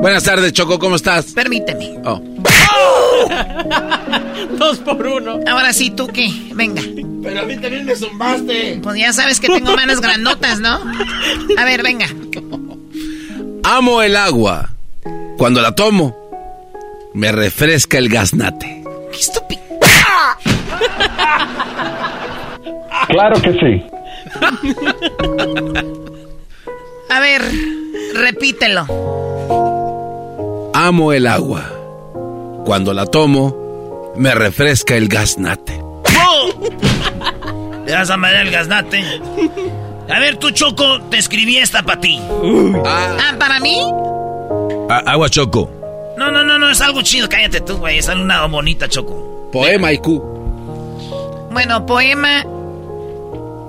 [0.00, 1.26] Buenas tardes, Choco, ¿cómo estás?
[1.26, 2.00] Permíteme.
[2.04, 2.20] Oh.
[4.58, 5.38] Dos por uno.
[5.48, 6.28] Ahora sí, ¿tú qué?
[6.52, 6.82] Venga.
[7.22, 8.80] Pero a mí también me zumbaste.
[8.82, 10.80] Pues ya sabes que tengo manos grandotas, ¿no?
[11.56, 12.06] A ver, venga.
[13.62, 14.70] Amo el agua.
[15.38, 16.16] Cuando la tomo,
[17.14, 18.82] me refresca el gaznate.
[19.12, 19.62] ¡Qué estúpido!
[23.06, 23.84] Claro que sí.
[27.08, 27.42] A ver,
[28.14, 28.86] repítelo.
[30.74, 31.64] Amo el agua.
[32.64, 35.72] Cuando la tomo, me refresca el gaznate.
[37.86, 39.02] ¿Le vas a mandar el gaznate?
[40.08, 42.20] A ver, tú, Choco, te escribí esta para ti.
[42.84, 43.80] Ah, ¿para mí?
[45.06, 45.70] agua Choco.
[46.16, 47.28] No, no, no, no, es algo chido.
[47.28, 47.98] Cállate tú, güey.
[47.98, 49.48] Es una bonita, Choco.
[49.52, 50.20] Poema haiku.
[51.50, 52.44] Bueno, poema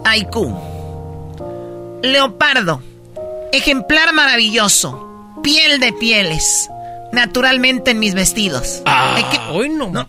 [0.06, 0.54] haiku.
[2.02, 2.82] Leopardo.
[3.54, 5.08] Ejemplar maravilloso.
[5.44, 6.68] Piel de pieles.
[7.12, 8.82] Naturalmente en mis vestidos.
[8.88, 9.16] Ah,
[9.52, 10.08] hoy no.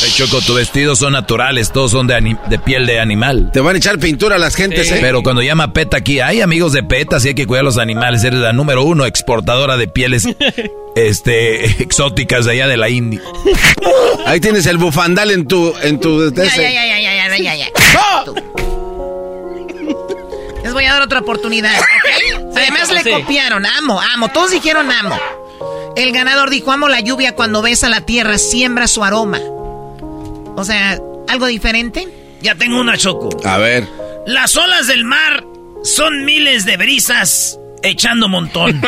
[0.00, 3.50] Hey, Choco, tus vestidos son naturales, todos son de, de, piel de animal.
[3.50, 4.94] Te van a echar pintura a las gentes, sí.
[4.94, 4.98] ¿eh?
[5.00, 7.78] Pero cuando llama PETA aquí, hay amigos de PETA, sí hay que cuidar a los
[7.78, 8.22] animales.
[8.22, 10.28] Eres la número uno exportadora de pieles
[10.96, 13.22] este, exóticas de allá de la India.
[14.26, 15.74] Ahí tienes el bufandal en tu...
[15.82, 18.77] En tu ya, ya, ya, ya, ya, ya, ya, ya.
[20.68, 22.52] Les voy a dar otra oportunidad, ¿ok?
[22.56, 24.28] Además le copiaron, amo, amo.
[24.28, 25.18] Todos dijeron amo.
[25.96, 29.40] El ganador dijo, amo la lluvia cuando besa la tierra, siembra su aroma.
[29.40, 32.06] O sea, ¿algo diferente?
[32.42, 33.30] Ya tengo una, Choco.
[33.46, 33.88] A ver.
[34.26, 35.42] Las olas del mar
[35.84, 38.78] son miles de brisas echando montón.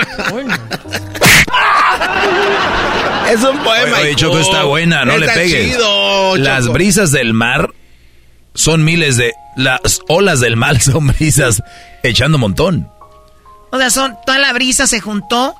[3.32, 3.96] es un poema.
[3.96, 5.72] Oye, oye Choco está buena, no está le pegues.
[5.72, 7.72] Chido, Las brisas del mar
[8.54, 9.32] son miles de...
[9.56, 11.62] Las olas del mar son brisas
[12.02, 12.90] echando montón.
[13.72, 15.54] O sea, son, toda la brisa se juntó,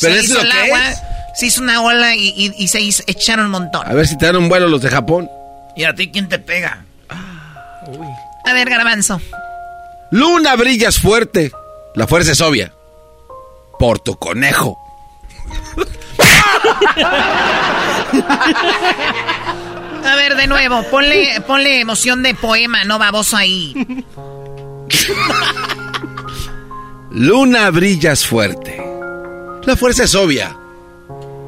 [0.00, 0.98] Pero se es hizo lo el que agua, es.
[1.36, 3.86] se hizo una ola y, y- y se hizo- echaron un montón.
[3.86, 5.30] A ver si te dan un vuelo los de Japón.
[5.76, 6.84] ¿Y a ti quién te pega?
[7.08, 9.20] A ver, garbanzo.
[10.10, 11.50] Luna brillas fuerte.
[11.94, 12.72] La fuerza es obvia.
[13.78, 14.78] Por tu conejo.
[20.06, 24.04] A ver, de nuevo, ponle, ponle emoción de poema, no baboso ahí.
[27.10, 28.82] Luna brillas fuerte.
[29.64, 30.56] La fuerza es obvia.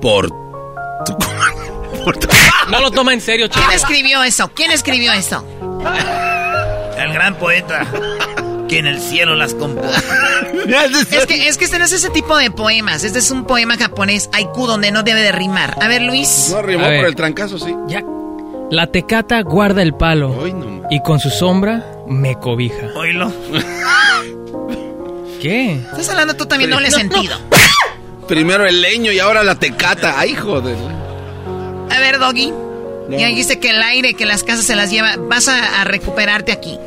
[0.01, 1.17] Por tu
[2.71, 3.61] No lo toma en serio, Choco.
[3.67, 4.49] ¿Quién escribió eso?
[4.55, 5.45] ¿Quién escribió eso?
[6.99, 7.87] El gran poeta
[8.69, 9.89] que en el cielo las compuso.
[10.69, 13.03] Es que, es que este no es ese tipo de poemas.
[13.03, 15.77] Este es un poema japonés, haiku, donde no debe de rimar.
[15.81, 16.51] A ver, Luis.
[16.51, 17.75] No rimó por el trancazo, sí.
[17.87, 18.05] Ya.
[18.71, 20.35] La tecata guarda el palo
[20.91, 22.89] y con su sombra me cobija.
[22.97, 23.33] Oílo.
[25.41, 25.75] ¿Qué?
[25.75, 27.37] Estás hablando tú también doble sentido.
[28.27, 30.19] Primero el leño y ahora la tecata.
[30.19, 30.77] Ay, joder.
[31.91, 32.53] A ver, Doggy.
[33.11, 35.15] Ya dijiste que el aire, que las casas se las lleva.
[35.17, 36.79] Vas a, a recuperarte aquí.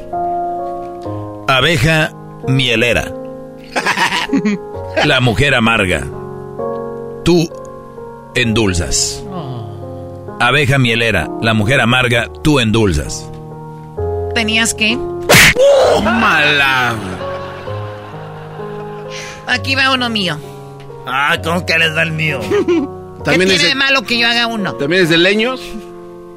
[1.47, 2.13] Abeja
[2.47, 3.11] mielera.
[5.05, 6.05] La mujer amarga.
[7.23, 7.49] Tú
[8.35, 9.23] endulzas.
[10.41, 11.27] Abeja mielera.
[11.41, 12.27] La mujer amarga.
[12.43, 13.29] Tú endulzas.
[14.33, 14.97] Tenías que.
[16.03, 16.95] Mala.
[19.47, 20.39] Aquí va uno mío.
[21.05, 22.39] Ah, ¿cómo que les da el mío?
[22.49, 24.73] ¿Qué También tiene es, de, de malo que yo haga uno?
[24.75, 25.61] también es de leños.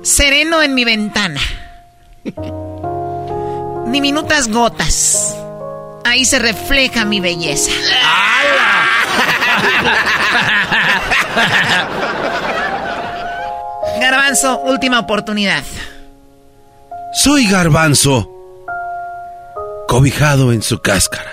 [0.02, 1.40] Sereno en mi ventana.
[3.86, 5.34] Diminutas gotas.
[6.04, 7.70] Ahí se refleja mi belleza.
[14.00, 15.62] Garbanzo, última oportunidad.
[17.14, 18.30] Soy garbanzo.
[19.88, 21.30] Cobijado en su cáscara.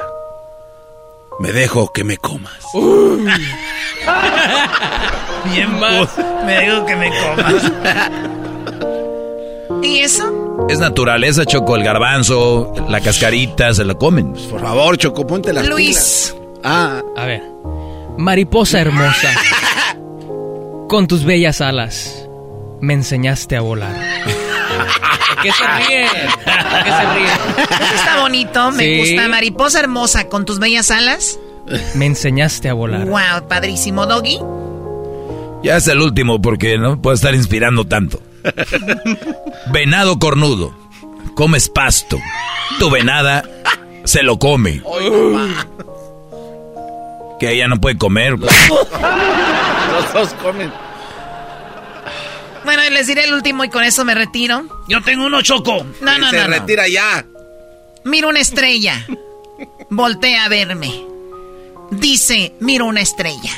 [1.40, 2.54] Me dejo que me comas.
[5.46, 6.10] Bien más.
[6.46, 7.72] Me digo que me comas.
[9.84, 10.68] ¿Y eso?
[10.70, 11.76] Es naturaleza, Choco.
[11.76, 14.34] El garbanzo, la cascarita, se la comen.
[14.34, 16.34] Por favor, Choco, ponte las Luis.
[16.34, 16.36] pilas.
[16.64, 17.42] Ah, A ver.
[18.18, 19.30] Mariposa hermosa.
[20.88, 22.21] Con tus bellas alas.
[22.82, 23.96] Me enseñaste a volar.
[23.96, 26.06] ¿A qué se ríe?
[26.06, 27.66] ¿A qué se ríe?
[27.86, 28.98] Eso está bonito, me Sí.
[29.14, 29.28] gusta.
[29.30, 31.40] Mariposa hermosa con tus bellas alas.
[31.96, 33.06] Me enseñaste a volar.
[33.06, 34.40] Wow, padrísimo, Doggy.
[35.64, 38.20] Ya es el último porque no puedo estar inspirando tanto.
[39.72, 40.74] Venado cornudo.
[41.36, 42.18] Comes pasto.
[42.80, 43.44] Tu venada
[44.04, 44.82] se lo come.
[47.40, 48.40] Que ella no puede comer.
[48.40, 50.72] Los dos comen.
[52.64, 54.84] Bueno, les diré el último y con eso me retiro.
[54.88, 55.86] Yo tengo uno choco.
[56.02, 56.44] No, no, Se no.
[56.44, 56.48] no.
[56.60, 57.26] retira ya.
[58.04, 59.06] Miro una estrella.
[59.90, 61.06] Voltea a verme.
[61.92, 63.52] Dice, miro una estrella.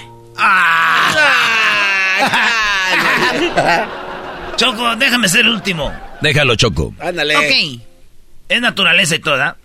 [4.55, 5.91] Choco, déjame ser el último.
[6.21, 6.93] Déjalo, Choco.
[6.99, 7.35] Ándale.
[7.37, 7.81] Ok.
[8.49, 9.57] Es naturaleza y toda.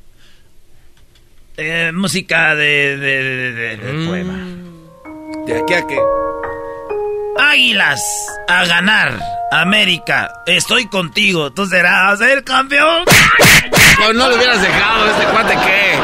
[1.57, 4.07] Eh, música de, de, de- de- de Mm.
[4.07, 4.47] poema.
[5.47, 5.99] ¿De aquí a qué?
[7.39, 8.01] Águilas
[8.49, 9.21] a ganar.
[9.53, 11.53] América, estoy contigo.
[11.53, 13.05] Tú serás el campeón.
[13.97, 15.95] Pues no lo hubieras dejado, este cuate qué.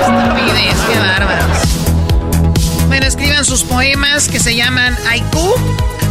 [0.00, 2.88] Estupidez, qué bárbaros.
[2.88, 5.54] Bueno, escriban sus poemas que se llaman Haiku.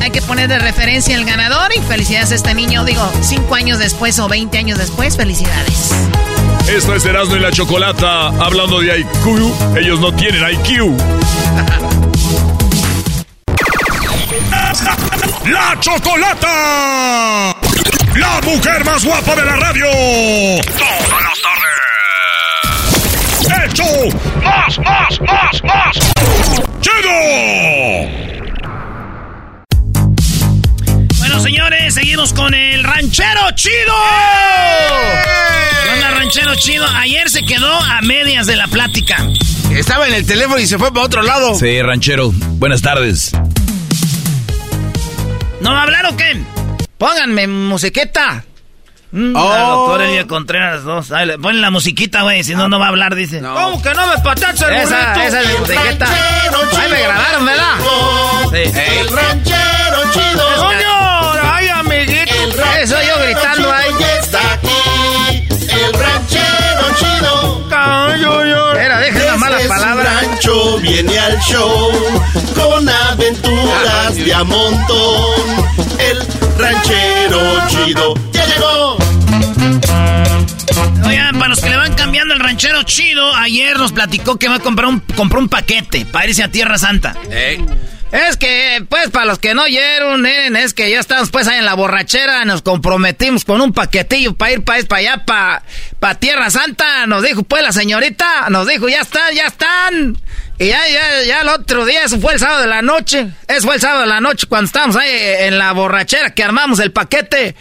[0.01, 2.85] Hay que poner de referencia al ganador y felicidades a este niño.
[2.85, 5.91] Digo, cinco años después o 20 años después, felicidades.
[6.67, 8.27] Esto es Erasmo y la Chocolata.
[8.27, 10.97] Hablando de IQ, ellos no tienen IQ.
[14.71, 17.53] ¡La Chocolata!
[18.15, 19.85] ¡La mujer más guapa de la radio!
[20.77, 21.41] ¡Todas las
[23.43, 23.65] tardes!
[23.65, 23.83] ¡Hecho!
[24.41, 25.97] ¡Más, más, más, más!
[26.79, 27.11] ¡Chido!
[31.17, 33.93] Bueno, señores, seguimos con el ranchero chido.
[35.83, 36.87] ¿Qué onda, ranchero chido?
[36.95, 39.17] Ayer se quedó a medias de la plática.
[39.69, 41.55] Estaba en el teléfono y se fue para otro lado.
[41.55, 42.31] Sí, ranchero.
[42.33, 43.33] Buenas tardes.
[45.61, 46.41] ¿No va a hablar o qué?
[46.97, 48.43] Pónganme musiqueta.
[49.11, 49.49] Mm, Oh.
[49.53, 51.11] La doctora Elia Contreras 2.
[51.11, 53.41] Ay, le- Ponle la musiquita, güey, si no, no va a hablar, dice.
[53.41, 55.21] ¿Cómo que no me patacha el Esa, burrito?
[55.27, 56.05] esa es mi musiqueta.
[56.79, 57.73] Ahí me grabaron, ¿verdad?
[58.51, 58.79] Sí.
[58.79, 60.45] El ranchero chido.
[60.57, 61.41] ¡Coño!
[61.53, 62.63] ¡Ay, amiguito!
[62.81, 63.89] Eso yo gritando ahí.
[64.21, 67.61] está aquí, el ranchero chido.
[68.79, 70.21] Era, dejen las malas palabras.
[70.21, 71.91] rancho viene al show
[72.55, 75.65] con aventuras de a montón.
[75.99, 76.17] El
[76.57, 78.97] ranchero chido ya llegó.
[81.07, 84.55] Oigan, para los que le van cambiando el ranchero chido, ayer nos platicó que va
[84.55, 87.15] a comprar un, compró un paquete para irse a Tierra Santa.
[88.11, 91.65] Es que, pues, para los que no oyeron, es que ya estamos, pues, ahí en
[91.65, 95.63] la borrachera, nos comprometimos con un paquetillo para ir para para allá, para
[95.99, 97.07] pa Tierra Santa.
[97.07, 100.17] Nos dijo, pues, la señorita, nos dijo, ya están, ya están.
[100.59, 103.27] Y ya, ya, ya el otro día, eso fue el sábado de la noche.
[103.47, 106.79] Eso fue el sábado de la noche cuando estábamos ahí en la borrachera que armamos
[106.79, 107.55] el paquete.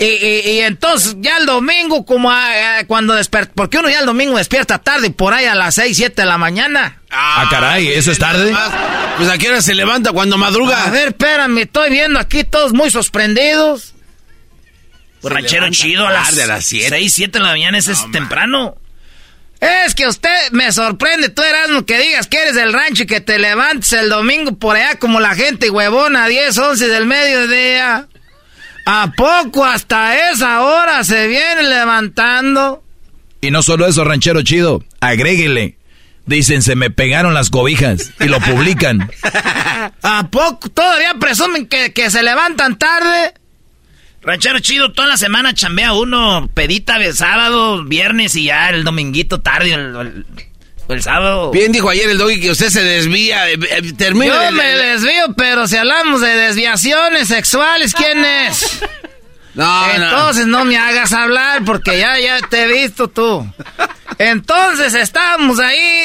[0.00, 3.98] Y, y- y entonces ya el domingo, como a- a- cuando despierta, porque uno ya
[4.00, 7.00] el domingo despierta tarde, por ahí a las 6, 7 de la mañana.
[7.10, 8.54] Ah, caray, ¿eso es tarde?
[9.16, 10.84] Pues a qué hora se levanta cuando madruga.
[10.84, 13.94] A ver, espérame, estoy viendo aquí todos muy sorprendidos.
[15.20, 16.90] Pues ranchero chido a las, tarde, a las siete.
[16.90, 18.76] 6, 7 de la mañana, ese es temprano.
[19.60, 23.20] Es que usted me sorprende, tú Erasmo, que digas que eres del rancho y que
[23.20, 28.06] te levantes el domingo por allá como la gente huevona, a 10, 11 del mediodía.
[28.90, 32.82] ¿A poco hasta esa hora se viene levantando?
[33.42, 34.82] Y no solo eso, ranchero chido.
[35.00, 35.76] Agréguele.
[36.24, 38.12] Dicen, se me pegaron las cobijas.
[38.18, 39.10] Y lo publican.
[40.02, 43.34] ¿A poco todavía presumen que, que se levantan tarde?
[44.22, 49.40] Ranchero chido, toda la semana chambea uno, pedita de sábado, viernes y ya el dominguito
[49.40, 50.26] tarde, el, el-
[50.88, 51.50] el sábado.
[51.50, 53.50] Bien dijo ayer el doggy que usted se desvía.
[53.50, 58.80] eh, eh, termina Yo me desvío, pero si hablamos de desviaciones sexuales, ¿quién es?
[59.54, 63.44] No, Entonces no me hagas hablar porque ya, ya te he visto tú.
[64.18, 66.04] Entonces estábamos ahí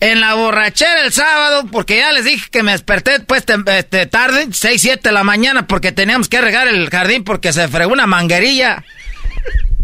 [0.00, 4.48] en la borrachera el sábado porque ya les dije que me desperté pues este, tarde,
[4.50, 8.06] 6, 7 de la mañana porque teníamos que regar el jardín porque se fregó una
[8.06, 8.84] manguerilla.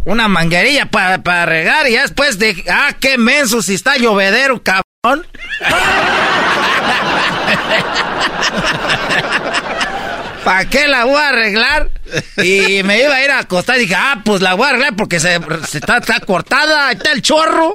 [0.04, 5.26] Una manguerilla para regar y ya después dije, ah, qué menso si está llovedero, cabrón.
[10.44, 11.90] ¿Para qué la voy a arreglar?
[12.38, 14.96] Y me iba a ir a acostar y dije, ah, pues la voy a arreglar
[14.96, 15.38] porque se,
[15.68, 17.74] se está, está cortada, está el chorro.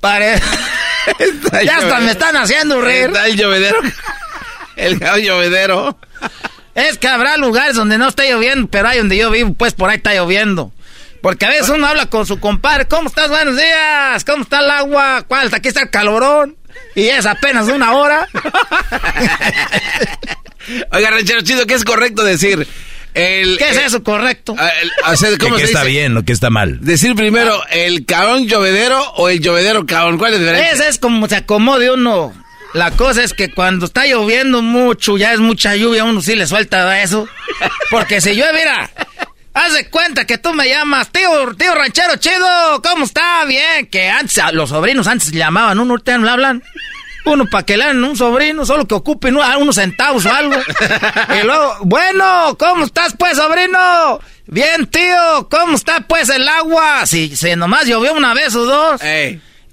[0.00, 0.40] Pare-
[1.64, 3.06] ya hasta me están haciendo reír.
[3.06, 3.78] Está el llovedero.
[4.74, 5.96] El llovedero.
[6.74, 9.90] Es que habrá lugares donde no está lloviendo, pero ahí donde yo vivo, pues por
[9.90, 10.72] ahí está lloviendo.
[11.26, 13.28] Porque a veces uno habla con su compadre, ¿cómo estás?
[13.28, 15.24] Buenos días, ¿cómo está el agua?
[15.26, 15.52] ¿Cuál?
[15.52, 16.56] Aquí está el calorón.
[16.94, 18.28] Y es apenas una hora.
[20.92, 22.64] Oiga, ranchero chido, ¿qué es correcto decir?
[23.12, 24.54] El, ¿Qué es eso correcto?
[24.56, 24.70] Ah,
[25.06, 25.90] hacer, ¿cómo ¿Qué, se está dice?
[25.90, 26.78] bien o qué está mal?
[26.80, 30.18] Decir primero el cabrón llovedero o el llovedero cabrón.
[30.18, 30.74] ¿Cuál es la diferencia?
[30.74, 32.32] Ese es como se acomode uno.
[32.72, 36.46] La cosa es que cuando está lloviendo mucho, ya es mucha lluvia, uno sí le
[36.46, 37.26] suelta eso.
[37.90, 38.90] Porque si llueve, mira,
[39.56, 43.44] haz de cuenta que tú me llamas, tío, tío ranchero chido, ¿cómo está?
[43.46, 46.62] Bien, que antes, los sobrinos antes llamaban, uno ahorita no hablan.
[47.24, 50.54] Uno para que le hagan un sobrino, solo que ocupen uno- unos centavos o algo.
[50.54, 54.20] Y luego, bueno, ¿cómo estás pues, sobrino?
[54.46, 57.04] Bien, tío, ¿cómo está pues el agua?
[57.04, 59.02] Si, si nomás llovió una vez o dos.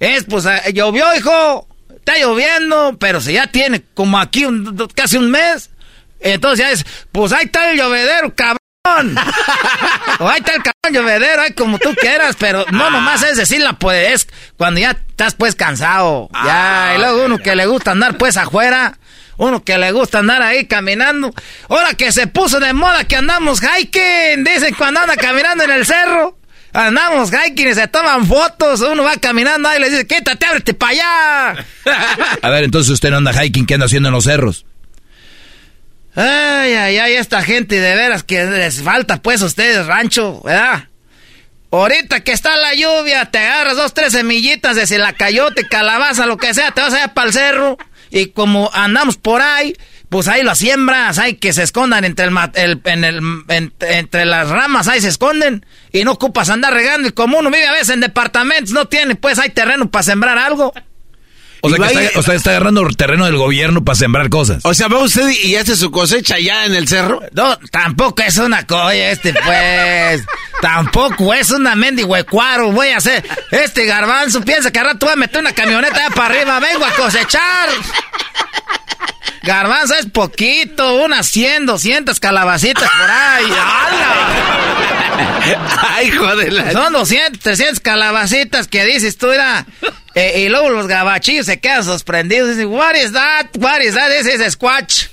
[0.00, 1.68] Es, pues, eh, llovió, hijo.
[1.94, 5.70] Está lloviendo, pero si ya tiene como aquí un- casi un mes.
[6.18, 8.58] Entonces ya es, pues ahí está el llovedero, cabrón.
[10.18, 13.72] O ahí está el cabrón llovedero, ahí como tú quieras, pero no nomás es decirla,
[13.78, 14.28] pues, es
[14.58, 16.28] cuando ya estás pues cansado.
[16.44, 18.98] Ya, y luego uno que le gusta andar pues afuera.
[19.36, 21.34] Uno que le gusta andar ahí caminando.
[21.68, 24.44] Ahora que se puso de moda que andamos hiking.
[24.44, 26.38] Dicen cuando anda caminando en el cerro.
[26.72, 28.80] Andamos hiking y se toman fotos.
[28.82, 31.66] Uno va caminando ahí y le dice, quítate, ábrete para allá.
[32.42, 34.66] A ver, entonces usted no anda hiking, ¿qué anda haciendo en los cerros?
[36.16, 40.84] Ay, ay, ay, esta gente de veras que les falta pues a ustedes rancho, ¿verdad?
[41.72, 46.54] Ahorita que está la lluvia, te agarras dos, tres semillitas de silacayote, calabaza, lo que
[46.54, 47.76] sea, te vas allá para el cerro
[48.10, 49.76] y como andamos por ahí,
[50.08, 53.16] pues ahí las siembras, hay que se escondan entre el, el- en el
[53.48, 57.50] en- entre las ramas, ahí se esconden y no ocupas andar regando y como uno
[57.50, 60.72] vive a veces en departamentos, no tiene pues hay terreno para sembrar algo.
[61.64, 64.60] O sea, que está, o sea, está agarrando terreno del gobierno para sembrar cosas.
[64.64, 67.22] O sea, va usted y hace su cosecha allá en el cerro.
[67.32, 70.22] No, tampoco es una colla este, pues.
[70.60, 72.70] tampoco es una mendigüecuaro.
[72.70, 73.24] Voy a hacer.
[73.50, 76.60] Este garbanzo piensa que al rato voy a meter una camioneta allá para arriba.
[76.60, 77.70] Vengo a cosechar.
[79.42, 83.46] Garbanzo es poquito, unas 100, 200 calabacitas por ahí.
[83.46, 84.28] ¡Hala!
[85.96, 86.72] Ay, joder.
[86.72, 89.64] Son 200, 300 calabacitas que dices tú, era.
[90.14, 92.50] Eh, y luego los gabachillos se quedan sorprendidos.
[92.50, 93.46] Dicen, what is that?
[93.58, 94.10] What is that?
[94.10, 95.06] Ese es squash.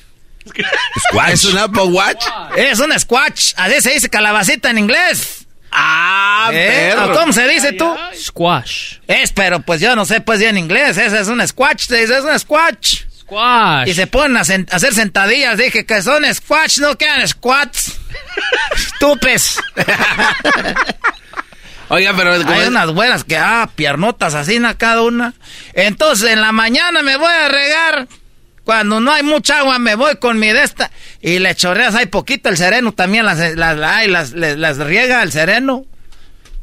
[1.10, 1.34] Squash.
[1.34, 2.26] ¿Es un Apple Watch?
[2.57, 3.53] Es un squash.
[3.57, 5.45] Así se dice calabacita en inglés.
[5.72, 6.91] Ah, ¿Eh?
[6.95, 7.11] perro.
[7.14, 7.90] ¿O ¿Cómo se dice tú?
[8.15, 8.95] Squash.
[9.07, 10.98] Es, pero pues yo no sé pues bien inglés.
[10.98, 11.86] Ese es un squash.
[11.88, 13.03] se dice, Es un squash.
[13.22, 13.88] Squash.
[13.88, 15.57] Y se ponen a, sen- a hacer sentadillas.
[15.57, 17.94] Dije que son squash, no quedan squats.
[18.76, 19.60] Estupes.
[21.93, 22.34] Oiga, pero...
[22.34, 24.76] Hay es- unas buenas que, ah, piernotas así, ¿no?
[24.77, 25.34] cada una.
[25.73, 28.07] Entonces, en la mañana me voy a regar.
[28.63, 30.91] Cuando no hay mucha agua, me voy con mi de esta.
[31.22, 33.26] Y le chorreas ahí poquito el sereno también.
[33.26, 33.77] Las, las,
[34.07, 35.85] las, las riega el sereno.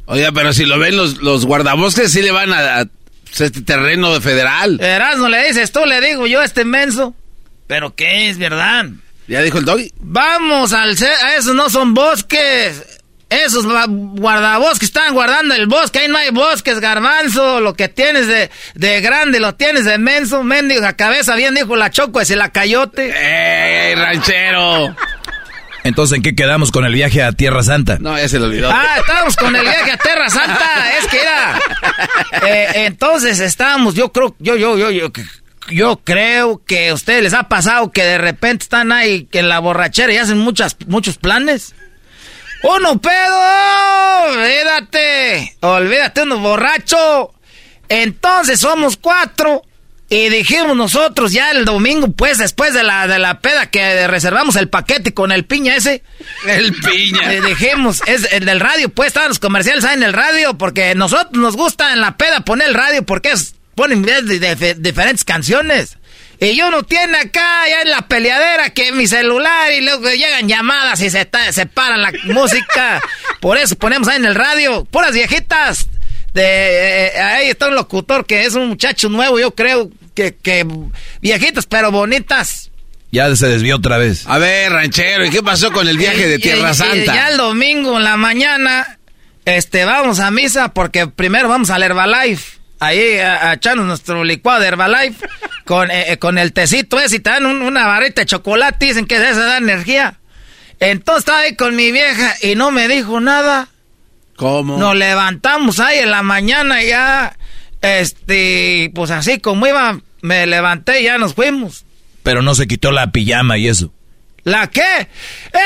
[0.05, 2.85] Oiga, pero si lo ven los, los guardabosques, sí le van a, a
[3.37, 4.79] este terreno federal.
[4.81, 7.13] Erasmo le dices tú, le digo yo, este menso.
[7.67, 8.85] ¿Pero qué es, verdad?
[9.27, 9.91] Ya dijo el doggy.
[9.99, 10.97] Vamos al...
[10.97, 11.07] ce-
[11.37, 12.98] Esos no son bosques.
[13.29, 15.99] Esos guardabosques están guardando el bosque.
[15.99, 17.61] Ahí no hay bosques, garbanzo.
[17.61, 20.43] Lo que tienes de, de grande lo tienes de menso.
[20.43, 23.13] Mendigo a cabeza, bien dijo la choco, ese la cayote.
[23.15, 24.95] ¡Ey, ranchero!
[25.83, 27.97] Entonces, ¿en qué quedamos con el viaje a Tierra Santa?
[27.99, 28.69] No, ya se lo olvidó.
[28.69, 30.97] Ah, estábamos con el viaje a Tierra Santa.
[30.99, 31.59] Es que era.
[32.47, 35.07] Eh, entonces estábamos, yo creo, yo, yo, yo, yo,
[35.71, 39.49] yo creo que a ustedes les ha pasado que de repente están ahí que en
[39.49, 41.73] la borrachera y hacen muchas, muchos planes.
[42.63, 43.39] Uno pedo,
[44.33, 47.33] olvídate, olvídate, uno borracho.
[47.87, 49.63] Entonces somos cuatro.
[50.11, 54.55] Y dijimos nosotros ya el domingo, pues después de la, de la peda que reservamos
[54.55, 56.01] el paquete con el piña ese.
[56.47, 57.31] El piña.
[57.31, 60.95] Eh, dijimos, es el del radio, pues estaban los comerciales ahí en el radio, porque
[60.95, 64.73] nosotros nos gusta en la peda poner el radio, porque es, ponen de- de- de-
[64.73, 65.98] diferentes canciones.
[66.41, 70.47] Y yo no tiene acá, ya en la peleadera, que mi celular, y luego llegan
[70.47, 73.01] llamadas y se, se paran la música.
[73.41, 75.87] Por eso ponemos ahí en el radio, puras viejitas.
[76.33, 76.43] De,
[77.07, 80.65] eh, ahí está un locutor que es un muchacho nuevo, yo creo, que, que
[81.21, 82.71] viejitas, pero bonitas.
[83.11, 84.25] Ya se desvió otra vez.
[84.27, 87.13] A ver, ranchero, ¿y qué pasó con el viaje de Tierra Santa?
[87.13, 88.99] ya el domingo en la mañana,
[89.45, 92.58] este, vamos a misa porque primero vamos al Herbalife.
[92.79, 95.27] Ahí a, a echarnos nuestro licuado de Herbalife
[95.65, 98.85] con, eh, eh, con el tecito ese y te dan un- una barrita de chocolate
[98.85, 100.19] y dicen que de esa da energía.
[100.79, 103.67] Entonces estaba ahí con mi vieja y no me dijo nada.
[104.37, 104.77] ¿Cómo?
[104.77, 107.37] Nos levantamos ahí en la mañana y ya,
[107.81, 111.85] este, pues así como iba, me levanté y ya nos fuimos.
[112.23, 113.93] Pero no se quitó la pijama y eso.
[114.49, 115.07] ¿La qué?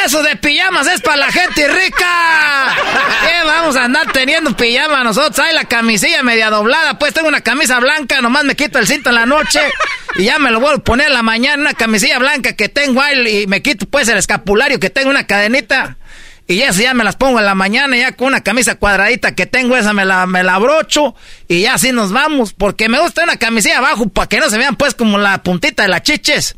[0.06, 2.76] Eso de pijamas es para la gente rica.
[3.22, 5.40] ¿Qué vamos a andar teniendo pijama nosotros?
[5.40, 9.08] Hay la camisilla media doblada, pues tengo una camisa blanca, nomás me quito el cinto
[9.08, 9.62] en la noche
[10.18, 13.02] y ya me lo voy a poner en la mañana, una camisilla blanca que tengo
[13.02, 15.96] ahí y me quito pues el escapulario que tengo una cadenita.
[16.54, 19.48] Y eso ya me las pongo en la mañana, ya con una camisa cuadradita que
[19.48, 21.16] tengo, esa me la, me la abrocho
[21.48, 22.54] y ya así nos vamos.
[22.54, 25.82] Porque me gusta una camisilla abajo para que no se vean pues como la puntita
[25.82, 26.56] de las chiches.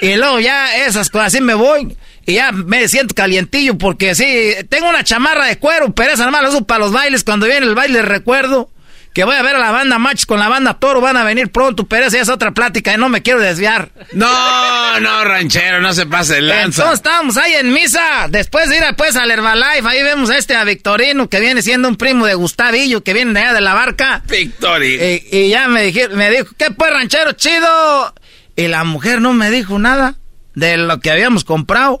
[0.00, 1.94] Y luego ya esas cosas así me voy.
[2.26, 6.30] Y ya me siento calientillo porque sí, tengo una chamarra de cuero, pero esa nada
[6.30, 7.22] más la uso para los bailes.
[7.22, 8.70] Cuando viene el baile recuerdo
[9.14, 11.50] que voy a ver a la banda Match con la banda Toro, van a venir
[11.52, 13.90] pronto, pero esa es otra plática y no me quiero desviar.
[14.12, 16.82] No, no, ranchero, no se pase el lanza.
[16.82, 20.56] Entonces estábamos ahí en misa, después de ir pues al Herbalife, ahí vemos a este
[20.56, 23.74] a Victorino, que viene siendo un primo de Gustavillo, que viene de allá de la
[23.74, 24.24] barca.
[24.28, 25.04] Victorino.
[25.30, 28.12] Y, ya me, dije, me dijo, ¿qué pues ranchero chido?
[28.56, 30.16] Y la mujer no me dijo nada
[30.54, 32.00] de lo que habíamos comprado.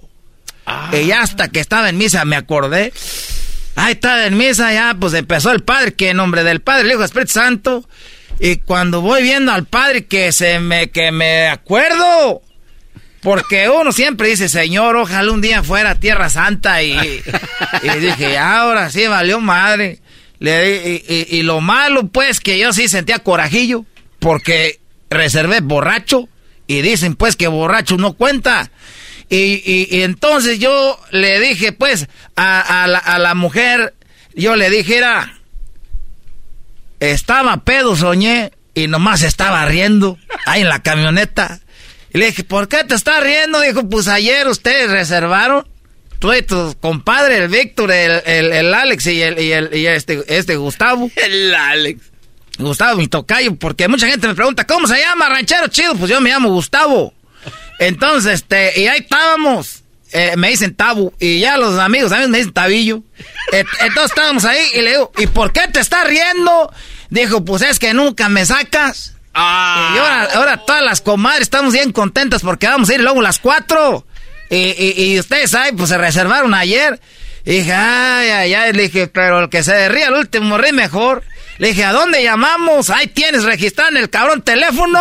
[0.66, 0.90] Ah.
[0.92, 2.92] Y ya hasta que estaba en misa me acordé.
[3.76, 6.92] Ahí está en misa, ya pues empezó el padre, que en nombre del Padre, el
[6.92, 7.88] Hijo, Espíritu Santo.
[8.40, 12.42] Y cuando voy viendo al padre que se me, que me acuerdo.
[13.20, 16.82] Porque uno siempre dice, Señor, ojalá un día fuera Tierra Santa.
[16.82, 20.00] Y, y dije, ahora sí valió madre.
[20.40, 23.86] Le, y, y, lo malo, pues, que yo sí sentía corajillo.
[24.18, 24.78] Porque
[25.08, 26.28] reservé borracho.
[26.66, 28.70] Y dicen, pues, que borracho no cuenta.
[29.36, 32.06] Y, entonces yo le dije, pues,
[32.36, 33.94] a, la, mujer,
[34.34, 35.40] yo le dije, era,
[37.00, 41.60] estaba pedo, soñé, y nomás estaba riendo ahí en la camioneta.
[42.12, 43.60] Y le dije, ¿por qué te estás riendo?
[43.60, 45.66] Dijo, pues ayer ustedes reservaron,
[46.20, 50.22] tú y tu compadre, el Víctor, el, el, Alex y, el, y, el, y este,
[50.28, 51.10] este Gustavo.
[51.16, 52.12] El Alex.
[52.56, 55.96] Gustavo, mi tocayo, porque mucha gente me pregunta, ¿cómo se llama, ranchero chido?
[55.96, 57.12] Pues yo me llamo Gustavo.
[57.78, 59.82] Entonces, este, y ahí estábamos.
[60.12, 61.12] Eh, me dicen tabu.
[61.18, 63.02] Y ya los amigos, amigos me dicen tabillo.
[63.52, 66.72] entonces estábamos ahí y le digo, ¿y por qué te estás riendo?
[67.10, 69.14] Dijo, pues es que nunca me sacas.
[69.34, 69.92] Ah.
[69.94, 73.40] Y ahora, ahora todas las comadres estamos bien contentas porque vamos a ir luego las
[73.40, 74.06] cuatro.
[74.50, 77.00] Y, y, ustedes saben, pues se reservaron ayer.
[77.44, 80.72] Y dije, ay, ay, ay, le dije, pero el que se ríe al último ríe
[80.72, 81.24] mejor.
[81.58, 82.90] Le dije, ¿a dónde llamamos?
[82.90, 85.00] Ahí tienes registrado en el cabrón teléfono.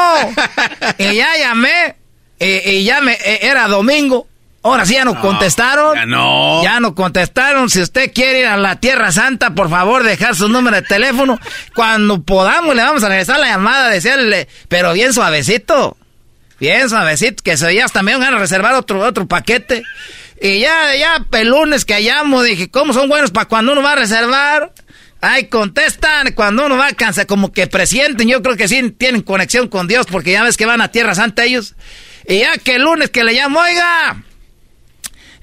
[0.98, 1.95] y ya llamé.
[2.44, 4.28] Y, ya me, eh, era domingo.
[4.64, 5.95] Ahora sí ya no, contestaron.
[5.95, 6.64] Ya no.
[6.64, 7.70] Ya no contestaron.
[7.70, 11.38] Si usted quiere ir a la Tierra Santa, por favor, dejar su número de teléfono.
[11.76, 15.98] Cuando podamos, le vamos a regresar la llamada, decirle, pero bien suavecito.
[16.60, 19.84] Bien suavecito, que se también van a reservar otro, otro paquete.
[20.41, 23.94] Y ya, ya, el lunes que llamo, dije, ¿cómo son buenos para cuando uno va
[23.94, 24.72] a reservar?
[25.20, 28.28] Ay, contestan cuando uno va a cansar, como que presienten.
[28.28, 31.15] Yo creo que sí tienen conexión con Dios, porque ya ves que van a Tierra
[31.15, 31.76] Santa ellos.
[32.28, 34.24] Y ya que el lunes que le llamo, oiga,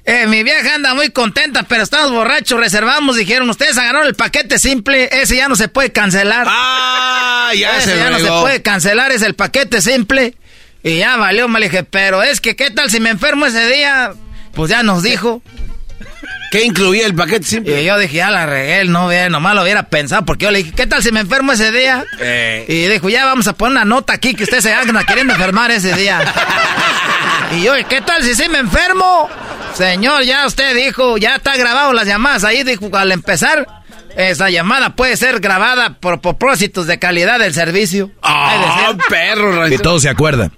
[0.04, 4.58] eh, mi vieja anda muy contenta, pero estamos borrachos, reservamos, dijeron, ustedes agarraron el paquete
[4.58, 6.46] simple, ese ya no se puede cancelar.
[6.48, 10.34] Ah, ya ese ya no se puede cancelar, es el paquete simple.
[10.82, 13.66] Y ya valió, me le dije, pero es que, ¿qué tal si me enfermo ese
[13.68, 14.14] día?
[14.54, 15.42] Pues ya nos dijo.
[16.50, 17.80] ¿Qué incluía el paquete simple?
[17.80, 20.72] Y yo dije, ya la regué, no, nomás lo hubiera pensado, porque yo le dije,
[20.72, 22.04] ¿qué tal si me enfermo ese día?
[22.18, 22.64] Eh.
[22.68, 25.70] Y dijo, ya vamos a poner una nota aquí que usted se anda queriendo enfermar
[25.70, 26.20] ese día.
[27.56, 29.28] y yo, ¿qué tal si sí me enfermo?
[29.74, 32.42] Señor, ya usted dijo, ya está grabado las llamadas.
[32.42, 33.66] Ahí dijo, al empezar,
[34.16, 38.10] esa llamada puede ser grabada por propósitos de calidad del servicio.
[38.22, 39.68] ¡Ah, perro!
[39.68, 40.50] Y todo se acuerda.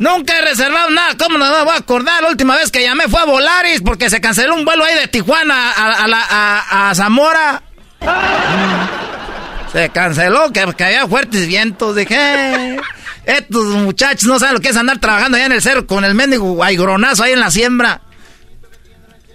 [0.00, 2.22] Nunca he reservado nada, ¿cómo no me voy a acordar?
[2.22, 5.08] La última vez que llamé fue a Volaris porque se canceló un vuelo ahí de
[5.08, 7.62] Tijuana a, Zamora.
[9.70, 11.94] Se canceló, que, había fuertes vientos.
[11.94, 12.80] Dije, eh,
[13.26, 16.14] estos muchachos no saben lo que es andar trabajando allá en el cerro con el
[16.14, 18.00] mendigo aigronazo ahí en la siembra.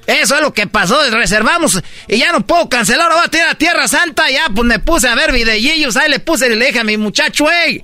[0.07, 3.49] Eso es lo que pasó, reservamos y ya no puedo cancelar, ahora voy a tirar
[3.49, 6.65] a Tierra Santa, ya pues me puse a ver videillos, ahí le puse y le
[6.67, 7.83] dije a mi muchacho, hey,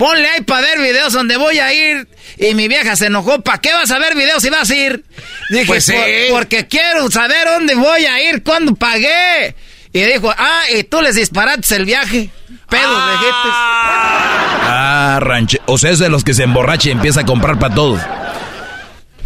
[0.00, 2.08] ponle ahí para ver videos donde voy a ir.
[2.38, 5.04] Y mi vieja se enojó, ¿para qué vas a ver videos si vas a ir?
[5.50, 5.92] Dije, pues
[6.30, 9.54] porque quiero saber dónde voy a ir, cuándo pagué.
[9.92, 12.30] Y dijo, ah, y tú les disparaste el viaje.
[12.70, 14.58] Pedos ah.
[14.62, 15.60] Ah, ranche.
[15.66, 18.00] O sea, es de los que se emborracha y empieza a comprar para todos.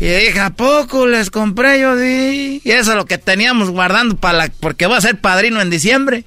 [0.00, 1.94] Y dije, ¿a poco les compré yo?
[1.94, 2.60] Di?
[2.64, 4.50] Y eso es lo que teníamos guardando para la...
[4.58, 6.24] Porque voy a ser padrino en diciembre.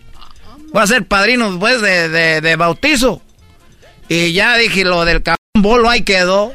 [0.71, 3.21] Voy a ser padrino después de, de, de bautizo.
[4.09, 6.53] Y ya dije lo del cabrón bolo, ahí quedó.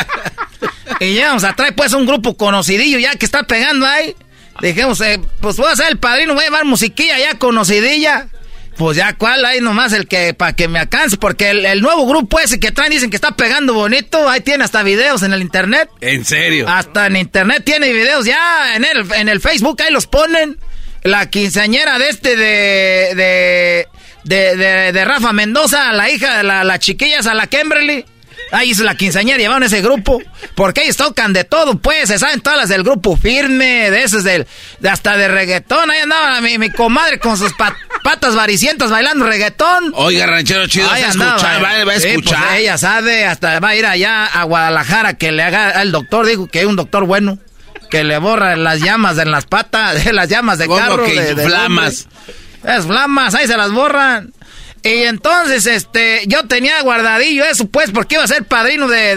[1.00, 4.14] y ya a traer pues un grupo conocidillo ya que está pegando ahí.
[4.60, 8.28] Dijimos, eh, pues voy a ser el padrino, voy a llevar musiquilla ya conocidilla.
[8.76, 9.44] Pues ya, ¿cuál?
[9.44, 12.90] Ahí nomás el que, para que me alcance, porque el, nuevo grupo ese que traen
[12.90, 15.90] dicen que está pegando bonito, ahí tiene hasta videos en el internet.
[16.00, 16.66] ¿En serio?
[16.66, 20.58] Hasta en internet tiene videos, ya en el, en el Facebook ahí los ponen.
[21.02, 23.88] La quinceañera de este de, de,
[24.24, 28.04] de, de, Rafa Mendoza, la hija de la, la chiquilla, a la Kimberly.
[28.52, 30.20] Ahí es la quinceañera, llevaron ese grupo.
[30.56, 32.08] Porque ellos tocan de todo, pues.
[32.08, 34.46] Se saben todas las del grupo firme, de esos del.
[34.80, 35.90] De hasta de reggaetón.
[35.90, 37.52] Ahí andaba mi, mi comadre con sus
[38.02, 39.92] patas varicientas bailando reggaetón.
[39.94, 42.56] Oiga, ranchero chido, Ahí andaba, escuchar, va, a pues, escuchar.
[42.56, 45.80] ella sabe, hasta va a ir allá a Guadalajara que le haga.
[45.82, 47.38] El doctor dijo que hay un doctor bueno.
[47.88, 51.04] Que le borra las llamas en las patas, las llamas de carro.
[51.04, 51.44] Que de.
[52.64, 54.32] Es flamas, ahí se las borran.
[54.82, 59.16] Y entonces, este, yo tenía guardadillo eso, pues, porque iba a ser padrino de,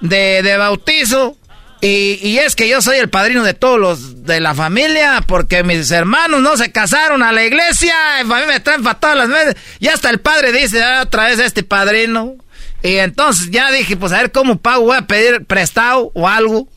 [0.00, 1.36] de, de, bautizo.
[1.80, 5.62] Y, y, es que yo soy el padrino de todos los de la familia, porque
[5.62, 9.28] mis hermanos no se casaron a la iglesia, a mí me traen para todas las
[9.28, 9.56] veces.
[9.78, 12.34] Y hasta el padre dice, ah, otra vez este padrino.
[12.82, 16.68] Y entonces ya dije, pues a ver cómo pago, voy a pedir prestado o algo.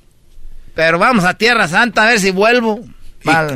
[0.75, 2.81] Pero vamos a Tierra Santa a ver si vuelvo.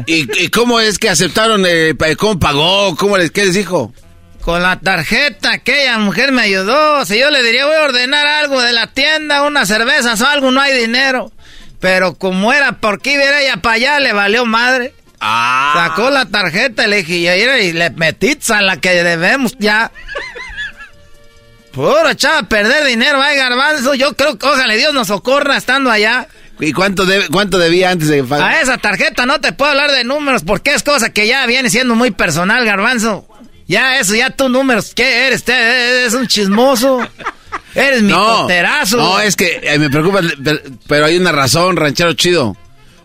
[0.05, 1.63] ¿Y, y, cómo es que aceptaron?
[1.65, 2.95] Eh, ¿Cómo pagó?
[2.95, 3.93] ¿Cómo les, ¿Qué les dijo?
[4.41, 7.05] Con la tarjeta, aquella mujer me ayudó.
[7.05, 10.51] Si yo le diría, voy a ordenar algo de la tienda, unas cervezas o algo,
[10.51, 11.31] no hay dinero.
[11.79, 14.93] Pero como era porque iba ella para allá, le valió madre.
[15.21, 15.73] Ah.
[15.75, 19.91] Sacó la tarjeta, le dije, y le metí a la que debemos ya.
[21.71, 23.95] Puro echaba a perder dinero, ay garbanzo.
[23.95, 26.27] Yo creo que ojalá Dios nos socorra estando allá.
[26.63, 30.43] ¿Y cuánto, cuánto debía antes de A esa tarjeta no te puedo hablar de números
[30.43, 33.27] porque es cosa que ya viene siendo muy personal, garbanzo.
[33.67, 34.93] Ya eso, ya tus números.
[34.95, 35.47] ¿Qué eres?
[35.47, 36.99] Eres un chismoso.
[37.75, 38.47] Eres mi no,
[38.91, 40.21] No, es que eh, me preocupa,
[40.87, 42.55] pero hay una razón, ranchero chido.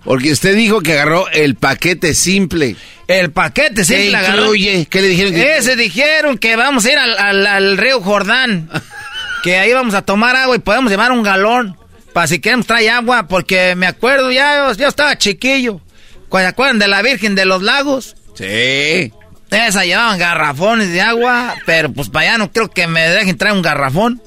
[0.05, 2.77] Porque usted dijo que agarró el paquete simple.
[3.07, 4.87] El paquete simple ¿Qué incluye?
[4.91, 5.35] ¿Qué le dijeron?
[5.35, 8.69] Ese dijeron que vamos a ir al, río Jordán.
[9.43, 11.78] que ahí vamos a tomar agua y podemos llevar un galón.
[12.19, 13.29] Para si queremos traer agua.
[13.29, 15.81] Porque me acuerdo, ya yo, estaba chiquillo.
[16.29, 18.17] ¿Se acuerdan de la Virgen de los Lagos?
[18.35, 19.13] Sí.
[19.53, 23.55] Esa llevaban garrafones de agua, pero pues para allá no creo que me dejen traer
[23.55, 24.21] un garrafón.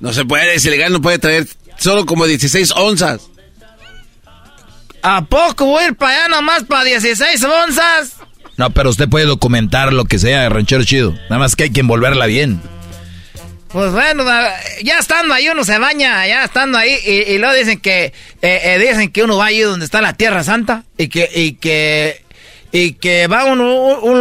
[0.00, 1.46] No se puede, es ilegal, no puede traer
[1.76, 3.28] solo como 16 onzas.
[5.02, 8.14] ¿A poco voy a ir para allá nomás para 16 onzas?
[8.56, 11.12] No, pero usted puede documentar lo que sea, ranchero chido.
[11.28, 12.58] Nada más que hay que envolverla bien.
[13.70, 14.24] Pues bueno,
[14.82, 18.78] ya estando ahí uno se baña, ya estando ahí, y, luego dicen que, eh, eh,
[18.78, 22.24] dicen que uno va ahí donde está la Tierra Santa, y que, y que
[22.72, 23.58] y que va a un,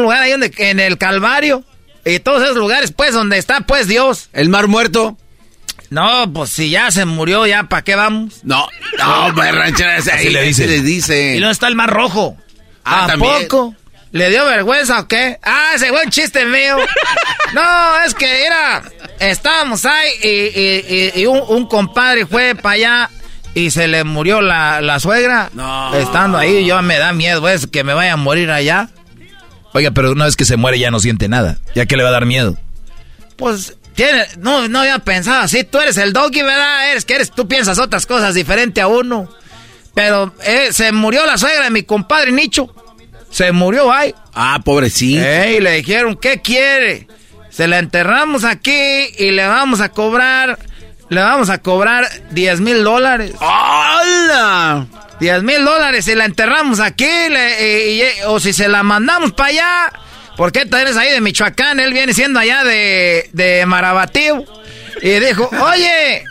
[0.02, 1.64] lugar ahí donde, en el Calvario
[2.06, 4.30] y todos esos lugares, pues, donde está, pues, Dios.
[4.32, 5.18] ¿El mar muerto?
[5.90, 8.42] No, pues si ya se murió, ya, ¿para qué vamos?
[8.44, 8.68] No,
[8.98, 10.68] no, pues, ranchera, así le dice.
[10.68, 11.36] le dice.
[11.36, 12.38] Y no está el mar rojo.
[12.86, 13.76] Ah, ¿A poco?
[14.12, 15.38] ¿Le dio vergüenza o qué?
[15.44, 16.78] Ah, ese buen chiste mío.
[17.54, 18.82] no, es que era,
[19.20, 23.10] estábamos ahí y, un, un compadre fue para allá
[23.54, 25.50] y se le murió la, la suegra.
[25.54, 25.94] No.
[25.96, 28.90] Estando ahí, yo me da miedo, pues, que me vaya a morir allá.
[29.74, 31.58] Oiga, pero una vez que se muere ya no siente nada.
[31.74, 32.58] ¿Ya que le va a dar miedo?
[33.36, 35.64] Pues, tiene, no, no había pensado así.
[35.64, 36.92] Tú eres el doggy, ¿verdad?
[36.92, 39.28] Eres que eres, tú piensas otras cosas diferente a uno.
[39.96, 42.74] Pero eh, se murió la suegra de mi compadre Nicho.
[43.32, 44.14] Se murió ahí.
[44.36, 45.20] Ah, pobrecito.
[45.20, 47.08] y le dijeron, ¿qué quiere?
[47.58, 50.60] Se la enterramos aquí y le vamos a cobrar
[51.10, 53.34] le vamos a cobrar 10 mil dólares.
[53.40, 54.86] ¡Hola!
[55.20, 57.10] 10 mil dólares si la enterramos aquí
[58.28, 59.94] o si se la mandamos para allá.
[60.36, 64.46] Porque tú eres ahí de Michoacán, él viene siendo allá de, de Marabatío.
[65.02, 66.26] Y dijo, oye,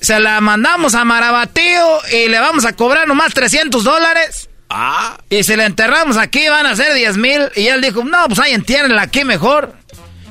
[0.00, 4.48] se la mandamos a Marabatío y le vamos a cobrar nomás 300 dólares.
[4.70, 5.18] Ah.
[5.30, 7.48] Y si la enterramos aquí van a ser 10 mil.
[7.54, 9.77] Y él dijo, no, pues ahí entiéndenla aquí mejor.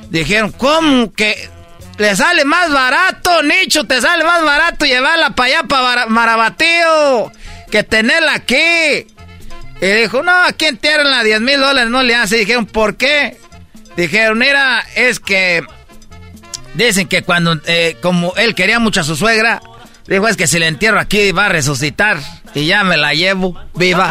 [0.10, 1.50] Dijeron, ¿cómo que
[1.98, 7.32] le sale más barato, Nicho, te sale más barato llevarla para allá, para Marabatío,
[7.72, 9.08] que tenerla aquí.
[9.82, 12.38] Y dijo, no, aquí entierran 10 mil dólares, no le hace.
[12.38, 13.38] Dijeron, ¿por qué?
[13.96, 15.64] Dijeron, mira, es que
[16.76, 19.62] dicen que cuando, eh, como él quería mucho a su suegra,
[20.06, 22.18] dijo, es que si le entierro aquí va a resucitar
[22.54, 24.08] y ya me la llevo viva.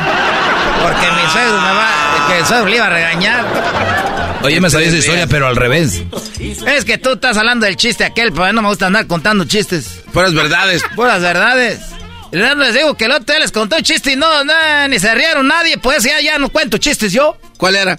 [0.82, 4.15] Porque mi suegro me va, que el suegro le iba a regañar.
[4.42, 6.02] Oye, me sabía esa historia, pero al revés.
[6.66, 10.02] Es que tú estás hablando del chiste aquel, pero no me gusta andar contando chistes.
[10.12, 10.82] Puras verdades.
[10.94, 11.80] Puras verdades.
[12.32, 14.28] Les digo que el otro día les conté un chiste y no,
[14.88, 17.38] ni se rieron nadie, pues ya, ya no cuento chistes yo.
[17.56, 17.98] ¿Cuál era?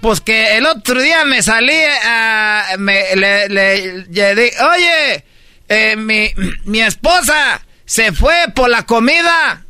[0.00, 2.74] Pues que el otro día me salí a...
[2.78, 5.24] me, le, le, oye,
[5.68, 6.32] eh, mi,
[6.64, 9.64] mi esposa se fue por la comida,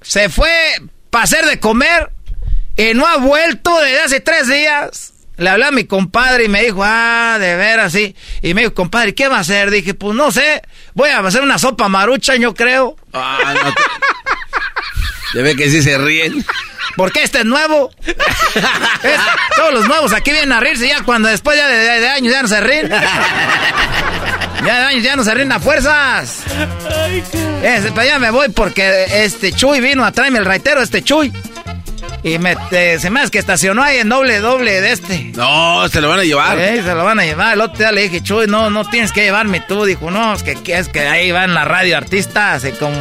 [0.00, 0.50] se fue
[1.10, 2.10] para hacer de comer
[2.76, 5.12] y no ha vuelto desde hace tres días.
[5.38, 8.14] Le hablé a mi compadre y me dijo, ah, de veras, sí.
[8.42, 9.70] Y me dijo, compadre, ¿qué va a hacer?
[9.70, 10.62] Dije, pues no sé,
[10.94, 12.96] voy a hacer una sopa marucha, yo creo.
[13.12, 13.72] Ah, no
[15.32, 15.42] te...
[15.42, 16.44] ve que sí se ríen.
[16.96, 17.90] Porque este es nuevo.
[19.56, 22.48] todos los nuevos aquí vienen a reírse ya cuando después ya de, años ya no
[22.48, 22.90] se ríen.
[24.64, 26.42] Ya de años ya no se ríen a fuerzas.
[27.62, 31.32] Ese, pero ya me voy porque este Chuy vino a traerme el raitero, este Chuy.
[32.22, 35.30] Y me, se me hace que estacionó ahí en doble, doble de este.
[35.36, 36.58] No, se lo van a llevar.
[36.58, 37.54] Sí, se lo van a llevar.
[37.54, 39.84] El otro día le dije, Chuy, no, no tienes que llevarme tú.
[39.84, 42.64] Dijo, no, es que, es que ahí va en la radio artistas.
[42.64, 42.98] Y como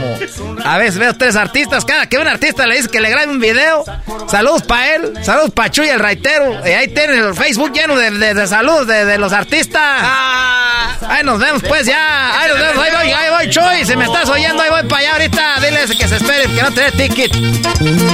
[0.64, 1.84] a veces veo tres artistas.
[1.84, 3.84] Cada que un artista le dice que le grabe un video.
[4.30, 5.14] Saludos para él.
[5.24, 6.62] Saludos para Chuy, el raitero.
[6.66, 9.82] Y ahí tiene el Facebook lleno de, de, saludos de, los artistas.
[9.82, 10.96] Ah.
[11.10, 12.40] Ahí nos vemos, pues ya.
[12.40, 12.84] Ahí nos vemos.
[12.84, 13.86] Ahí voy, ahí voy, Chuy.
[13.86, 15.56] Si me estás oyendo, ahí voy para allá ahorita.
[15.62, 17.32] Diles que se espere, que no te dé ticket.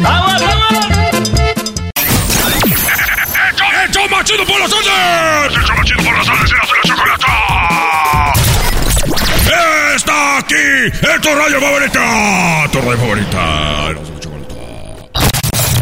[0.02, 1.03] ¡Vamos, vamos!
[3.82, 5.58] ¡Hecho machido por las tardes!
[5.58, 6.52] ¡Hecho machido por las tardes!
[6.52, 8.34] ¡Y la chocolata!
[9.96, 10.66] ¡Está aquí!
[10.88, 12.68] ¡Es tu radio favorita!
[12.72, 13.38] ¡Tu radio favorita!
[13.92, 14.56] ¡La chocolata!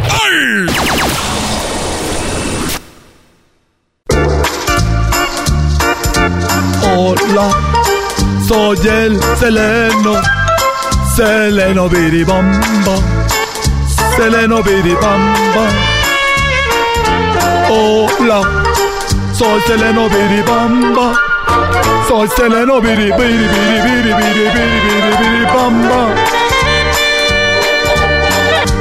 [0.10, 0.66] ¡Ay!
[6.94, 7.48] Hola,
[8.48, 10.22] soy el Seleno,
[11.16, 12.96] Seleno Biribamba,
[14.16, 15.91] Seleno Biribamba.
[17.70, 18.42] Hola,
[19.34, 21.16] soy Seleno Biribamba.
[22.08, 26.02] Soy Seleno Biri Biri Biri Biri Biri Biri Biri Bamba.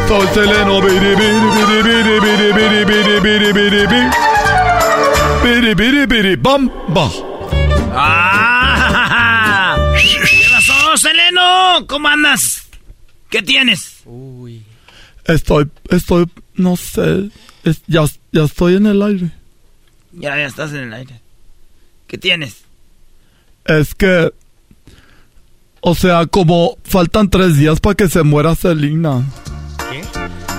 [0.09, 4.03] Soy Seleno Biri Biri Biri Biri Biri Biri Biri Biri Biri Biri
[5.43, 7.07] Biri Biri Biri Bamba.
[7.95, 9.77] ¡Ah!
[10.01, 11.87] ¿Qué pasó, Seleno?
[11.87, 12.69] ¿Cómo andas?
[13.31, 14.03] ¿Qué tienes?
[14.05, 14.63] Uy.
[15.25, 16.27] Estoy, estoy,
[16.57, 17.31] no sé,
[17.87, 19.31] ya, ya estoy en el aire.
[20.13, 21.21] Ya, ya estás en el aire.
[22.07, 22.65] ¿Qué tienes?
[23.65, 24.33] Es que...
[25.83, 29.25] O sea, como faltan tres días para que se muera Selina.
[29.91, 30.03] ¿Qué?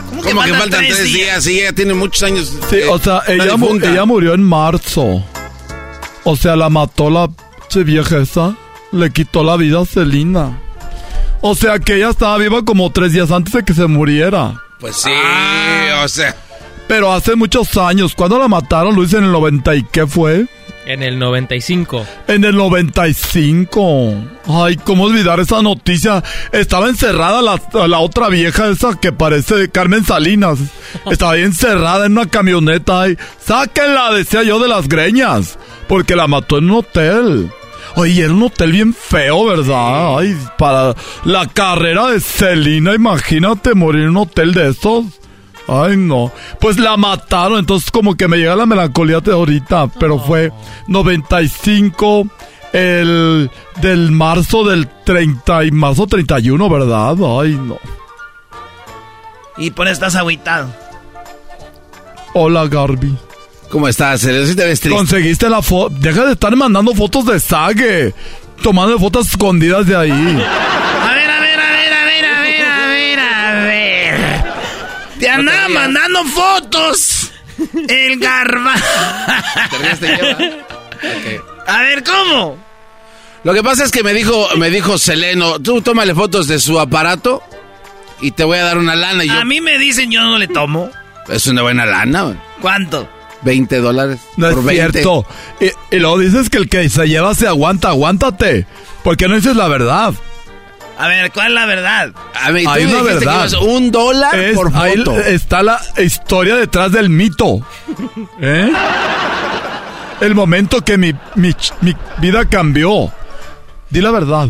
[0.10, 1.44] ¿Cómo que, faltan, tres, días?
[1.44, 2.57] Sí, ella tiene muchos años.
[2.69, 5.23] Sí, o sea, ella, ella murió en marzo.
[6.23, 7.30] O sea, la mató la
[7.80, 8.56] vieja esa.
[8.91, 10.60] Le quitó la vida a Selina.
[11.41, 14.61] O sea, que ella estaba viva como tres días antes de que se muriera.
[14.80, 16.02] Pues sí, ah.
[16.03, 16.36] o sea...
[16.91, 20.47] Pero hace muchos años, ¿cuándo la mataron, Luis, en el 90 y qué fue?
[20.85, 22.05] En el 95.
[22.27, 24.13] En el 95.
[24.49, 26.22] Ay, ¿cómo olvidar esa noticia?
[26.51, 30.59] Estaba encerrada la, la otra vieja esa que parece Carmen Salinas.
[31.09, 33.07] Estaba ahí encerrada en una camioneta.
[33.07, 35.57] Y, Sáquenla, decía yo, de las greñas.
[35.88, 37.49] Porque la mató en un hotel.
[37.95, 40.18] Oye, era un hotel bien feo, ¿verdad?
[40.18, 40.93] Ay, para
[41.23, 45.20] la carrera de Celina, imagínate morir en un hotel de esos.
[45.67, 46.31] Ay, no.
[46.59, 50.51] Pues la mataron, entonces como que me llega la melancolía de ahorita, pero fue
[50.88, 52.27] 95
[52.73, 53.49] el
[53.81, 57.15] del marzo del 30 y marzo 31, ¿verdad?
[57.39, 57.77] Ay, no.
[59.57, 60.73] ¿Y por estás aguitado?
[62.33, 63.15] Hola, Garby.
[63.69, 64.21] ¿Cómo estás?
[64.21, 65.95] ¿Sí te ves Conseguiste la foto.
[65.97, 68.13] Deja de estar mandando fotos de Sage.
[68.61, 70.43] Tomando fotos escondidas de ahí.
[75.22, 77.31] Te andaba mandando fotos.
[77.88, 78.73] El garba.
[81.68, 82.57] A ver, ¿cómo?
[83.43, 86.80] Lo que pasa es que me dijo, me dijo Seleno, tú tómale fotos de su
[86.80, 87.43] aparato
[88.19, 89.23] y te voy a dar una lana.
[89.23, 90.89] Y a mí me dicen, yo no le tomo.
[91.30, 92.35] Es una buena lana.
[92.60, 93.07] ¿Cuánto?
[93.43, 94.19] 20 dólares.
[94.38, 95.27] No es cierto.
[95.60, 98.65] Y, y, luego dices que el que se lleva se aguanta, aguántate.
[99.03, 100.15] ¿Por qué no dices la verdad?
[101.02, 102.14] A ver, ¿cuál es la verdad?
[102.36, 103.52] A ver, hay una verdad.
[103.60, 105.11] un dólar por foto.
[105.14, 107.65] Ahí está la historia detrás del mito.
[108.40, 108.72] ¿Eh?
[110.19, 111.56] El momento que mi, mi,
[112.19, 113.11] vida cambió.
[113.90, 114.49] Di la verdad.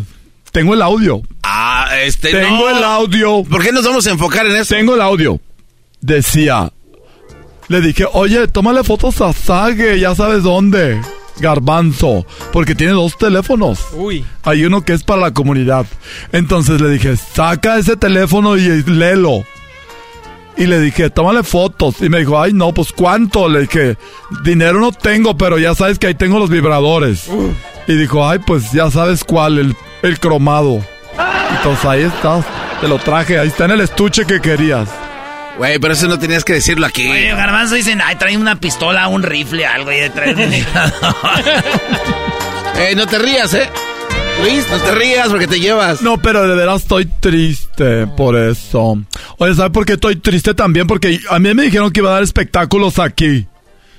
[0.52, 1.22] Tengo el audio.
[1.42, 3.46] Ah, este Tengo el audio.
[3.46, 4.76] ¿Por qué nos vamos a enfocar en eso?
[4.76, 5.40] Tengo el audio.
[6.02, 6.70] Decía.
[7.70, 11.00] Le dije, oye, tómale fotos a Sage, ya sabes dónde.
[11.42, 13.88] Garbanzo, porque tiene dos teléfonos.
[13.94, 14.26] Uy.
[14.44, 15.86] Hay uno que es para la comunidad.
[16.32, 19.44] Entonces le dije, saca ese teléfono y léelo.
[20.58, 21.96] Y le dije, tómale fotos.
[22.02, 23.50] Y me dijo, ay, no, pues cuánto.
[23.50, 23.98] Le dije,
[24.44, 27.30] dinero no tengo, pero ya sabes que ahí tengo los vibradores.
[27.88, 30.82] Y dijo, ay, pues ya sabes cuál, el, el cromado.
[31.58, 32.44] Entonces ahí está,
[32.80, 34.90] te lo traje, ahí está en el estuche que querías.
[35.62, 37.06] Güey, pero eso no tenías que decirlo aquí.
[37.06, 40.66] Güey, Garbanzo dicen, ay, trae una pistola, un rifle, algo, y trae un Eh,
[42.96, 43.70] no te rías, ¿eh?
[44.42, 46.02] Luis, no te rías porque te llevas.
[46.02, 49.04] No, pero de verdad estoy triste por eso.
[49.38, 50.88] Oye, ¿sabes por qué estoy triste también?
[50.88, 53.46] Porque a mí me dijeron que iba a dar espectáculos aquí.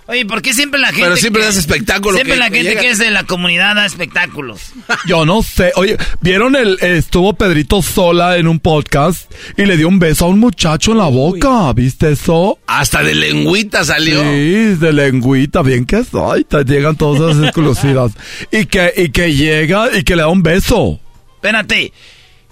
[0.07, 1.03] Oye, ¿por qué siempre la gente...
[1.03, 2.16] Pero siempre que- das espectáculo.
[2.16, 4.73] Siempre que- la gente que es de la comunidad da espectáculos.
[5.07, 5.73] Yo no sé.
[5.77, 6.77] Oye, ¿vieron el...
[6.81, 10.99] Estuvo Pedrito sola en un podcast y le dio un beso a un muchacho en
[10.99, 11.73] la boca.
[11.73, 12.59] ¿Viste eso?
[12.66, 14.20] Hasta de lengüita salió.
[14.23, 15.62] Sí, de lengüita.
[15.62, 16.45] Bien que soy.
[16.45, 18.12] Te llegan todas esas exclusivas.
[18.51, 20.99] Y que, y que llega y que le da un beso.
[21.37, 21.93] Espérate.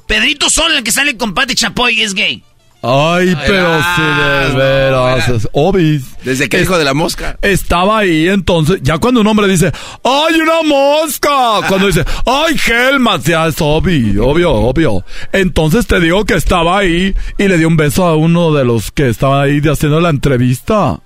[0.07, 2.43] Pedrito Sol, el que sale con Pati Chapoy, es gay.
[2.82, 6.02] Ay, pero sí, de veras, es obis.
[6.24, 7.36] Desde que dijo de la mosca.
[7.43, 9.70] Estaba ahí, entonces, ya cuando un hombre dice,
[10.02, 11.66] ¡ay, una mosca!
[11.69, 13.23] Cuando dice, ¡ay, Helmut!
[13.24, 15.05] Ya es obvio, obvio, obvio.
[15.32, 18.90] Entonces te digo que estaba ahí y le dio un beso a uno de los
[18.90, 21.01] que estaban ahí haciendo la entrevista.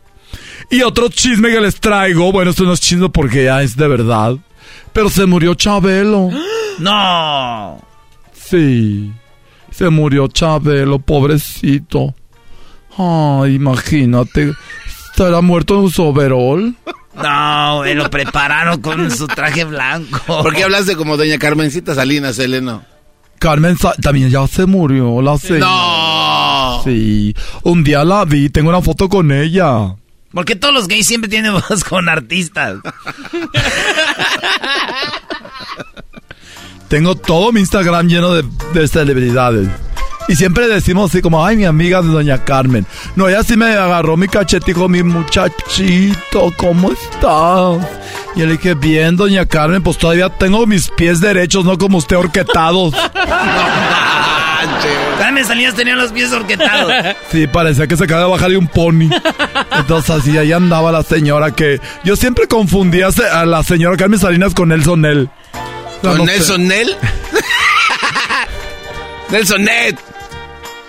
[0.71, 3.89] Y otro chisme que les traigo, bueno, esto no es chisme porque ya es de
[3.89, 4.37] verdad,
[4.93, 6.31] pero se murió Chabelo.
[6.77, 7.81] No.
[8.33, 9.13] Sí,
[9.75, 12.15] se murió Chabelo, pobrecito.
[12.97, 14.53] Ay, imagínate,
[15.11, 16.75] ¿estará muerto en su overol?
[17.17, 20.19] No, eh, lo prepararon con su traje blanco.
[20.27, 22.85] ¿Por qué hablaste como doña Carmencita Salinas, Eleno?
[23.39, 25.67] Carmen Sa- también ya se murió la señora.
[25.67, 26.81] No.
[26.85, 29.97] Sí, un día la vi, tengo una foto con ella.
[30.33, 32.79] ¿Por qué todos los gays siempre tienen voz con artistas?
[36.95, 39.69] Tengo todo mi Instagram lleno de, de celebridades.
[40.29, 42.87] Y siempre decimos así como, ay, mi amiga de Doña Carmen.
[43.17, 44.29] No, ella sí me agarró mi
[44.65, 47.85] dijo, mi muchachito, ¿cómo estás?
[48.37, 51.99] Y yo le dije, bien, Doña Carmen, pues todavía tengo mis pies derechos, no como
[51.99, 52.95] usted horquetados.
[55.19, 56.93] Carmen Salinas tenía los pies orquetados.
[57.33, 59.11] Sí, parecía que se acaba de bajar de un pony.
[59.77, 61.81] Entonces así ahí andaba la señora que...
[62.05, 65.29] Yo siempre confundía a la señora Carmen Salinas con Nelson Nel.
[66.05, 66.33] ¿Con No sé.
[66.33, 66.97] Nelson Nel?
[69.31, 69.97] Nelson Net.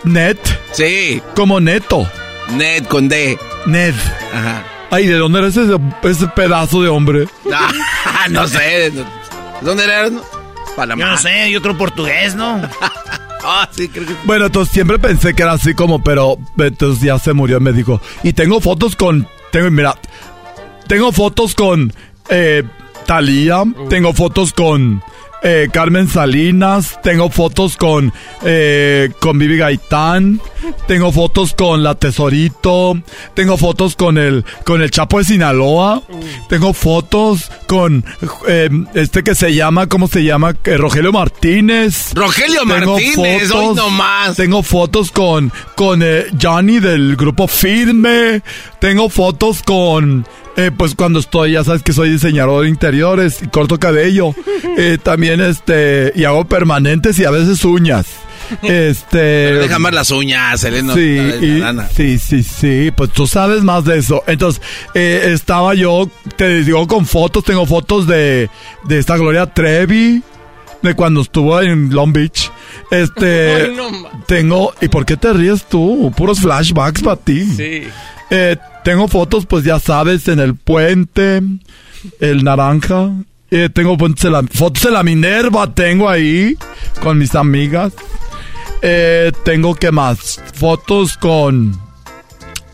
[0.04, 0.38] Net.
[0.74, 1.22] Sí.
[1.36, 2.10] Como neto.
[2.52, 3.38] Ned con D.
[3.66, 3.96] Ned.
[4.34, 4.64] Ajá.
[4.92, 5.62] Ay, ¿de dónde era ese,
[6.04, 7.28] ese pedazo de hombre?
[7.52, 7.72] Ah,
[8.30, 8.92] no sé.
[9.62, 10.10] ¿Dónde era?
[10.76, 11.04] Panamá.
[11.04, 12.62] Yo no sé, y otro portugués, ¿no?
[13.48, 14.16] Ah, sí, creo que...
[14.24, 17.74] Bueno, entonces siempre pensé que era así como, pero entonces ya se murió y me
[17.74, 18.02] dijo.
[18.24, 19.94] Y tengo fotos con, tengo, mira,
[20.88, 21.94] tengo fotos con
[22.30, 22.64] eh,
[23.06, 25.02] Talía, tengo fotos con
[25.44, 28.12] eh, Carmen Salinas, tengo fotos con
[28.44, 30.42] eh, con Vivi Gaitán,
[30.88, 32.98] tengo fotos con la Tesorito,
[33.36, 36.02] tengo fotos con el con el Chapo de Sinaloa,
[36.50, 38.04] tengo fotos con
[38.48, 40.56] eh, este que se llama, ¿cómo se llama?
[40.64, 42.14] Eh, Rogelio Martínez.
[42.16, 44.36] Rogelio Tengo Martínez, hoy nomás.
[44.36, 48.42] Tengo fotos con, con eh, Johnny del grupo Firme.
[48.80, 50.26] Tengo fotos con,
[50.58, 54.34] eh, pues cuando estoy, ya sabes que soy diseñador de interiores y corto cabello.
[54.78, 58.08] Eh, también este, y hago permanentes y a veces uñas.
[58.62, 59.18] Este.
[59.54, 60.94] Deja más las uñas, Eleno.
[60.94, 61.02] Sí,
[61.42, 61.64] y-
[61.96, 64.22] sí, sí, sí, pues tú sabes más de eso.
[64.28, 64.62] Entonces,
[64.94, 68.50] eh, estaba yo, te digo, con fotos, tengo fotos de,
[68.84, 70.22] de esta Gloria Trevi,
[70.82, 72.52] de cuando estuvo en Long Beach.
[72.92, 76.12] Este, Ay, no ma- tengo, ¿y por qué te ríes tú?
[76.18, 77.46] Puros flashbacks para ti.
[77.46, 77.84] Sí.
[78.30, 81.42] Eh, tengo fotos, pues ya sabes, en el puente,
[82.20, 83.10] el naranja.
[83.50, 86.56] Eh, tengo fotos de, la, fotos de la Minerva, tengo ahí,
[87.02, 87.94] con mis amigas.
[88.84, 91.76] Eh, tengo que más fotos con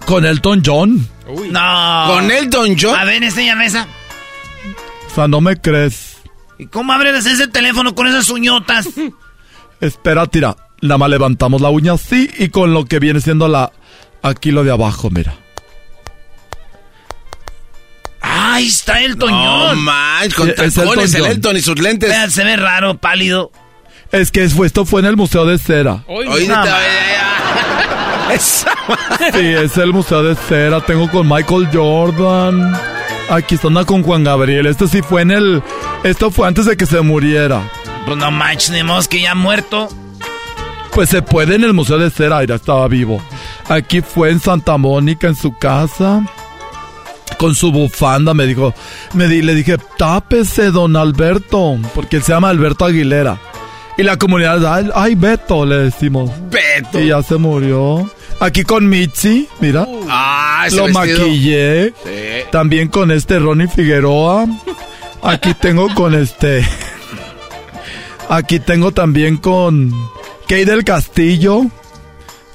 [0.06, 1.08] con Elton John.
[1.50, 2.04] No.
[2.08, 3.00] ¿Con Elton John?
[3.00, 3.88] A ver, enséñame esa.
[5.08, 6.18] O sea, no me crees.
[6.60, 8.90] ¿Y cómo abres ese teléfono con esas uñotas?
[9.80, 10.58] Espera, tira.
[10.82, 13.72] Nada más levantamos la uña así y con lo que viene siendo la
[14.22, 15.41] aquí lo de abajo, mira.
[18.54, 19.80] Ay, está el No Toñón.
[19.84, 21.26] manches, con Eh, es tacones el.
[21.26, 22.10] Elton y sus lentes.
[22.10, 23.52] Vean, se ve raro, pálido.
[24.12, 26.04] Es que esto fue en el Museo de Cera.
[26.08, 26.22] No,
[28.34, 28.72] Esa-
[29.34, 30.82] Sí, es el Museo de Cera.
[30.82, 32.74] Tengo con Michael Jordan.
[33.30, 34.66] Aquí está una con Juan Gabriel.
[34.66, 35.64] Esto sí fue en el.
[36.04, 37.62] Esto fue antes de que se muriera.
[38.06, 39.90] Pues no manches, ni modo que ya muerto.
[40.92, 43.22] Pues se puede en el Museo de Cera, ya estaba vivo.
[43.70, 46.22] Aquí fue en Santa Mónica, en su casa.
[47.42, 48.72] Con su bufanda, me dijo.
[49.14, 51.80] Me di, le dije, tápese, don Alberto.
[51.96, 53.40] Porque él se llama Alberto Aguilera.
[53.98, 56.30] Y la comunidad, ay, ay, Beto, le decimos.
[56.52, 57.00] Beto.
[57.00, 58.08] Y ya se murió.
[58.40, 59.88] Aquí con Mitzi, mira.
[60.08, 61.20] Ah, ese Lo vestido.
[61.20, 61.88] maquillé.
[62.04, 62.46] Sí.
[62.52, 64.46] También con este Ronnie Figueroa.
[65.24, 66.64] Aquí tengo con este.
[68.30, 69.92] Aquí tengo también con
[70.48, 71.64] Kay del Castillo.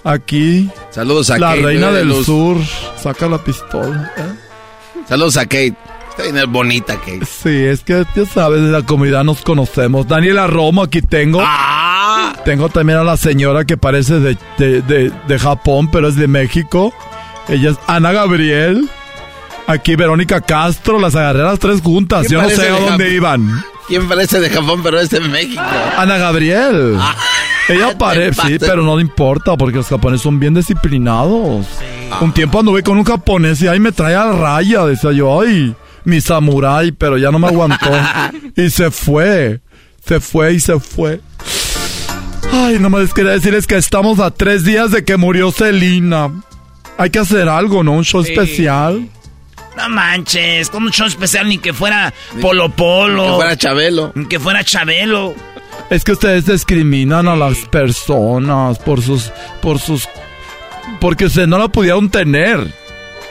[0.04, 0.70] Aquí.
[0.90, 2.26] Saludos a La reina del luz.
[2.26, 2.56] sur.
[3.02, 4.12] Saca la pistola.
[4.16, 4.45] ¿eh?
[5.08, 5.74] Saludos a Kate.
[6.10, 7.24] Está bien bonita, Kate.
[7.26, 10.08] Sí, es que ya sabes, de la comunidad nos conocemos.
[10.08, 11.40] Daniela Romo, aquí tengo.
[11.44, 16.16] Ah, Tengo también a la señora que parece de, de, de- de Japón, pero es
[16.16, 16.92] de México.
[17.48, 18.88] Ella es Ana Gabriel.
[19.66, 22.28] Aquí Verónica Castro, las agarré a las tres juntas.
[22.28, 23.62] Yo no sé a dónde iban.
[23.88, 25.62] ¿Quién parece de Japón, pero es de México?
[25.96, 26.96] Ana Gabriel.
[26.98, 27.14] Ah,
[27.68, 31.66] Ella parece, sí, pero no le importa porque los japoneses son bien disciplinados.
[32.20, 34.84] Un tiempo anduve con un japonés y ahí me traía a raya.
[34.86, 37.90] Decía yo, ay, mi samurái, pero ya no me aguantó.
[38.56, 39.60] y se fue.
[40.04, 41.20] Se fue y se fue.
[42.52, 46.32] Ay, no me quería decirles que estamos a tres días de que murió Celina.
[46.98, 47.92] Hay que hacer algo, ¿no?
[47.92, 49.08] Un show especial.
[49.76, 53.24] No manches, con un show especial ni que fuera Polo Polo.
[53.24, 54.12] Que fuera Chabelo.
[54.14, 55.34] Ni que fuera Chabelo.
[55.90, 59.30] Es que ustedes discriminan a las personas por sus,
[59.60, 60.08] por sus,
[61.00, 62.72] porque se no la pudieron tener.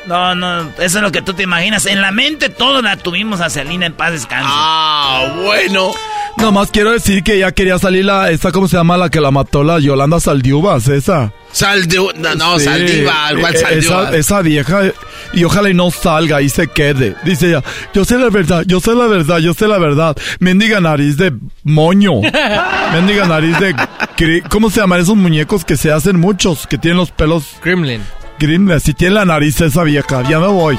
[0.06, 1.86] No, no, eso es lo que tú te imaginas.
[1.88, 4.48] En la mente todos la tuvimos a Selina en paz descanse.
[4.48, 5.92] Ah, bueno.
[6.38, 8.98] Nomás quiero decir que ya quería salir la, esta, ¿cómo se llama?
[8.98, 11.34] La que la mató la Yolanda Saldiubas, esa.
[11.56, 14.92] Saldiubas, no, no Saldiva, igual e, Esa, esa, vieja,
[15.32, 17.16] y ojalá y no salga y se quede.
[17.24, 17.64] Dice ella,
[17.94, 20.18] yo sé la verdad, yo sé la verdad, yo sé la verdad.
[20.40, 21.32] Mendiga nariz de
[21.64, 22.16] moño.
[22.92, 27.12] Mendiga nariz de, ¿cómo se llaman esos muñecos que se hacen muchos, que tienen los
[27.12, 27.46] pelos?
[27.64, 28.02] Gremlin.
[28.38, 30.78] Gremlin, si tiene la nariz esa vieja, ya me voy.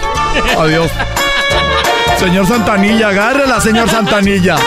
[0.58, 0.90] Adiós.
[2.18, 4.58] Señor Santanilla, agárrela, señor Santanilla.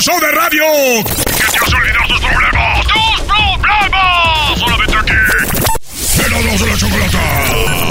[0.00, 0.64] Show de radio
[1.04, 2.86] que te hace olvidar tus problemas.
[2.86, 4.58] ¡Tus problemas!
[4.58, 5.12] Solamente aquí.
[6.26, 7.90] En de la chocolata.